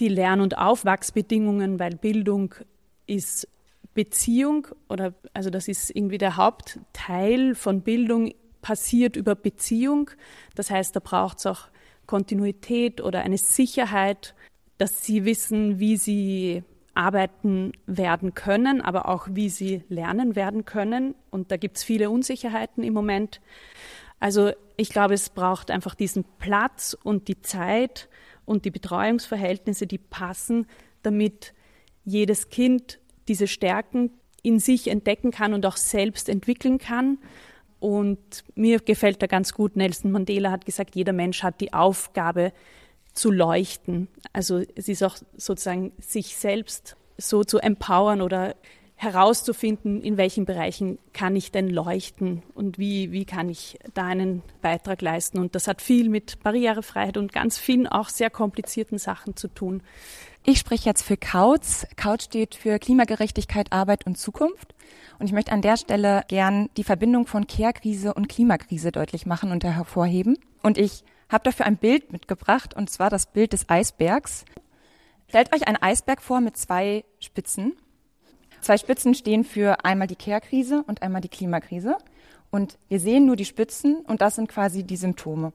die 0.00 0.08
Lern- 0.08 0.40
und 0.40 0.58
Aufwachsbedingungen, 0.58 1.78
weil 1.78 1.96
Bildung 1.96 2.54
ist 3.06 3.48
Beziehung 3.94 4.68
oder 4.88 5.14
also 5.32 5.48
das 5.48 5.68
ist 5.68 5.90
irgendwie 5.90 6.18
der 6.18 6.36
Hauptteil 6.36 7.54
von 7.54 7.80
Bildung 7.80 8.32
passiert 8.60 9.16
über 9.16 9.34
Beziehung. 9.34 10.10
Das 10.54 10.70
heißt, 10.70 10.94
da 10.94 11.00
braucht 11.00 11.38
es 11.38 11.46
auch 11.46 11.68
Kontinuität 12.06 13.00
oder 13.00 13.20
eine 13.20 13.38
Sicherheit, 13.38 14.34
dass 14.78 15.04
sie 15.04 15.24
wissen, 15.24 15.78
wie 15.78 15.96
sie 15.96 16.62
arbeiten 16.94 17.72
werden 17.86 18.34
können, 18.34 18.80
aber 18.80 19.08
auch 19.08 19.28
wie 19.30 19.50
sie 19.50 19.82
lernen 19.88 20.34
werden 20.36 20.64
können. 20.64 21.14
Und 21.30 21.50
da 21.50 21.56
gibt 21.56 21.76
es 21.76 21.84
viele 21.84 22.10
Unsicherheiten 22.10 22.82
im 22.82 22.94
Moment. 22.94 23.40
Also 24.18 24.50
ich 24.76 24.88
glaube, 24.88 25.14
es 25.14 25.30
braucht 25.30 25.70
einfach 25.70 25.94
diesen 25.94 26.24
Platz 26.38 26.96
und 27.02 27.28
die 27.28 27.40
Zeit 27.42 28.08
und 28.46 28.64
die 28.64 28.70
Betreuungsverhältnisse, 28.70 29.86
die 29.86 29.98
passen, 29.98 30.66
damit 31.02 31.52
jedes 32.04 32.48
Kind 32.48 32.98
diese 33.28 33.46
Stärken 33.46 34.10
in 34.42 34.60
sich 34.60 34.88
entdecken 34.88 35.32
kann 35.32 35.52
und 35.52 35.66
auch 35.66 35.76
selbst 35.76 36.28
entwickeln 36.28 36.78
kann. 36.78 37.18
Und 37.80 38.44
mir 38.54 38.78
gefällt 38.78 39.20
da 39.20 39.26
ganz 39.26 39.52
gut, 39.52 39.76
Nelson 39.76 40.12
Mandela 40.12 40.50
hat 40.50 40.64
gesagt, 40.64 40.96
jeder 40.96 41.12
Mensch 41.12 41.42
hat 41.42 41.60
die 41.60 41.74
Aufgabe 41.74 42.52
zu 43.12 43.30
leuchten. 43.30 44.08
Also 44.32 44.62
es 44.74 44.88
ist 44.88 45.02
auch 45.02 45.16
sozusagen 45.36 45.92
sich 45.98 46.36
selbst 46.36 46.96
so 47.18 47.44
zu 47.44 47.58
empowern 47.58 48.22
oder 48.22 48.54
herauszufinden, 48.98 50.02
in 50.02 50.16
welchen 50.16 50.46
Bereichen 50.46 50.98
kann 51.12 51.36
ich 51.36 51.52
denn 51.52 51.68
leuchten 51.68 52.42
und 52.54 52.78
wie, 52.78 53.12
wie 53.12 53.26
kann 53.26 53.50
ich 53.50 53.78
da 53.92 54.06
einen 54.06 54.42
Beitrag 54.62 55.02
leisten. 55.02 55.38
Und 55.38 55.54
das 55.54 55.68
hat 55.68 55.82
viel 55.82 56.08
mit 56.08 56.42
Barrierefreiheit 56.42 57.18
und 57.18 57.30
ganz 57.30 57.58
vielen 57.58 57.86
auch 57.86 58.08
sehr 58.08 58.30
komplizierten 58.30 58.96
Sachen 58.96 59.36
zu 59.36 59.48
tun. 59.48 59.82
Ich 60.44 60.58
spreche 60.58 60.88
jetzt 60.88 61.02
für 61.02 61.18
Kautz. 61.18 61.86
Kautz 61.96 62.24
steht 62.24 62.54
für 62.54 62.78
Klimagerechtigkeit, 62.78 63.70
Arbeit 63.70 64.06
und 64.06 64.16
Zukunft. 64.16 64.74
Und 65.18 65.26
ich 65.26 65.32
möchte 65.32 65.52
an 65.52 65.60
der 65.60 65.76
Stelle 65.76 66.22
gern 66.28 66.70
die 66.78 66.84
Verbindung 66.84 67.26
von 67.26 67.46
Care-Krise 67.46 68.14
und 68.14 68.28
Klimakrise 68.28 68.92
deutlich 68.92 69.26
machen 69.26 69.50
und 69.50 69.62
hervorheben. 69.62 70.38
Und 70.62 70.78
ich 70.78 71.04
habe 71.28 71.44
dafür 71.44 71.66
ein 71.66 71.76
Bild 71.76 72.12
mitgebracht, 72.12 72.74
und 72.74 72.88
zwar 72.88 73.10
das 73.10 73.26
Bild 73.26 73.52
des 73.52 73.68
Eisbergs. 73.68 74.44
Stellt 75.28 75.52
euch 75.54 75.66
einen 75.66 75.82
Eisberg 75.82 76.22
vor 76.22 76.40
mit 76.40 76.56
zwei 76.56 77.04
Spitzen. 77.18 77.76
Zwei 78.60 78.76
Spitzen 78.76 79.14
stehen 79.14 79.44
für 79.44 79.84
einmal 79.84 80.06
die 80.06 80.16
Care-Krise 80.16 80.84
und 80.86 81.02
einmal 81.02 81.20
die 81.20 81.28
Klimakrise. 81.28 81.96
Und 82.50 82.78
wir 82.88 83.00
sehen 83.00 83.26
nur 83.26 83.36
die 83.36 83.44
Spitzen 83.44 83.96
und 84.06 84.20
das 84.20 84.36
sind 84.36 84.48
quasi 84.48 84.82
die 84.82 84.96
Symptome. 84.96 85.52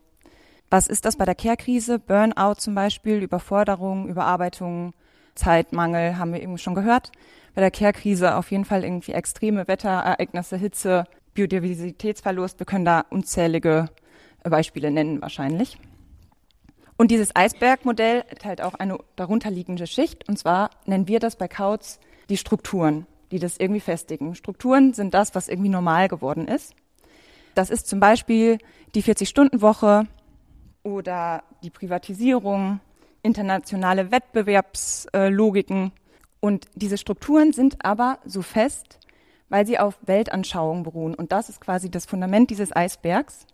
Was 0.70 0.88
ist 0.88 1.06
das 1.06 1.18
bei 1.18 1.26
der 1.26 1.36
Care-Krise? 1.36 2.00
Burnout 2.00 2.56
zum 2.56 2.76
Beispiel, 2.76 3.22
Überforderung, 3.22 4.08
Überarbeitung, 4.08 4.94
Zeitmangel, 5.36 6.18
haben 6.18 6.34
wir 6.34 6.42
eben 6.42 6.58
schon 6.58 6.76
gehört. 6.76 7.12
Bei 7.54 7.62
der 7.62 7.72
Care-Krise 7.72 8.36
auf 8.36 8.52
jeden 8.52 8.66
Fall 8.66 8.84
irgendwie 8.84 9.12
extreme 9.12 9.68
Wetterereignisse, 9.68 10.56
Hitze, 10.56 11.06
Biodiversitätsverlust. 11.34 12.60
Wir 12.60 12.66
können 12.66 12.86
da 12.86 13.04
unzählige 13.10 13.90
Beispiele 14.44 14.92
nennen 14.92 15.22
wahrscheinlich. 15.22 15.78
Und 16.98 17.12
dieses 17.12 17.36
Eisbergmodell 17.36 18.24
enthält 18.30 18.62
auch 18.62 18.76
eine 18.76 18.98
darunterliegende 19.16 19.88
Schicht. 19.88 20.30
Und 20.30 20.38
zwar 20.38 20.70
nennen 20.86 21.08
wir 21.08 21.20
das 21.20 21.36
bei 21.36 21.48
Kautz 21.48 22.00
die 22.32 22.38
Strukturen, 22.38 23.06
die 23.32 23.40
das 23.40 23.58
irgendwie 23.58 23.82
festigen. 23.82 24.34
Strukturen 24.36 24.94
sind 24.94 25.14
das, 25.14 25.36
was 25.36 25.50
irgendwie 25.50 25.70
normal 25.70 26.08
geworden 26.08 26.48
ist. 26.48 26.74
Das 27.54 27.70
ist 27.70 27.88
zum 27.88 28.00
Beispiel 28.00 28.58
die 28.96 29.04
40-Stunden-Woche 29.04 30.08
oder 30.84 31.44
die 31.62 31.70
Privatisierung, 31.70 32.80
internationale 33.22 34.12
Wettbewerbslogiken. 34.12 35.92
Und 36.40 36.66
diese 36.74 36.98
Strukturen 36.98 37.54
sind 37.54 37.86
aber 37.86 38.20
so 38.26 38.42
fest, 38.42 39.00
weil 39.50 39.68
sie 39.68 39.78
auf 39.78 40.00
Weltanschauungen 40.02 40.84
beruhen. 40.84 41.14
Und 41.14 41.34
das 41.34 41.50
ist 41.50 41.60
quasi 41.60 41.92
das 41.92 42.06
Fundament 42.06 42.50
dieses 42.50 42.76
Eisbergs. 42.76 43.46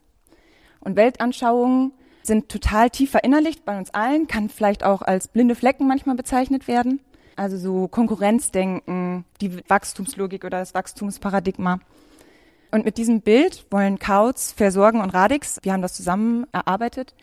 Und 0.80 0.96
Weltanschauungen 0.96 1.94
sind 2.22 2.50
total 2.50 2.92
tief 2.92 3.10
verinnerlicht 3.10 3.66
bei 3.66 3.78
uns 3.78 3.90
allen, 3.90 4.28
kann 4.28 4.50
vielleicht 4.50 4.84
auch 4.84 5.02
als 5.02 5.28
blinde 5.28 5.56
Flecken 5.56 5.88
manchmal 5.88 6.16
bezeichnet 6.16 6.68
werden. 6.68 7.02
Also 7.38 7.58
so 7.58 7.88
Konkurrenzdenken, 7.88 9.24
die 9.40 9.62
Wachstumslogik 9.70 10.44
oder 10.44 10.60
das 10.60 10.74
Wachstumsparadigma. 10.74 11.80
Und 12.72 12.84
mit 12.84 12.98
diesem 12.98 13.22
Bild 13.22 13.66
wollen 13.70 14.00
Kautz, 14.00 14.52
Versorgen 14.52 15.02
und 15.02 15.12
Radix, 15.12 15.60
wir 15.62 15.72
haben 15.72 15.82
das 15.82 15.94
zusammen 15.94 16.48
erarbeitet, 16.52 17.14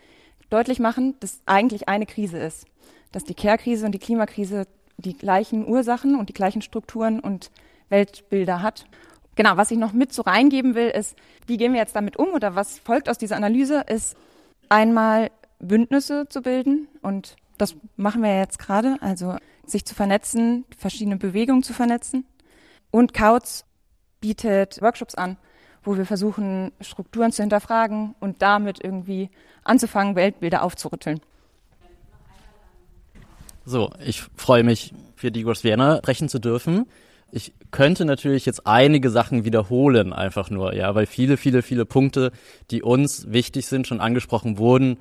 deutlich 0.51 0.79
machen, 0.79 1.17
dass 1.21 1.41
eigentlich 1.47 1.89
eine 1.89 2.07
Krise 2.07 2.39
ist. 2.39 2.67
Dass 3.13 3.25
die 3.25 3.35
Care-Krise 3.35 3.85
und 3.85 3.93
die 3.93 3.99
Klimakrise 3.99 4.67
die 4.97 5.19
gleichen 5.19 5.67
Ursachen 5.67 6.17
und 6.17 6.29
die 6.29 6.35
gleichen 6.35 6.63
Strukturen 6.63 7.21
und 7.21 7.51
Weltbilder 7.89 8.63
hat. 8.63 8.87
Genau, 9.35 9.57
was 9.57 9.73
ich 9.73 9.79
noch 9.79 9.93
mit 9.93 10.13
so 10.13 10.23
reingeben 10.23 10.77
will, 10.77 10.89
ist, 10.89 11.17
wie 11.47 11.57
gehen 11.57 11.73
wir 11.73 11.81
jetzt 11.81 11.97
damit 11.97 12.17
um 12.17 12.29
oder 12.29 12.55
was 12.55 12.79
folgt 12.79 13.09
aus 13.09 13.19
dieser 13.19 13.37
Analyse, 13.37 13.81
ist 13.89 14.17
einmal 14.69 15.31
Bündnisse 15.59 16.29
zu 16.29 16.41
bilden 16.41 16.87
und 17.03 17.37
das 17.59 17.75
machen 17.97 18.23
wir 18.23 18.39
jetzt 18.39 18.59
gerade, 18.59 18.97
also 19.01 19.37
sich 19.71 19.85
zu 19.85 19.95
vernetzen, 19.95 20.65
verschiedene 20.77 21.17
Bewegungen 21.17 21.63
zu 21.63 21.73
vernetzen. 21.73 22.27
Und 22.91 23.15
Kautz 23.15 23.65
bietet 24.21 24.81
Workshops 24.81 25.15
an, 25.15 25.37
wo 25.83 25.97
wir 25.97 26.07
versuchen, 26.07 26.73
Strukturen 26.81 27.33
zu 27.33 27.43
hinterfragen 27.43 28.15
und 28.21 28.41
damit 28.43 28.83
irgendwie 28.83 29.31
anzufangen, 29.65 30.17
Weltbilder 30.17 30.63
aufzurütteln. 30.63 31.21
So, 33.67 33.91
ich 34.05 34.23
freue 34.37 34.63
mich, 34.63 34.95
für 35.17 35.31
die 35.31 35.47
Vienna 35.47 35.99
sprechen 35.99 36.29
zu 36.29 36.39
dürfen. 36.39 36.87
Ich 37.31 37.53
könnte 37.71 38.05
natürlich 38.05 38.47
jetzt 38.47 38.67
einige 38.67 39.11
Sachen 39.11 39.45
wiederholen, 39.45 40.13
einfach 40.13 40.51
nur, 40.51 40.75
ja, 40.75 40.95
weil 40.95 41.07
viele, 41.07 41.37
viele, 41.37 41.63
viele 41.63 41.85
Punkte, 41.85 42.31
die 42.71 42.83
uns 42.83 43.33
wichtig 43.33 43.67
sind, 43.67 43.87
schon 43.87 44.01
angesprochen 44.01 44.59
wurden. 44.59 44.99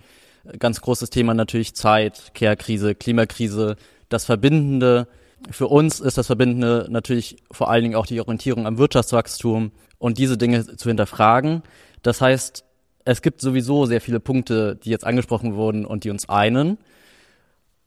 Ganz 0.59 0.81
großes 0.81 1.09
Thema 1.09 1.33
natürlich 1.33 1.75
Zeit, 1.75 2.31
Care-Krise, 2.33 2.95
Klimakrise, 2.95 3.75
das 4.09 4.25
Verbindende. 4.25 5.07
Für 5.49 5.67
uns 5.67 5.99
ist 5.99 6.17
das 6.17 6.27
Verbindende 6.27 6.87
natürlich 6.89 7.37
vor 7.51 7.69
allen 7.69 7.83
Dingen 7.83 7.95
auch 7.95 8.05
die 8.05 8.19
Orientierung 8.19 8.65
am 8.65 8.77
Wirtschaftswachstum 8.77 9.71
und 9.97 10.17
diese 10.17 10.37
Dinge 10.37 10.75
zu 10.77 10.89
hinterfragen. 10.89 11.63
Das 12.01 12.21
heißt, 12.21 12.63
es 13.05 13.21
gibt 13.21 13.41
sowieso 13.41 13.85
sehr 13.85 14.01
viele 14.01 14.19
Punkte, 14.19 14.75
die 14.75 14.89
jetzt 14.89 15.05
angesprochen 15.05 15.55
wurden 15.55 15.85
und 15.85 16.03
die 16.03 16.09
uns 16.09 16.29
einen. 16.29 16.77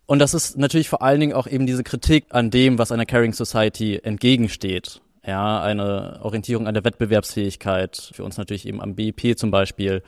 Und 0.07 0.21
das 0.21 0.35
ist 0.35 0.57
natürlich 0.57 0.89
vor 0.89 1.03
allen 1.03 1.21
Dingen 1.21 1.33
auch 1.33 1.47
eben 1.47 1.67
diese 1.67 1.83
Kritik 1.83 2.27
an 2.31 2.51
dem, 2.51 2.79
was 2.79 2.93
einer 2.93 3.07
Caring 3.07 3.33
Society 3.33 4.01
entgegensteht. 4.03 5.01
Ja, 5.27 5.61
eine 5.61 6.21
Orientierung 6.23 6.69
an 6.69 6.75
der 6.75 6.85
Wettbewerbsfähigkeit, 6.85 8.11
für 8.13 8.23
uns 8.23 8.37
natürlich 8.37 8.67
eben 8.67 8.81
am 8.81 8.95
BIP 8.95 9.37
zum 9.37 9.51
Beispiel. 9.51 10.03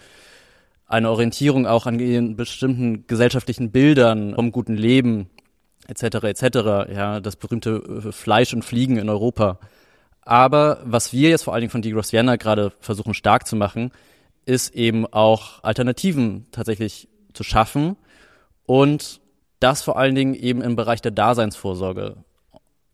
Eine 0.86 1.10
Orientierung 1.10 1.66
auch 1.66 1.86
an 1.86 2.36
bestimmten 2.36 3.06
gesellschaftlichen 3.08 3.72
Bildern 3.72 4.34
vom 4.36 4.52
guten 4.52 4.76
Leben, 4.76 5.28
etc. 5.88 6.24
etc. 6.24 6.42
Ja, 6.94 7.20
das 7.20 7.36
berühmte 7.36 8.04
äh, 8.06 8.12
Fleisch 8.12 8.54
und 8.54 8.64
Fliegen 8.64 8.98
in 8.98 9.08
Europa. 9.08 9.58
Aber 10.22 10.80
was 10.84 11.12
wir 11.12 11.30
jetzt 11.30 11.44
vor 11.44 11.54
allen 11.54 11.62
Dingen 11.62 11.70
von 11.70 11.82
Digros 11.82 12.12
Vienna 12.12 12.36
gerade 12.36 12.72
versuchen 12.80 13.14
stark 13.14 13.46
zu 13.46 13.56
machen, 13.56 13.90
ist 14.44 14.74
eben 14.74 15.06
auch 15.06 15.64
Alternativen 15.64 16.46
tatsächlich 16.52 17.08
zu 17.32 17.42
schaffen 17.42 17.96
und 18.64 19.20
das 19.60 19.82
vor 19.82 19.98
allen 19.98 20.14
Dingen 20.14 20.34
eben 20.34 20.62
im 20.62 20.76
Bereich 20.76 21.00
der 21.00 21.10
Daseinsvorsorge. 21.10 22.16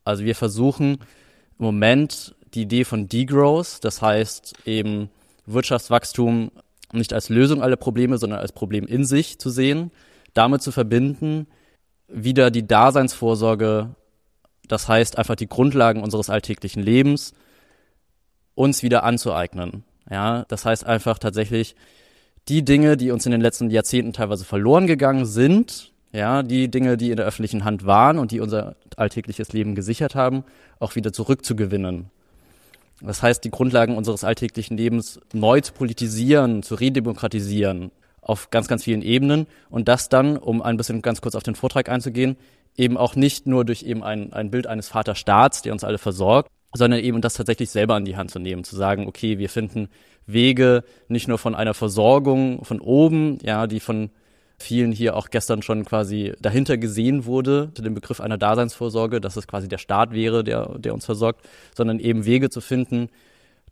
Also 0.05 0.25
wir 0.25 0.35
versuchen 0.35 0.99
im 1.59 1.65
Moment 1.65 2.35
die 2.55 2.63
Idee 2.63 2.85
von 2.85 3.09
Degrowth, 3.09 3.79
das 3.83 4.01
heißt 4.01 4.55
eben 4.65 5.11
Wirtschaftswachstum 5.47 6.51
nicht 6.93 7.13
als 7.13 7.29
Lösung 7.29 7.63
aller 7.63 7.77
Probleme, 7.77 8.19
sondern 8.19 8.39
als 8.39 8.53
Problem 8.53 8.87
in 8.87 9.05
sich 9.05 9.39
zu 9.39 9.51
sehen, 9.51 9.91
damit 10.33 10.63
zu 10.63 10.73
verbinden, 10.73 11.47
wieder 12.15 12.51
die 12.51 12.67
Daseinsvorsorge, 12.67 13.95
das 14.69 14.89
heißt 14.89 15.19
einfach 15.19 15.35
die 15.35 15.49
Grundlagen 15.49 16.03
unseres 16.03 16.31
alltäglichen 16.31 16.83
Lebens, 16.83 17.35
uns 18.55 18.83
wieder 18.83 19.03
anzueignen. 19.03 19.85
Ja, 20.11 20.45
das 20.49 20.65
heißt 20.65 20.87
einfach 20.87 21.19
tatsächlich 21.19 21.75
die 22.49 22.65
Dinge, 22.65 22.97
die 22.97 23.11
uns 23.11 23.27
in 23.27 23.33
den 23.33 23.41
letzten 23.41 23.71
Jahrzehnten 23.71 24.13
teilweise 24.13 24.45
verloren 24.45 24.87
gegangen 24.87 25.27
sind, 25.27 25.93
ja, 26.13 26.43
die 26.43 26.71
Dinge, 26.71 26.97
die 26.97 27.11
in 27.11 27.17
der 27.17 27.27
öffentlichen 27.27 27.65
Hand 27.65 27.87
waren 27.87 28.19
und 28.19 28.31
die 28.31 28.41
unser 28.41 28.77
alltägliches 28.97 29.53
Leben 29.53 29.75
gesichert 29.75 30.15
haben, 30.15 30.45
auch 30.79 30.95
wieder 30.95 31.13
zurückzugewinnen. 31.13 32.11
Das 33.01 33.23
heißt, 33.23 33.43
die 33.43 33.51
Grundlagen 33.51 33.97
unseres 33.97 34.23
alltäglichen 34.23 34.77
Lebens 34.77 35.21
neu 35.33 35.61
zu 35.61 35.73
politisieren, 35.73 36.63
zu 36.63 36.77
redemokratisieren, 36.77 37.91
auf 38.25 38.51
ganz, 38.51 38.69
ganz 38.69 38.85
vielen 38.85 39.03
Ebenen. 39.03 39.47
Und 39.71 39.89
das 39.89 40.09
dann, 40.09 40.37
um 40.37 40.63
ein 40.63 40.77
bisschen 40.77 41.03
ganz 41.03 41.21
kurz 41.21 41.35
auf 41.35 41.43
den 41.43 41.55
Vortrag 41.55 41.89
einzugehen, 41.89 42.37
eben 42.77 42.97
auch 42.97 43.15
nicht 43.17 43.47
nur 43.47 43.65
durch 43.65 43.83
eben 43.83 44.03
ein, 44.03 44.33
ein 44.33 44.51
Bild 44.51 44.67
eines 44.67 44.89
Vaterstaats, 44.89 45.63
der 45.63 45.73
uns 45.73 45.85
alle 45.85 45.99
versorgt, 45.99 46.51
sondern 46.73 47.01
eben 47.01 47.21
das 47.21 47.35
tatsächlich 47.35 47.71
selber 47.71 47.97
in 47.97 48.05
die 48.05 48.17
Hand 48.17 48.31
zu 48.31 48.39
nehmen, 48.39 48.65
zu 48.65 48.75
sagen, 48.75 49.07
okay, 49.07 49.39
wir 49.39 49.49
finden 49.49 49.89
Wege 50.27 50.85
nicht 51.09 51.29
nur 51.29 51.39
von 51.39 51.55
einer 51.55 51.75
Versorgung 51.75 52.65
von 52.65 52.81
oben, 52.81 53.39
ja, 53.43 53.67
die 53.67 53.81
von 53.81 54.11
vielen 54.59 54.93
hier 54.93 55.17
auch 55.17 55.31
gestern 55.31 55.63
schon 55.63 55.85
quasi 55.85 56.33
dahinter 56.41 56.77
gesehen 56.77 57.27
wurde, 57.27 57.71
zu 57.75 57.83
dem 57.83 57.95
Begriff 57.95 58.21
einer 58.21 58.39
Daseinsvorsorge, 58.39 59.21
dass 59.21 59.37
es 59.37 59.47
quasi 59.47 59.69
der 59.69 59.79
Staat 59.79 60.13
wäre, 60.13 60.43
der, 60.43 60.79
der 60.79 60.95
uns 60.95 61.05
versorgt, 61.05 61.47
sondern 61.77 61.99
eben 61.99 62.25
Wege 62.25 62.51
zu 62.51 62.61
finden, 62.61 63.09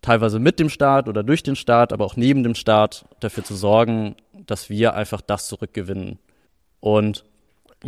teilweise 0.03 0.37
mit 0.37 0.59
dem 0.59 0.69
Staat 0.69 1.07
oder 1.07 1.23
durch 1.23 1.41
den 1.41 1.55
Staat, 1.55 1.91
aber 1.91 2.05
auch 2.05 2.15
neben 2.15 2.43
dem 2.43 2.53
Staat 2.53 3.05
dafür 3.19 3.43
zu 3.43 3.55
sorgen, 3.55 4.15
dass 4.45 4.69
wir 4.69 4.93
einfach 4.93 5.21
das 5.21 5.47
zurückgewinnen. 5.47 6.19
Und 6.79 7.23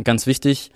ganz 0.02 0.26
wichtig 0.26 0.72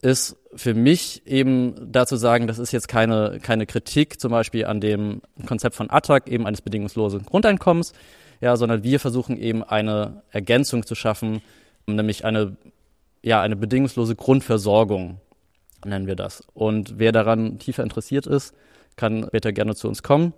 ist 0.00 0.36
für 0.54 0.74
mich 0.74 1.26
eben 1.26 1.90
dazu 1.90 2.16
sagen, 2.16 2.46
das 2.46 2.58
ist 2.58 2.70
jetzt 2.70 2.86
keine, 2.86 3.40
keine 3.42 3.66
Kritik 3.66 4.20
zum 4.20 4.30
Beispiel 4.30 4.66
an 4.66 4.80
dem 4.80 5.22
Konzept 5.46 5.74
von 5.74 5.90
Attac, 5.90 6.28
eben 6.28 6.46
eines 6.46 6.62
bedingungslosen 6.62 7.24
Grundeinkommens, 7.24 7.94
ja, 8.40 8.54
sondern 8.56 8.84
wir 8.84 9.00
versuchen 9.00 9.36
eben 9.36 9.64
eine 9.64 10.22
Ergänzung 10.30 10.86
zu 10.86 10.94
schaffen, 10.94 11.40
nämlich 11.86 12.24
eine, 12.24 12.56
ja, 13.22 13.40
eine 13.40 13.56
bedingungslose 13.56 14.14
Grundversorgung, 14.14 15.20
nennen 15.84 16.06
wir 16.06 16.14
das. 16.14 16.42
Und 16.54 16.98
wer 16.98 17.10
daran 17.10 17.58
tiefer 17.58 17.82
interessiert 17.82 18.26
ist, 18.26 18.54
kann 18.96 19.24
später 19.28 19.52
gerne 19.52 19.74
zu 19.74 19.88
uns 19.88 20.02
kommen. 20.02 20.34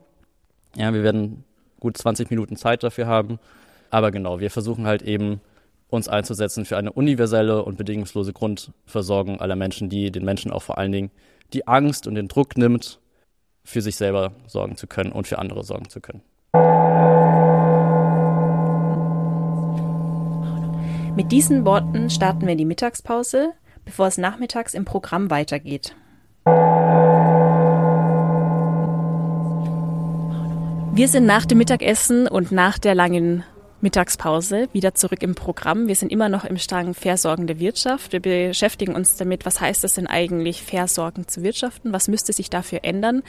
Ja, 0.76 0.94
wir 0.94 1.02
werden 1.02 1.44
gut 1.80 1.96
20 1.96 2.30
Minuten 2.30 2.56
Zeit 2.56 2.82
dafür 2.82 3.06
haben. 3.06 3.38
Aber 3.90 4.10
genau, 4.10 4.40
wir 4.40 4.50
versuchen 4.50 4.86
halt 4.86 5.02
eben 5.02 5.40
uns 5.88 6.08
einzusetzen 6.08 6.64
für 6.64 6.76
eine 6.76 6.92
universelle 6.92 7.64
und 7.64 7.76
bedingungslose 7.76 8.32
Grundversorgung 8.32 9.40
aller 9.40 9.56
Menschen, 9.56 9.88
die 9.88 10.12
den 10.12 10.24
Menschen 10.24 10.52
auch 10.52 10.62
vor 10.62 10.78
allen 10.78 10.92
Dingen 10.92 11.10
die 11.52 11.66
Angst 11.66 12.06
und 12.06 12.14
den 12.14 12.28
Druck 12.28 12.56
nimmt, 12.56 13.00
für 13.64 13.82
sich 13.82 13.96
selber 13.96 14.32
sorgen 14.46 14.76
zu 14.76 14.86
können 14.86 15.12
und 15.12 15.26
für 15.26 15.38
andere 15.38 15.64
sorgen 15.64 15.88
zu 15.88 16.00
können. 16.00 16.22
Mit 21.16 21.32
diesen 21.32 21.64
Worten 21.64 22.08
starten 22.08 22.46
wir 22.46 22.54
die 22.54 22.64
Mittagspause, 22.64 23.50
bevor 23.84 24.06
es 24.06 24.16
nachmittags 24.16 24.74
im 24.74 24.84
Programm 24.84 25.30
weitergeht. 25.30 25.94
Wir 30.92 31.06
sind 31.06 31.24
nach 31.24 31.46
dem 31.46 31.58
Mittagessen 31.58 32.26
und 32.26 32.50
nach 32.50 32.76
der 32.76 32.96
langen 32.96 33.44
Mittagspause 33.80 34.68
wieder 34.72 34.92
zurück 34.92 35.22
im 35.22 35.36
Programm. 35.36 35.86
Wir 35.86 35.94
sind 35.94 36.10
immer 36.10 36.28
noch 36.28 36.44
im 36.44 36.58
Strang 36.58 36.94
Versorgende 36.94 37.60
Wirtschaft. 37.60 38.12
Wir 38.12 38.20
beschäftigen 38.20 38.96
uns 38.96 39.16
damit, 39.16 39.46
was 39.46 39.60
heißt 39.60 39.84
es 39.84 39.94
denn 39.94 40.08
eigentlich, 40.08 40.62
Versorgen 40.64 41.28
zu 41.28 41.44
wirtschaften? 41.44 41.92
Was 41.92 42.08
müsste 42.08 42.32
sich 42.32 42.50
dafür 42.50 42.80
ändern? 42.82 43.22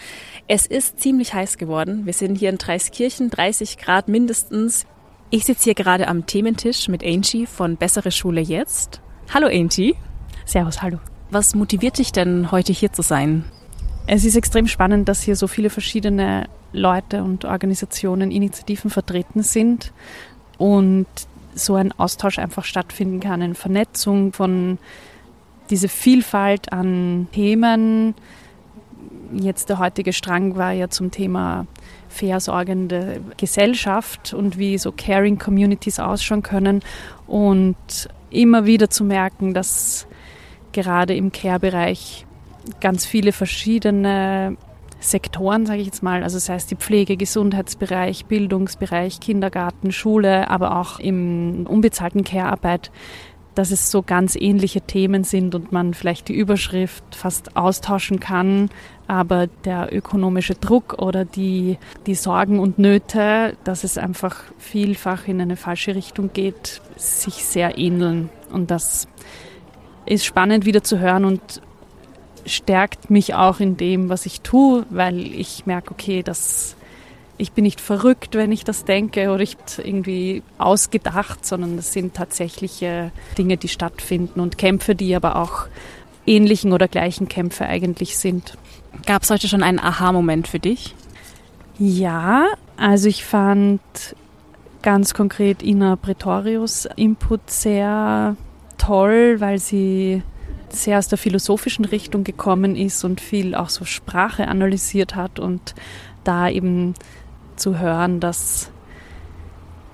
Es 0.48 0.66
ist 0.66 1.00
ziemlich 1.00 1.36
heiß 1.36 1.60
geworden. 1.60 2.08
Wir 2.08 2.14
sind 2.14 2.36
hier 2.36 2.50
in 2.50 2.58
Dreiskirchen, 2.58 3.30
30 3.30 3.78
Grad 3.78 4.08
mindestens. 4.08 4.88
Ich 5.30 5.46
sitze 5.46 5.66
hier 5.66 5.76
gerade 5.76 6.08
am 6.08 6.26
Thementisch 6.26 6.88
mit 6.88 7.06
Angie 7.06 7.46
von 7.46 7.78
Bessere 7.78 8.12
Schule 8.12 8.42
jetzt. 8.42 9.02
Hallo 9.34 9.48
Angie. 9.48 9.96
Servus, 10.46 10.82
hallo. 10.82 10.98
Was 11.30 11.54
motiviert 11.54 12.00
dich 12.00 12.12
denn 12.12 12.52
heute 12.52 12.74
hier 12.74 12.92
zu 12.92 13.04
sein? 13.04 13.46
Es 14.08 14.26
ist 14.26 14.36
extrem 14.36 14.68
spannend, 14.68 15.08
dass 15.08 15.22
hier 15.22 15.36
so 15.36 15.48
viele 15.48 15.70
verschiedene 15.70 16.50
Leute 16.74 17.24
und 17.24 17.46
Organisationen, 17.46 18.32
Initiativen 18.32 18.90
vertreten 18.90 19.44
sind 19.44 19.92
und 20.58 21.08
so 21.54 21.76
ein 21.76 21.92
Austausch 21.98 22.40
einfach 22.40 22.66
stattfinden 22.66 23.20
kann, 23.20 23.42
eine 23.42 23.56
Vernetzung 23.56 24.34
von 24.34 24.78
diese 25.70 25.90
Vielfalt 25.90 26.72
an 26.72 27.28
Themen. 27.32 28.16
Jetzt 29.34 29.70
der 29.70 29.80
heutige 29.80 30.14
Strang 30.14 30.56
war 30.56 30.72
ja 30.72 30.90
zum 30.90 31.12
Thema 31.12 31.66
versorgende 32.10 33.22
Gesellschaft 33.38 34.34
und 34.34 34.58
wie 34.58 34.78
so 34.78 34.92
Caring 34.92 35.38
Communities 35.38 36.00
ausschauen 36.00 36.44
können 36.44 36.82
und 37.28 37.76
immer 38.30 38.66
wieder 38.66 38.90
zu 38.90 39.04
merken, 39.06 39.54
dass 39.54 40.08
gerade 40.74 41.16
im 41.16 41.32
Care-Bereich 41.32 42.26
ganz 42.80 43.06
viele 43.06 43.32
verschiedene 43.32 44.58
Sektoren, 45.02 45.66
sage 45.66 45.82
ich 45.82 45.88
jetzt 45.88 46.04
mal, 46.04 46.24
also 46.24 46.38
das 46.38 46.48
heißt 46.48 46.72
die 46.72 46.76
Pflege, 46.76 47.18
Gesundheitsbereich, 47.18 48.26
Bildungsbereich, 48.26 49.20
Kindergarten, 49.20 49.92
Schule, 49.92 50.50
aber 50.50 50.78
auch 50.78 51.00
im 51.00 51.66
unbezahlten 51.68 52.24
Care-Arbeit, 52.24 52.92
dass 53.56 53.72
es 53.72 53.92
so 53.92 54.02
ganz 54.02 54.36
ähnliche 54.36 54.82
Themen 54.82 55.24
sind 55.24 55.56
und 55.56 55.72
man 55.72 55.94
vielleicht 55.94 56.30
die 56.30 56.36
Überschrift 56.36 57.04
fast 57.16 57.58
austauschen 57.58 58.20
kann, 58.20 58.70
aber 59.08 59.48
der 59.48 59.94
ökonomische 59.94 60.56
Druck 60.56 61.00
oder 61.00 61.26
die, 61.26 61.78
die 62.06 62.16
Sorgen 62.16 62.60
und 62.60 62.80
Nöte, 62.80 63.58
dass 63.64 63.84
es 63.84 63.98
einfach 63.98 64.44
vielfach 64.58 65.28
in 65.28 65.42
eine 65.42 65.58
falsche 65.58 65.96
Richtung 65.96 66.32
geht, 66.32 66.82
sich 66.96 67.44
sehr 67.44 67.78
ähneln. 67.78 68.30
Und 68.54 68.72
das 68.72 69.08
ist 70.06 70.26
spannend 70.26 70.66
wieder 70.66 70.84
zu 70.84 71.00
hören 71.00 71.26
und 71.26 71.62
stärkt 72.46 73.10
mich 73.10 73.36
auch 73.36 73.60
in 73.60 73.78
dem, 73.78 74.10
was 74.10 74.26
ich 74.26 74.42
tue, 74.42 74.86
weil 74.90 75.20
ich 75.20 75.66
merke, 75.66 75.92
okay, 75.92 76.24
das, 76.24 76.76
ich 77.38 77.52
bin 77.52 77.64
nicht 77.64 77.82
verrückt, 77.82 78.36
wenn 78.36 78.52
ich 78.52 78.64
das 78.64 78.86
denke 78.86 79.30
oder 79.32 79.42
ich 79.42 79.58
irgendwie 79.78 80.44
ausgedacht, 80.58 81.46
sondern 81.46 81.78
das 81.78 81.94
sind 81.94 82.14
tatsächliche 82.14 83.12
Dinge, 83.38 83.58
die 83.58 83.68
stattfinden 83.68 84.40
und 84.40 84.58
Kämpfe, 84.58 84.96
die 84.96 85.16
aber 85.16 85.36
auch 85.36 85.68
ähnlichen 86.26 86.74
oder 86.74 86.88
gleichen 86.88 87.28
Kämpfe 87.28 87.66
eigentlich 87.66 88.18
sind. 88.18 88.58
Gab 89.06 89.24
es 89.24 89.30
heute 89.30 89.48
schon 89.48 89.64
einen 89.64 89.80
Aha-Moment 89.80 90.48
für 90.48 90.60
dich? 90.60 90.96
Ja, 91.80 92.46
also 92.78 93.08
ich 93.08 93.26
fand 93.26 93.82
ganz 94.82 95.14
konkret 95.14 95.64
Ina 95.64 95.96
Pretorius 95.96 96.88
Input 96.96 97.50
sehr 97.50 98.36
toll, 98.78 99.36
weil 99.40 99.60
sie 99.60 100.24
sehr 100.74 100.98
aus 100.98 101.08
der 101.08 101.18
philosophischen 101.18 101.86
Richtung 101.86 102.24
gekommen 102.24 102.76
ist 102.76 103.04
und 103.04 103.22
viel 103.22 103.56
auch 103.56 103.70
so 103.70 103.86
Sprache 103.86 104.48
analysiert 104.48 105.16
hat 105.16 105.40
und 105.40 105.76
da 106.24 106.50
eben 106.50 106.94
zu 107.56 107.80
hören, 107.80 108.20
dass 108.20 108.72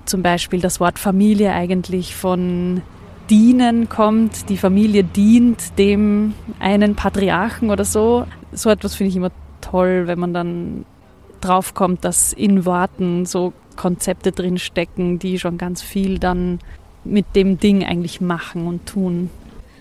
zum 0.06 0.22
Beispiel 0.22 0.62
das 0.62 0.80
Wort 0.80 1.00
Familie 1.00 1.52
eigentlich 1.52 2.16
von 2.16 2.82
dienen 3.30 3.90
kommt, 3.90 4.50
die 4.50 4.58
Familie 4.58 5.04
dient 5.04 5.78
dem 5.78 6.34
einen 6.60 6.96
Patriarchen 6.96 7.70
oder 7.70 7.84
so. 7.84 8.26
So 8.54 8.70
etwas 8.70 8.96
finde 8.96 9.10
ich 9.10 9.18
immer 9.18 9.32
toll, 9.62 10.04
wenn 10.08 10.20
man 10.20 10.34
dann 10.34 10.86
draufkommt, 11.42 12.06
dass 12.06 12.34
in 12.34 12.66
Worten 12.66 13.26
so 13.26 13.54
Konzepte 13.76 14.32
drin 14.32 14.58
stecken, 14.58 15.20
die 15.20 15.40
schon 15.40 15.58
ganz 15.58 15.82
viel 15.82 16.20
dann 16.20 16.60
mit 17.04 17.36
dem 17.36 17.60
Ding 17.60 17.86
eigentlich 17.86 18.22
machen 18.22 18.68
und 18.68 18.86
tun. 18.86 19.30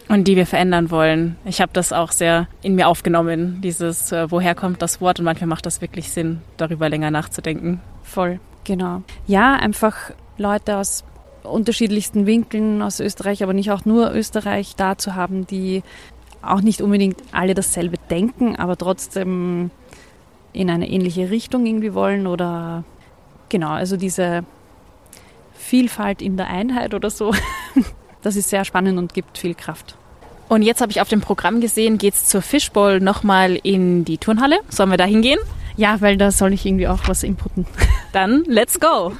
Und 0.09 0.28
die 0.28 0.36
wir 0.36 0.46
verändern 0.46 0.90
wollen. 0.90 1.36
Ich 1.44 1.61
habe 1.61 1.72
das 1.72 1.92
auch 1.92 2.12
sehr 2.12 2.46
in 2.62 2.76
mir 2.76 2.86
aufgenommen, 2.86 3.61
dieses, 3.61 4.12
äh, 4.12 4.30
woher 4.30 4.54
kommt 4.54 4.80
das 4.80 5.00
Wort 5.00 5.18
und 5.18 5.24
manchmal 5.24 5.48
macht 5.48 5.66
das 5.66 5.80
wirklich 5.80 6.11
Sinn, 6.11 6.40
darüber 6.57 6.88
länger 6.88 7.11
nachzudenken. 7.11 7.80
Voll, 8.02 8.38
genau. 8.64 9.02
Ja, 9.26 9.54
einfach 9.54 10.12
Leute 10.38 10.76
aus 10.76 11.04
unterschiedlichsten 11.42 12.26
Winkeln 12.26 12.82
aus 12.82 13.00
Österreich, 13.00 13.42
aber 13.42 13.52
nicht 13.52 13.70
auch 13.70 13.84
nur 13.84 14.12
Österreich 14.14 14.76
da 14.76 14.98
zu 14.98 15.14
haben, 15.14 15.46
die 15.46 15.82
auch 16.42 16.61
nicht 16.61 16.80
unbedingt 16.80 17.20
alle 17.32 17.54
dasselbe 17.54 17.96
denken, 18.11 18.57
aber 18.57 18.76
trotzdem 18.76 19.70
in 20.52 20.70
eine 20.70 20.88
ähnliche 20.88 21.30
Richtung 21.30 21.66
irgendwie 21.66 21.94
wollen 21.94 22.26
oder 22.26 22.84
genau, 23.48 23.70
also 23.70 23.96
diese 23.96 24.44
Vielfalt 25.54 26.22
in 26.22 26.36
der 26.36 26.48
Einheit 26.48 26.94
oder 26.94 27.11
so. 27.11 27.34
Das 28.23 28.37
ist 28.37 28.51
sehr 28.51 28.64
spannend 28.64 28.99
und 28.99 29.14
gibt 29.14 29.39
viel 29.39 29.55
Kraft. 29.55 29.97
Und 30.49 30.62
jetzt 30.62 30.81
habe 30.81 30.93
ich 30.93 31.01
auf 31.01 31.09
dem 31.09 31.21
Programm 31.21 31.61
gesehen, 31.61 31.99
geht's 31.99 32.27
zur 32.27 32.41
Fishbowl 32.41 33.01
nochmal 33.01 33.57
in 33.62 34.05
die 34.05 34.19
Turnhalle. 34.19 34.59
Sollen 34.69 34.91
wir 34.91 34.97
da 34.97 35.05
hingehen? 35.05 35.41
Ja, 35.77 36.01
weil 36.01 36.17
da 36.17 36.31
soll 36.31 36.53
ich 36.53 36.64
irgendwie 36.64 36.89
auch 36.89 37.01
was 37.07 37.23
inputen. 37.23 37.67
Dann 38.12 38.45
let's 38.47 38.79
go! 38.79 39.12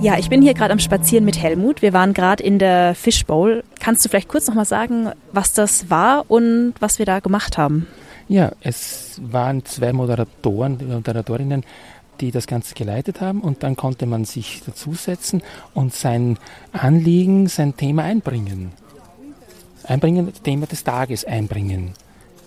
Ja, 0.00 0.18
ich 0.18 0.28
bin 0.28 0.42
hier 0.42 0.54
gerade 0.54 0.72
am 0.72 0.80
Spazieren 0.80 1.24
mit 1.24 1.40
Helmut. 1.40 1.80
Wir 1.80 1.92
waren 1.92 2.12
gerade 2.12 2.42
in 2.42 2.58
der 2.58 2.96
Fishbowl. 2.96 3.62
Kannst 3.78 4.04
du 4.04 4.08
vielleicht 4.08 4.28
kurz 4.28 4.48
nochmal 4.48 4.64
sagen, 4.64 5.10
was 5.32 5.52
das 5.52 5.90
war 5.90 6.24
und 6.28 6.74
was 6.80 6.98
wir 6.98 7.06
da 7.06 7.20
gemacht 7.20 7.56
haben? 7.56 7.86
Ja, 8.26 8.50
es 8.62 9.20
waren 9.22 9.64
zwei 9.64 9.92
Moderatoren, 9.92 10.78
Moderatorinnen, 10.88 11.62
die 12.22 12.30
das 12.30 12.46
Ganze 12.46 12.74
geleitet 12.74 13.20
haben 13.20 13.40
und 13.40 13.62
dann 13.62 13.76
konnte 13.76 14.06
man 14.06 14.24
sich 14.24 14.62
dazusetzen 14.64 15.42
und 15.74 15.92
sein 15.92 16.38
Anliegen, 16.72 17.48
sein 17.48 17.76
Thema 17.76 18.04
einbringen. 18.04 18.72
Einbringen, 19.84 20.28
das 20.30 20.40
Thema 20.42 20.66
des 20.66 20.84
Tages 20.84 21.24
einbringen. 21.24 21.92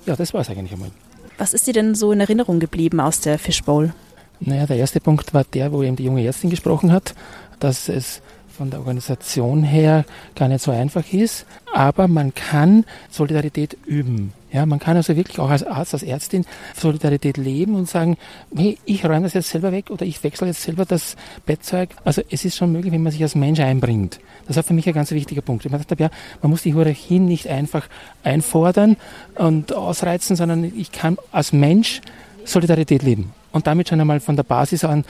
Ja, 0.05 0.15
das 0.15 0.33
war 0.33 0.41
es 0.41 0.49
eigentlich 0.49 0.71
einmal. 0.71 0.91
Was 1.37 1.53
ist 1.53 1.67
dir 1.67 1.73
denn 1.73 1.95
so 1.95 2.13
in 2.13 2.21
Erinnerung 2.21 2.59
geblieben 2.59 3.01
aus 3.01 3.19
der 3.19 3.37
Fishbowl? 3.37 3.93
Naja, 4.39 4.65
der 4.65 4.77
erste 4.77 5.01
Punkt 5.01 5.33
war 5.33 5.43
der, 5.43 5.71
wo 5.73 5.83
eben 5.83 5.97
die 5.97 6.05
junge 6.05 6.25
Ärztin 6.25 6.49
gesprochen 6.49 6.91
hat, 6.91 7.13
dass 7.59 7.89
es 7.89 8.21
von 8.55 8.69
der 8.69 8.79
Organisation 8.79 9.63
her 9.63 10.05
gar 10.35 10.47
nicht 10.47 10.63
so 10.63 10.71
einfach 10.71 11.11
ist, 11.11 11.45
aber 11.73 12.07
man 12.07 12.33
kann 12.33 12.85
Solidarität 13.09 13.77
üben. 13.85 14.31
Ja, 14.55 14.65
man 14.65 14.79
kann 14.79 14.95
also 14.95 15.17
wirklich 15.17 15.37
auch 15.39 15.49
als 15.49 15.63
Arzt, 15.63 15.93
als 15.93 16.01
Ärztin 16.01 16.45
Solidarität 16.77 17.35
leben 17.35 17.75
und 17.75 17.89
sagen, 17.89 18.15
hey, 18.55 18.77
ich 18.85 19.03
räume 19.03 19.23
das 19.23 19.33
jetzt 19.33 19.49
selber 19.49 19.73
weg 19.73 19.89
oder 19.89 20.05
ich 20.05 20.23
wechsle 20.23 20.47
jetzt 20.47 20.61
selber 20.61 20.85
das 20.85 21.17
Bettzeug. 21.45 21.89
Also 22.05 22.21
es 22.29 22.45
ist 22.45 22.55
schon 22.55 22.71
möglich, 22.71 22.93
wenn 22.93 23.03
man 23.03 23.11
sich 23.11 23.21
als 23.21 23.35
Mensch 23.35 23.59
einbringt. 23.59 24.21
Das 24.47 24.55
war 24.55 24.63
für 24.63 24.73
mich 24.73 24.87
ein 24.87 24.93
ganz 24.93 25.11
wichtiger 25.11 25.41
Punkt. 25.41 25.65
Ich 25.65 25.71
gedacht, 25.73 25.99
ja, 25.99 26.09
man 26.41 26.51
muss 26.51 26.61
die 26.61 26.73
Hierarchien 26.73 27.25
nicht 27.25 27.49
einfach 27.49 27.89
einfordern 28.23 28.95
und 29.35 29.73
ausreizen, 29.73 30.37
sondern 30.37 30.63
ich 30.63 30.93
kann 30.93 31.17
als 31.33 31.51
Mensch 31.51 31.99
Solidarität 32.45 33.03
leben 33.03 33.33
und 33.51 33.67
damit 33.67 33.89
schon 33.89 33.99
einmal 33.99 34.21
von 34.21 34.37
der 34.37 34.43
Basis 34.43 34.85
an 34.85 35.03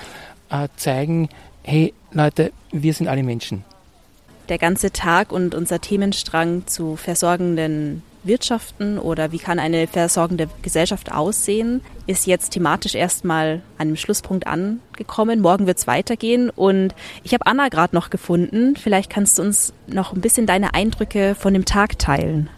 äh, 0.50 0.70
zeigen, 0.76 1.30
hey 1.62 1.94
Leute, 2.14 2.52
wir 2.72 2.96
sind 2.96 3.08
alle 3.08 3.22
Menschen. 3.22 3.64
Der 4.50 4.58
ganze 4.58 4.92
Tag 4.92 5.32
und 5.32 5.54
unser 5.54 5.82
Themenstrang 5.82 6.66
zu 6.66 6.96
versorgenden 6.96 8.02
Wirtschaften 8.26 8.98
oder 8.98 9.32
wie 9.32 9.38
kann 9.38 9.60
eine 9.60 9.88
versorgende 9.88 10.48
Gesellschaft 10.62 11.12
aussehen, 11.12 11.82
ist 12.08 12.28
jetzt 12.28 12.52
thematisch 12.52 12.96
erstmal 12.96 13.62
an 13.78 13.88
einem 13.88 13.96
Schlusspunkt 13.96 14.48
angekommen. 14.48 15.42
Morgen 15.42 15.68
wird 15.68 15.78
es 15.78 15.88
weitergehen 15.88 16.50
und 16.50 16.94
ich 17.24 17.34
habe 17.34 17.46
Anna 17.46 17.70
gerade 17.70 17.96
noch 17.96 18.10
gefunden. 18.10 18.76
Vielleicht 18.76 19.10
kannst 19.10 19.38
du 19.38 19.44
uns 19.44 19.74
noch 19.88 20.14
ein 20.14 20.22
bisschen 20.22 20.46
deine 20.46 20.74
Eindrücke 20.74 21.36
von 21.36 21.54
dem 21.54 21.66
Tag 21.66 22.00
teilen. 22.00 22.50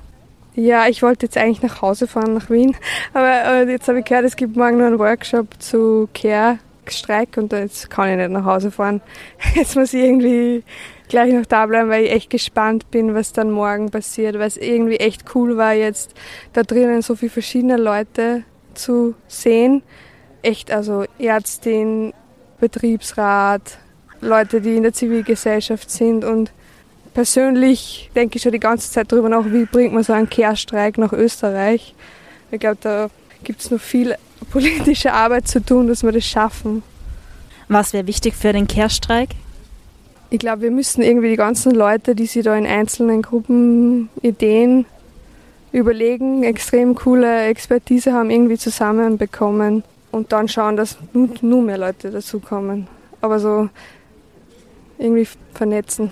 Ja, 0.55 0.87
ich 0.87 1.03
wollte 1.03 1.27
jetzt 1.27 1.37
eigentlich 1.37 1.61
nach 1.61 1.83
Hause 1.83 2.07
fahren, 2.07 2.33
nach 2.33 2.49
Wien. 2.49 2.75
Aber 3.13 3.45
äh, 3.45 3.69
jetzt 3.69 3.87
habe 3.87 3.99
ich 3.99 4.05
gehört, 4.05 4.25
es 4.25 4.35
gibt 4.35 4.55
morgen 4.55 4.79
noch 4.79 4.87
einen 4.87 4.97
Workshop 4.97 5.61
zu 5.61 6.09
Care-Streik 6.15 7.37
und 7.37 7.53
jetzt 7.53 7.91
kann 7.91 8.09
ich 8.09 8.17
nicht 8.17 8.31
nach 8.31 8.43
Hause 8.43 8.71
fahren. 8.71 9.01
Jetzt 9.53 9.75
muss 9.75 9.93
ich 9.93 10.03
irgendwie 10.03 10.63
gleich 11.07 11.33
noch 11.33 11.45
da 11.45 11.65
bleiben, 11.65 11.89
weil 11.89 12.05
ich 12.05 12.11
echt 12.11 12.29
gespannt 12.29 12.91
bin, 12.91 13.13
was 13.13 13.33
dann 13.33 13.51
morgen 13.51 13.89
passiert, 13.89 14.35
weil 14.35 14.47
es 14.47 14.57
irgendwie 14.57 14.97
echt 14.97 15.23
cool 15.35 15.57
war, 15.57 15.73
jetzt 15.73 16.13
da 16.53 16.63
drinnen 16.63 17.01
so 17.01 17.15
viele 17.15 17.31
verschiedene 17.31 17.77
Leute 17.77 18.43
zu 18.73 19.15
sehen. 19.27 19.83
Echt, 20.41 20.71
also 20.71 21.05
Ärztin, 21.17 22.13
Betriebsrat, 22.59 23.79
Leute, 24.21 24.61
die 24.61 24.75
in 24.75 24.83
der 24.83 24.93
Zivilgesellschaft 24.93 25.89
sind 25.89 26.23
und 26.23 26.51
persönlich 27.13 28.11
denke 28.15 28.37
ich 28.37 28.43
schon 28.43 28.51
die 28.51 28.59
ganze 28.59 28.91
Zeit 28.91 29.11
darüber 29.11 29.29
nach, 29.29 29.45
wie 29.45 29.65
bringt 29.65 29.93
man 29.93 30.03
so 30.03 30.13
einen 30.13 30.29
Kehrstreik 30.29 30.97
nach 30.97 31.13
Österreich. 31.13 31.95
Ich 32.51 32.59
glaube, 32.59 32.77
da 32.81 33.09
gibt 33.43 33.61
es 33.61 33.71
noch 33.71 33.79
viel 33.79 34.15
politische 34.51 35.13
Arbeit 35.13 35.47
zu 35.47 35.63
tun, 35.63 35.87
dass 35.87 36.03
wir 36.03 36.11
das 36.11 36.25
schaffen. 36.25 36.83
Was 37.67 37.93
wäre 37.93 38.07
wichtig 38.07 38.35
für 38.35 38.53
den 38.53 38.67
Kehrstreik? 38.67 39.29
Ich 40.29 40.39
glaube, 40.39 40.63
wir 40.63 40.71
müssen 40.71 41.01
irgendwie 41.01 41.29
die 41.29 41.37
ganzen 41.37 41.71
Leute, 41.71 42.13
die 42.13 42.25
sich 42.25 42.43
da 42.43 42.55
in 42.55 42.65
einzelnen 42.65 43.21
Gruppen 43.21 44.09
Ideen 44.21 44.85
überlegen, 45.71 46.43
extrem 46.43 46.95
coole 46.95 47.45
Expertise 47.45 48.11
haben, 48.11 48.29
irgendwie 48.29 48.57
zusammenbekommen 48.57 49.83
und 50.11 50.31
dann 50.31 50.47
schauen, 50.49 50.75
dass 50.75 50.97
nur, 51.13 51.29
nur 51.41 51.61
mehr 51.61 51.77
Leute 51.77 52.11
dazukommen. 52.11 52.87
Aber 53.21 53.39
so 53.39 53.69
irgendwie 54.97 55.27
vernetzen. 55.53 56.11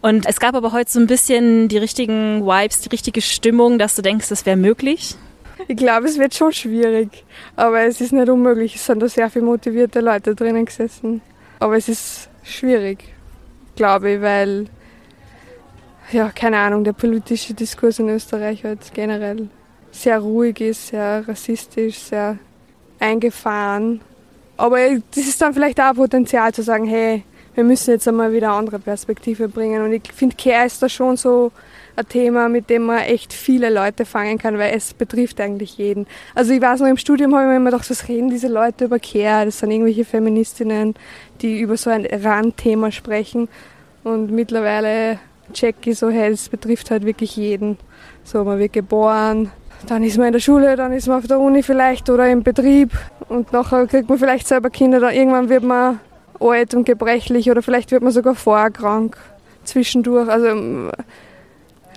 Und 0.00 0.26
es 0.26 0.38
gab 0.40 0.54
aber 0.54 0.72
heute 0.72 0.90
so 0.90 1.00
ein 1.00 1.06
bisschen 1.06 1.68
die 1.68 1.78
richtigen 1.78 2.44
Vibes, 2.44 2.80
die 2.82 2.88
richtige 2.88 3.20
Stimmung, 3.20 3.78
dass 3.78 3.96
du 3.96 4.02
denkst, 4.02 4.28
das 4.28 4.46
wäre 4.46 4.56
möglich. 4.56 5.16
Ich 5.66 5.76
glaube, 5.76 6.06
es 6.06 6.18
wird 6.18 6.34
schon 6.34 6.52
schwierig, 6.52 7.24
aber 7.56 7.80
es 7.82 8.00
ist 8.00 8.12
nicht 8.12 8.28
unmöglich. 8.28 8.76
Es 8.76 8.86
sind 8.86 9.02
da 9.02 9.08
sehr 9.08 9.28
viele 9.28 9.44
motivierte 9.44 10.00
Leute 10.00 10.34
drinnen 10.34 10.66
gesessen. 10.66 11.20
Aber 11.58 11.76
es 11.76 11.88
ist 11.88 12.28
schwierig, 12.44 12.98
glaube 13.78 14.10
ich, 14.10 14.20
weil, 14.20 14.66
ja, 16.10 16.30
keine 16.30 16.58
Ahnung, 16.58 16.82
der 16.82 16.92
politische 16.92 17.54
Diskurs 17.54 18.00
in 18.00 18.08
Österreich 18.08 18.64
halt 18.64 18.92
generell 18.92 19.48
sehr 19.92 20.18
ruhig 20.18 20.60
ist, 20.60 20.88
sehr 20.88 21.26
rassistisch, 21.26 21.96
sehr 21.96 22.38
eingefahren. 22.98 24.00
Aber 24.56 24.78
das 25.14 25.28
ist 25.28 25.40
dann 25.40 25.54
vielleicht 25.54 25.80
auch 25.80 25.94
Potenzial 25.94 26.52
zu 26.52 26.62
sagen, 26.62 26.86
hey, 26.86 27.22
wir 27.54 27.62
müssen 27.62 27.92
jetzt 27.92 28.08
einmal 28.08 28.32
wieder 28.32 28.48
eine 28.48 28.58
andere 28.58 28.80
Perspektive 28.80 29.48
bringen. 29.48 29.82
Und 29.82 29.92
ich 29.92 30.12
finde, 30.12 30.34
Care 30.34 30.66
ist 30.66 30.82
da 30.82 30.88
schon 30.88 31.16
so 31.16 31.52
ein 31.98 32.08
Thema, 32.08 32.48
mit 32.48 32.70
dem 32.70 32.84
man 32.84 32.98
echt 33.00 33.32
viele 33.32 33.70
Leute 33.70 34.04
fangen 34.04 34.38
kann, 34.38 34.58
weil 34.58 34.74
es 34.74 34.94
betrifft 34.94 35.40
eigentlich 35.40 35.78
jeden. 35.78 36.06
Also 36.34 36.52
ich 36.52 36.60
weiß 36.60 36.80
noch, 36.80 36.88
im 36.88 36.96
Studium 36.96 37.34
habe 37.34 37.44
ich 37.44 37.48
mir 37.50 37.56
immer 37.56 37.70
gedacht, 37.70 37.90
was 37.90 38.08
reden 38.08 38.30
diese 38.30 38.48
Leute 38.48 38.86
über 38.86 38.98
Care? 38.98 39.44
Das 39.44 39.58
sind 39.58 39.70
irgendwelche 39.70 40.04
Feministinnen, 40.04 40.94
die 41.40 41.60
über 41.60 41.76
so 41.76 41.90
ein 41.90 42.06
Randthema 42.06 42.90
sprechen. 42.90 43.48
Und 44.04 44.30
mittlerweile 44.30 45.18
check 45.52 45.86
ich 45.86 45.98
so, 45.98 46.10
hey, 46.10 46.30
es 46.30 46.48
betrifft 46.48 46.90
halt 46.90 47.04
wirklich 47.04 47.36
jeden. 47.36 47.78
So, 48.24 48.44
man 48.44 48.58
wird 48.58 48.72
geboren, 48.72 49.50
dann 49.86 50.02
ist 50.02 50.18
man 50.18 50.28
in 50.28 50.32
der 50.32 50.40
Schule, 50.40 50.76
dann 50.76 50.92
ist 50.92 51.08
man 51.08 51.18
auf 51.18 51.26
der 51.26 51.38
Uni 51.38 51.62
vielleicht 51.62 52.10
oder 52.10 52.28
im 52.28 52.42
Betrieb 52.42 52.90
und 53.28 53.52
nachher 53.52 53.86
kriegt 53.86 54.08
man 54.08 54.18
vielleicht 54.18 54.48
selber 54.48 54.70
Kinder, 54.70 55.00
dann 55.00 55.14
irgendwann 55.14 55.48
wird 55.48 55.62
man 55.62 56.00
alt 56.40 56.74
und 56.74 56.84
gebrechlich 56.84 57.50
oder 57.50 57.62
vielleicht 57.62 57.90
wird 57.90 58.02
man 58.02 58.12
sogar 58.12 58.34
vorkrank 58.34 59.16
zwischendurch. 59.64 60.28
Also 60.28 60.90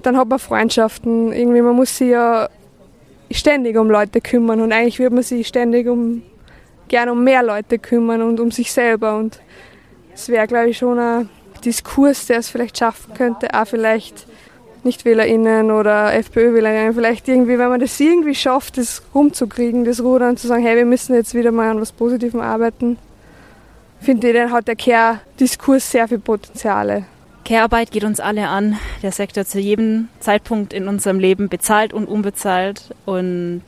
dann 0.06 0.18
hat 0.18 0.28
man 0.28 0.40
Freundschaften. 0.40 1.32
Irgendwie, 1.34 1.62
man 1.62 1.76
muss 1.76 1.98
sich 1.98 2.10
ja 2.10 2.50
ständig 3.32 3.78
um 3.78 3.90
Leute 3.90 4.22
kümmern 4.22 4.62
und 4.62 4.72
eigentlich 4.72 5.00
wird 5.00 5.14
man 5.14 5.24
sich 5.24 5.48
ständig 5.48 5.88
um 5.88 6.24
gerne 6.88 7.14
um 7.14 7.24
mehr 7.24 7.42
Leute 7.42 7.80
kümmern 7.80 8.22
und 8.22 8.40
um 8.40 8.52
sich 8.52 8.72
selber. 8.72 9.16
Und 9.16 9.40
es 10.14 10.28
wäre, 10.30 10.48
glaube 10.48 10.70
ich, 10.70 10.78
schon 10.78 11.00
ein 11.00 11.30
Diskurs, 11.64 12.28
der 12.28 12.40
es 12.40 12.50
vielleicht 12.50 12.78
schaffen 12.78 13.14
könnte, 13.14 13.54
auch 13.54 13.66
vielleicht 13.66 14.28
NichtwählerInnen 14.84 15.72
oder 15.72 16.14
FPÖ-WählerInnen, 16.14 16.94
vielleicht 16.94 17.28
irgendwie, 17.28 17.58
wenn 17.58 17.70
man 17.70 17.80
das 17.80 18.00
irgendwie 18.00 18.36
schafft, 18.36 18.78
das 18.78 19.04
rumzukriegen, 19.14 19.86
das 19.86 20.02
Rudern, 20.02 20.38
zu 20.38 20.48
sagen, 20.48 20.64
hey, 20.64 20.76
wir 20.76 20.86
müssen 20.86 21.14
jetzt 21.14 21.36
wieder 21.36 21.52
mal 21.52 21.70
an 21.70 21.80
was 21.80 21.92
Positivem 21.92 22.42
arbeiten, 22.42 22.98
finde 24.00 24.30
ich, 24.30 24.34
dann 24.34 24.52
hat 24.52 24.68
der 24.68 24.76
Care-Diskurs 24.76 25.92
sehr 25.92 26.08
viel 26.08 26.20
Potenziale. 26.20 27.06
Care-Arbeit 27.44 27.92
geht 27.92 28.04
uns 28.04 28.20
alle 28.20 28.48
an. 28.48 28.78
Der 29.02 29.12
Sektor 29.12 29.46
zu 29.46 29.60
jedem 29.60 30.10
Zeitpunkt 30.20 30.74
in 30.74 30.88
unserem 30.88 31.20
Leben 31.20 31.50
bezahlt 31.50 31.94
und 31.94 32.06
unbezahlt. 32.06 32.96
Und 33.06 33.64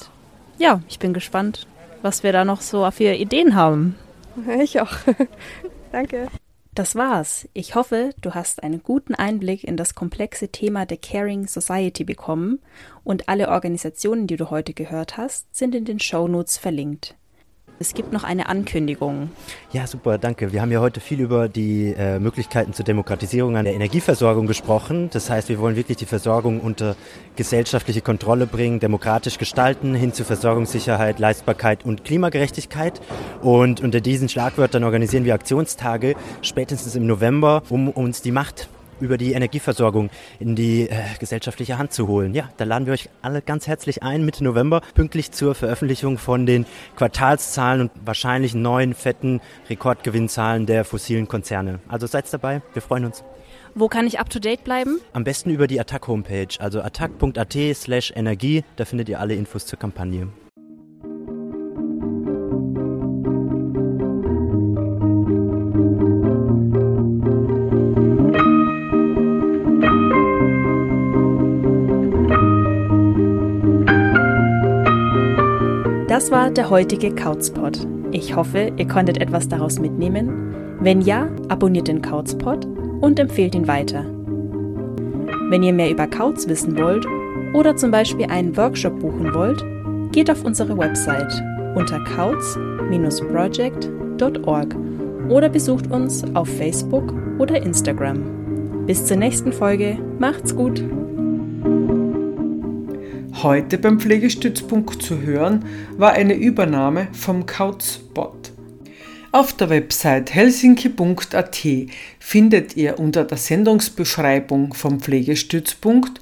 ja, 0.58 0.82
ich 0.88 1.00
bin 1.00 1.14
gespannt, 1.14 1.68
was 2.02 2.24
wir 2.24 2.32
da 2.32 2.46
noch 2.46 2.62
so 2.62 2.90
für 2.92 3.14
Ideen 3.14 3.56
haben. 3.56 3.96
Ich 4.62 4.82
auch. 4.82 4.92
Danke. 5.92 6.28
Das 6.74 6.96
war's. 6.96 7.48
Ich 7.54 7.76
hoffe, 7.76 8.16
du 8.22 8.34
hast 8.34 8.64
einen 8.64 8.82
guten 8.82 9.14
Einblick 9.14 9.64
in 9.64 9.78
das 9.78 9.94
komplexe 9.94 10.48
Thema 10.48 10.88
der 10.88 10.98
Caring 10.98 11.46
Society 11.46 12.04
bekommen 12.04 12.60
und 13.04 13.30
alle 13.30 13.50
Organisationen, 13.50 14.26
die 14.26 14.38
du 14.38 14.50
heute 14.50 14.74
gehört 14.74 15.16
hast, 15.18 15.56
sind 15.56 15.76
in 15.76 15.86
den 15.86 16.00
Shownotes 16.00 16.58
verlinkt. 16.58 17.16
Es 17.80 17.94
gibt 17.94 18.14
noch 18.14 18.24
eine 18.24 18.48
Ankündigung. 18.50 19.32
Ja, 19.72 19.88
super, 19.88 20.18
danke. 20.18 20.54
Wir 20.54 20.62
haben 20.62 20.72
ja 20.72 20.80
heute 20.80 21.00
viel 21.00 21.20
über 21.20 21.50
die 21.50 21.94
äh, 21.98 22.20
Möglichkeiten 22.20 22.74
zur 22.74 22.86
Demokratisierung 22.86 23.58
an 23.58 23.66
der 23.66 23.74
Energieversorgung 23.74 24.48
gesprochen. 24.48 25.10
Das 25.12 25.30
heißt, 25.30 25.50
wir 25.50 25.60
wollen 25.60 25.76
wirklich 25.76 25.98
die 25.98 26.06
Versorgung 26.06 26.62
unter 26.62 26.96
gesellschaftliche 27.36 28.02
Kontrolle 28.02 28.46
bringen, 28.46 28.80
demokratisch 28.80 29.38
gestalten, 29.38 29.96
hin 29.96 30.14
zu 30.14 30.24
Versorgungssicherheit, 30.24 31.20
Leistbarkeit 31.20 31.84
und 31.84 32.04
Klimagerechtigkeit. 32.04 33.02
Und 33.42 33.82
unter 33.82 34.02
diesen 34.02 34.30
Schlagwörtern 34.30 34.84
organisieren 34.84 35.26
wir 35.26 35.34
Aktionstage 35.34 36.16
spätestens 36.42 36.96
im 36.96 37.08
November, 37.08 37.64
um 37.70 37.90
uns 37.90 38.22
die 38.22 38.32
Macht 38.32 38.70
über 39.04 39.18
die 39.18 39.34
Energieversorgung 39.34 40.10
in 40.40 40.56
die 40.56 40.90
äh, 40.90 40.96
gesellschaftliche 41.20 41.78
Hand 41.78 41.94
zu 41.94 42.08
holen. 42.08 42.34
Ja, 42.34 42.50
da 42.58 42.64
laden 42.66 42.86
wir 42.86 42.94
euch 42.94 43.10
alle 43.22 43.42
ganz 43.42 43.68
herzlich 43.68 44.04
ein, 44.04 44.26
Mitte 44.26 44.44
November, 44.44 44.82
pünktlich 44.96 45.32
zur 45.32 45.56
Veröffentlichung 45.56 46.18
von 46.18 46.46
den 46.46 46.66
Quartalszahlen 46.96 47.82
und 47.82 47.92
wahrscheinlich 48.06 48.56
neuen 48.56 48.94
fetten 48.94 49.42
Rekordgewinnzahlen 49.70 50.66
der 50.66 50.86
fossilen 50.86 51.28
Konzerne. 51.28 51.80
Also 51.88 52.08
seid 52.08 52.32
dabei, 52.34 52.62
wir 52.74 52.82
freuen 52.82 53.06
uns. 53.06 53.24
Wo 53.76 53.88
kann 53.88 54.06
ich 54.06 54.20
up 54.20 54.30
to 54.30 54.40
date 54.40 54.64
bleiben? 54.64 55.00
Am 55.14 55.24
besten 55.24 55.50
über 55.50 55.66
die 55.68 55.80
Attack 55.80 56.08
Homepage, 56.08 56.48
also 56.60 56.82
attack.at 56.82 57.58
slash 57.74 58.14
Energie, 58.16 58.64
da 58.76 58.86
findet 58.86 59.10
ihr 59.10 59.20
alle 59.20 59.34
Infos 59.34 59.66
zur 59.66 59.80
Kampagne. 59.80 60.28
Das 76.24 76.32
war 76.32 76.50
der 76.52 76.70
heutige 76.70 77.14
Couchspot. 77.14 77.86
Ich 78.12 78.34
hoffe, 78.34 78.72
ihr 78.78 78.88
konntet 78.88 79.18
etwas 79.18 79.50
daraus 79.50 79.78
mitnehmen. 79.78 80.56
Wenn 80.80 81.02
ja, 81.02 81.28
abonniert 81.50 81.90
den 81.90 82.02
Couchspot 82.02 82.66
und 83.02 83.20
empfehlt 83.20 83.56
ihn 83.56 83.68
weiter. 83.68 84.06
Wenn 85.50 85.64
ihr 85.64 85.74
mehr 85.74 85.92
über 85.92 86.08
Couch 86.08 86.48
wissen 86.48 86.78
wollt 86.78 87.06
oder 87.54 87.76
zum 87.76 87.92
Beispiel 87.92 88.28
einen 88.28 88.56
Workshop 88.56 89.02
buchen 89.02 89.34
wollt, 89.34 89.66
geht 90.14 90.32
auf 90.32 90.46
unsere 90.46 90.78
Website 90.78 91.44
unter 91.76 92.02
couch-project.org 92.16 94.76
oder 95.28 95.50
besucht 95.50 95.92
uns 95.92 96.24
auf 96.36 96.48
Facebook 96.48 97.14
oder 97.38 97.62
Instagram. 97.62 98.86
Bis 98.86 99.06
zur 99.06 99.18
nächsten 99.18 99.52
Folge. 99.52 99.98
Macht's 100.20 100.56
gut! 100.56 100.86
Heute 103.44 103.78
beim 103.78 104.00
Pflegestützpunkt 104.00 105.04
zu 105.04 105.22
hören 105.22 105.66
war 105.98 106.14
eine 106.14 106.34
Übernahme 106.34 107.10
vom 107.12 107.46
Couchspot. 107.46 108.54
Auf 109.34 109.52
der 109.52 109.70
Website 109.70 110.34
helsinki.at 110.34 111.62
findet 112.20 112.78
ihr 112.78 113.00
unter 113.00 113.26
der 113.26 113.38
Sendungsbeschreibung 113.38 114.74
vom 114.74 115.02
Pflegestützpunkt 115.02 116.22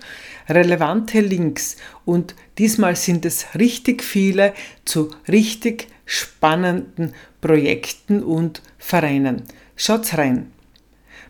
relevante 0.50 1.20
Links 1.20 1.78
und 2.06 2.34
diesmal 2.58 2.96
sind 2.96 3.24
es 3.24 3.54
richtig 3.54 4.04
viele 4.04 4.56
zu 4.84 5.12
richtig 5.28 5.90
spannenden 6.06 7.14
Projekten 7.40 8.24
und 8.24 8.64
Vereinen. 8.80 9.44
Schaut's 9.76 10.18
rein! 10.18 10.52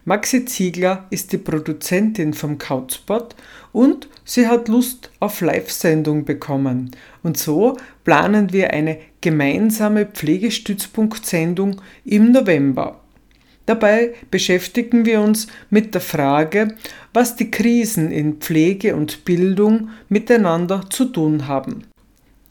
Maxi 0.03 0.45
Ziegler 0.45 1.05
ist 1.11 1.31
die 1.31 1.37
Produzentin 1.37 2.33
vom 2.33 2.57
Couchspot 2.57 3.35
und 3.71 4.07
sie 4.25 4.47
hat 4.47 4.67
Lust 4.67 5.09
auf 5.19 5.41
Live-Sendung 5.41 6.25
bekommen. 6.25 6.91
Und 7.23 7.37
so 7.37 7.77
planen 8.03 8.51
wir 8.51 8.71
eine 8.71 8.97
gemeinsame 9.21 10.05
Pflegestützpunkt-Sendung 10.05 11.81
im 12.05 12.31
November. 12.31 12.99
Dabei 13.65 14.13
beschäftigen 14.31 15.05
wir 15.05 15.21
uns 15.21 15.47
mit 15.69 15.93
der 15.93 16.01
Frage, 16.01 16.75
was 17.13 17.35
die 17.35 17.51
Krisen 17.51 18.11
in 18.11 18.37
Pflege 18.37 18.95
und 18.95 19.23
Bildung 19.23 19.89
miteinander 20.09 20.83
zu 20.89 21.05
tun 21.05 21.47
haben. 21.47 21.85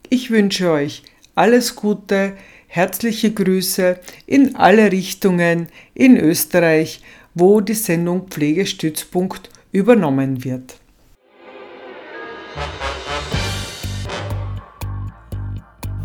Ich 0.09 0.31
wünsche 0.31 0.71
euch 0.71 1.03
alles 1.35 1.75
Gute, 1.75 2.33
herzliche 2.67 3.31
Grüße 3.31 3.99
in 4.25 4.55
alle 4.55 4.91
Richtungen 4.91 5.67
in 5.93 6.17
Österreich 6.17 7.01
wo 7.33 7.61
die 7.61 7.73
Sendung 7.73 8.27
Pflegestützpunkt 8.27 9.49
übernommen 9.71 10.43
wird. 10.43 10.80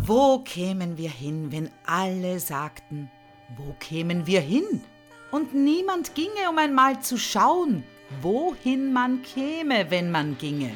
Wo 0.07 0.39
kämen 0.39 0.97
wir 0.97 1.09
hin, 1.09 1.51
wenn 1.51 1.69
alle 1.85 2.39
sagten, 2.39 3.11
wo 3.57 3.75
kämen 3.79 4.25
wir 4.25 4.39
hin? 4.39 4.81
Und 5.31 5.53
niemand 5.53 6.15
ginge, 6.15 6.49
um 6.49 6.57
einmal 6.57 7.01
zu 7.01 7.17
schauen, 7.17 7.83
wohin 8.21 8.93
man 8.93 9.21
käme, 9.21 9.91
wenn 9.91 10.09
man 10.09 10.37
ginge. 10.37 10.71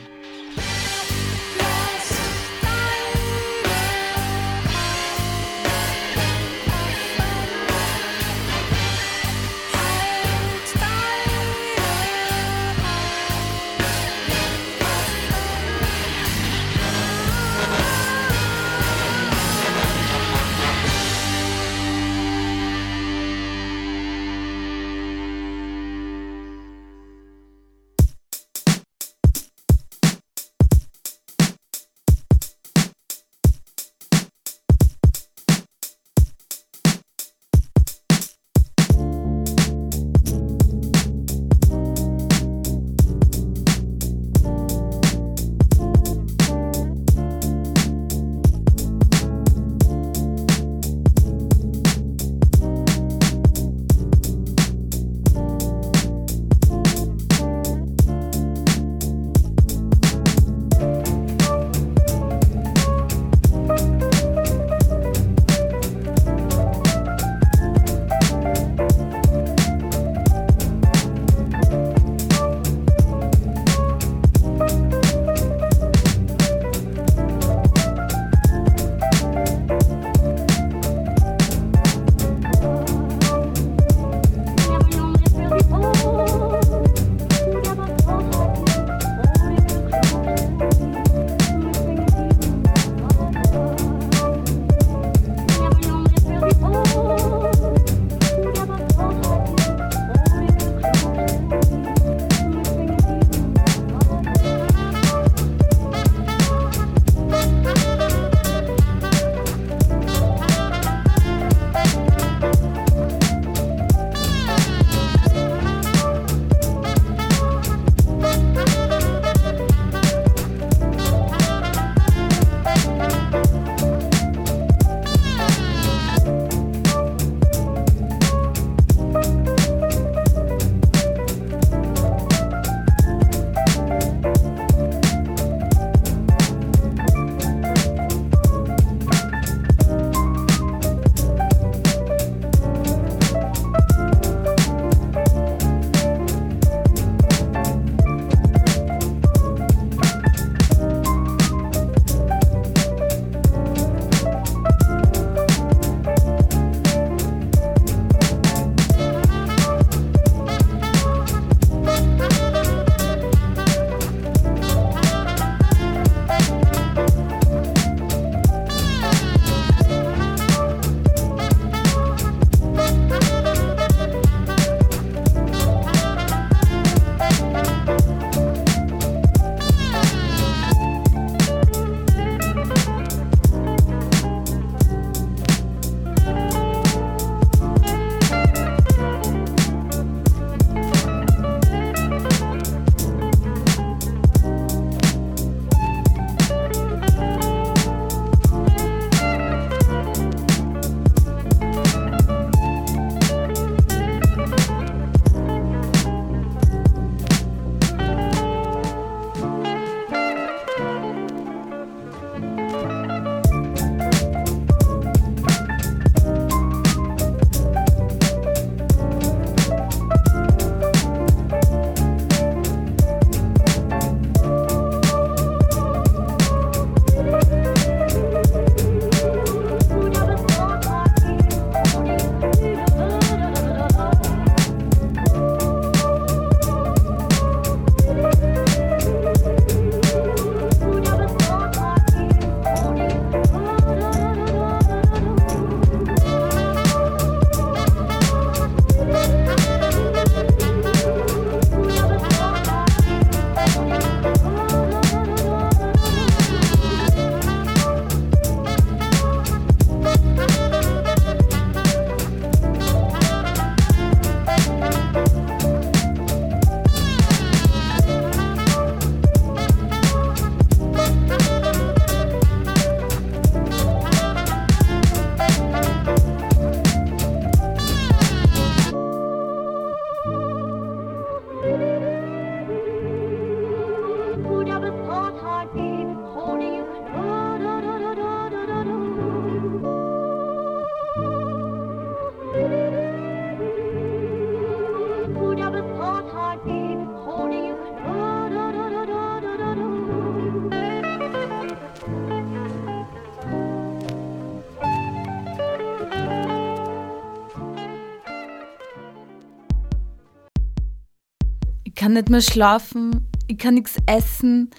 Kann 312.11 312.17
nicht 312.17 312.29
mehr 312.29 312.41
schlafen, 312.41 313.25
ich 313.47 313.57
kann 313.57 313.75
nichts 313.75 313.95
essen, 314.05 314.69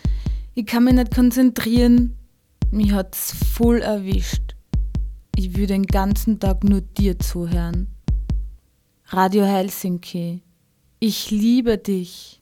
ich 0.55 0.67
kann 0.67 0.85
mich 0.85 0.93
nicht 0.93 1.15
konzentrieren. 1.15 2.15
Mich 2.71 2.93
hat's 2.93 3.35
voll 3.55 3.81
erwischt. 3.81 4.55
Ich 5.35 5.57
will 5.57 5.67
den 5.67 5.87
ganzen 5.87 6.41
Tag 6.41 6.63
nur 6.63 6.83
dir 6.83 7.19
zuhören. 7.19 7.87
Radio 9.07 9.45
Helsinki, 9.45 10.43
ich 11.01 11.31
liebe 11.31 11.79
dich. 11.79 12.42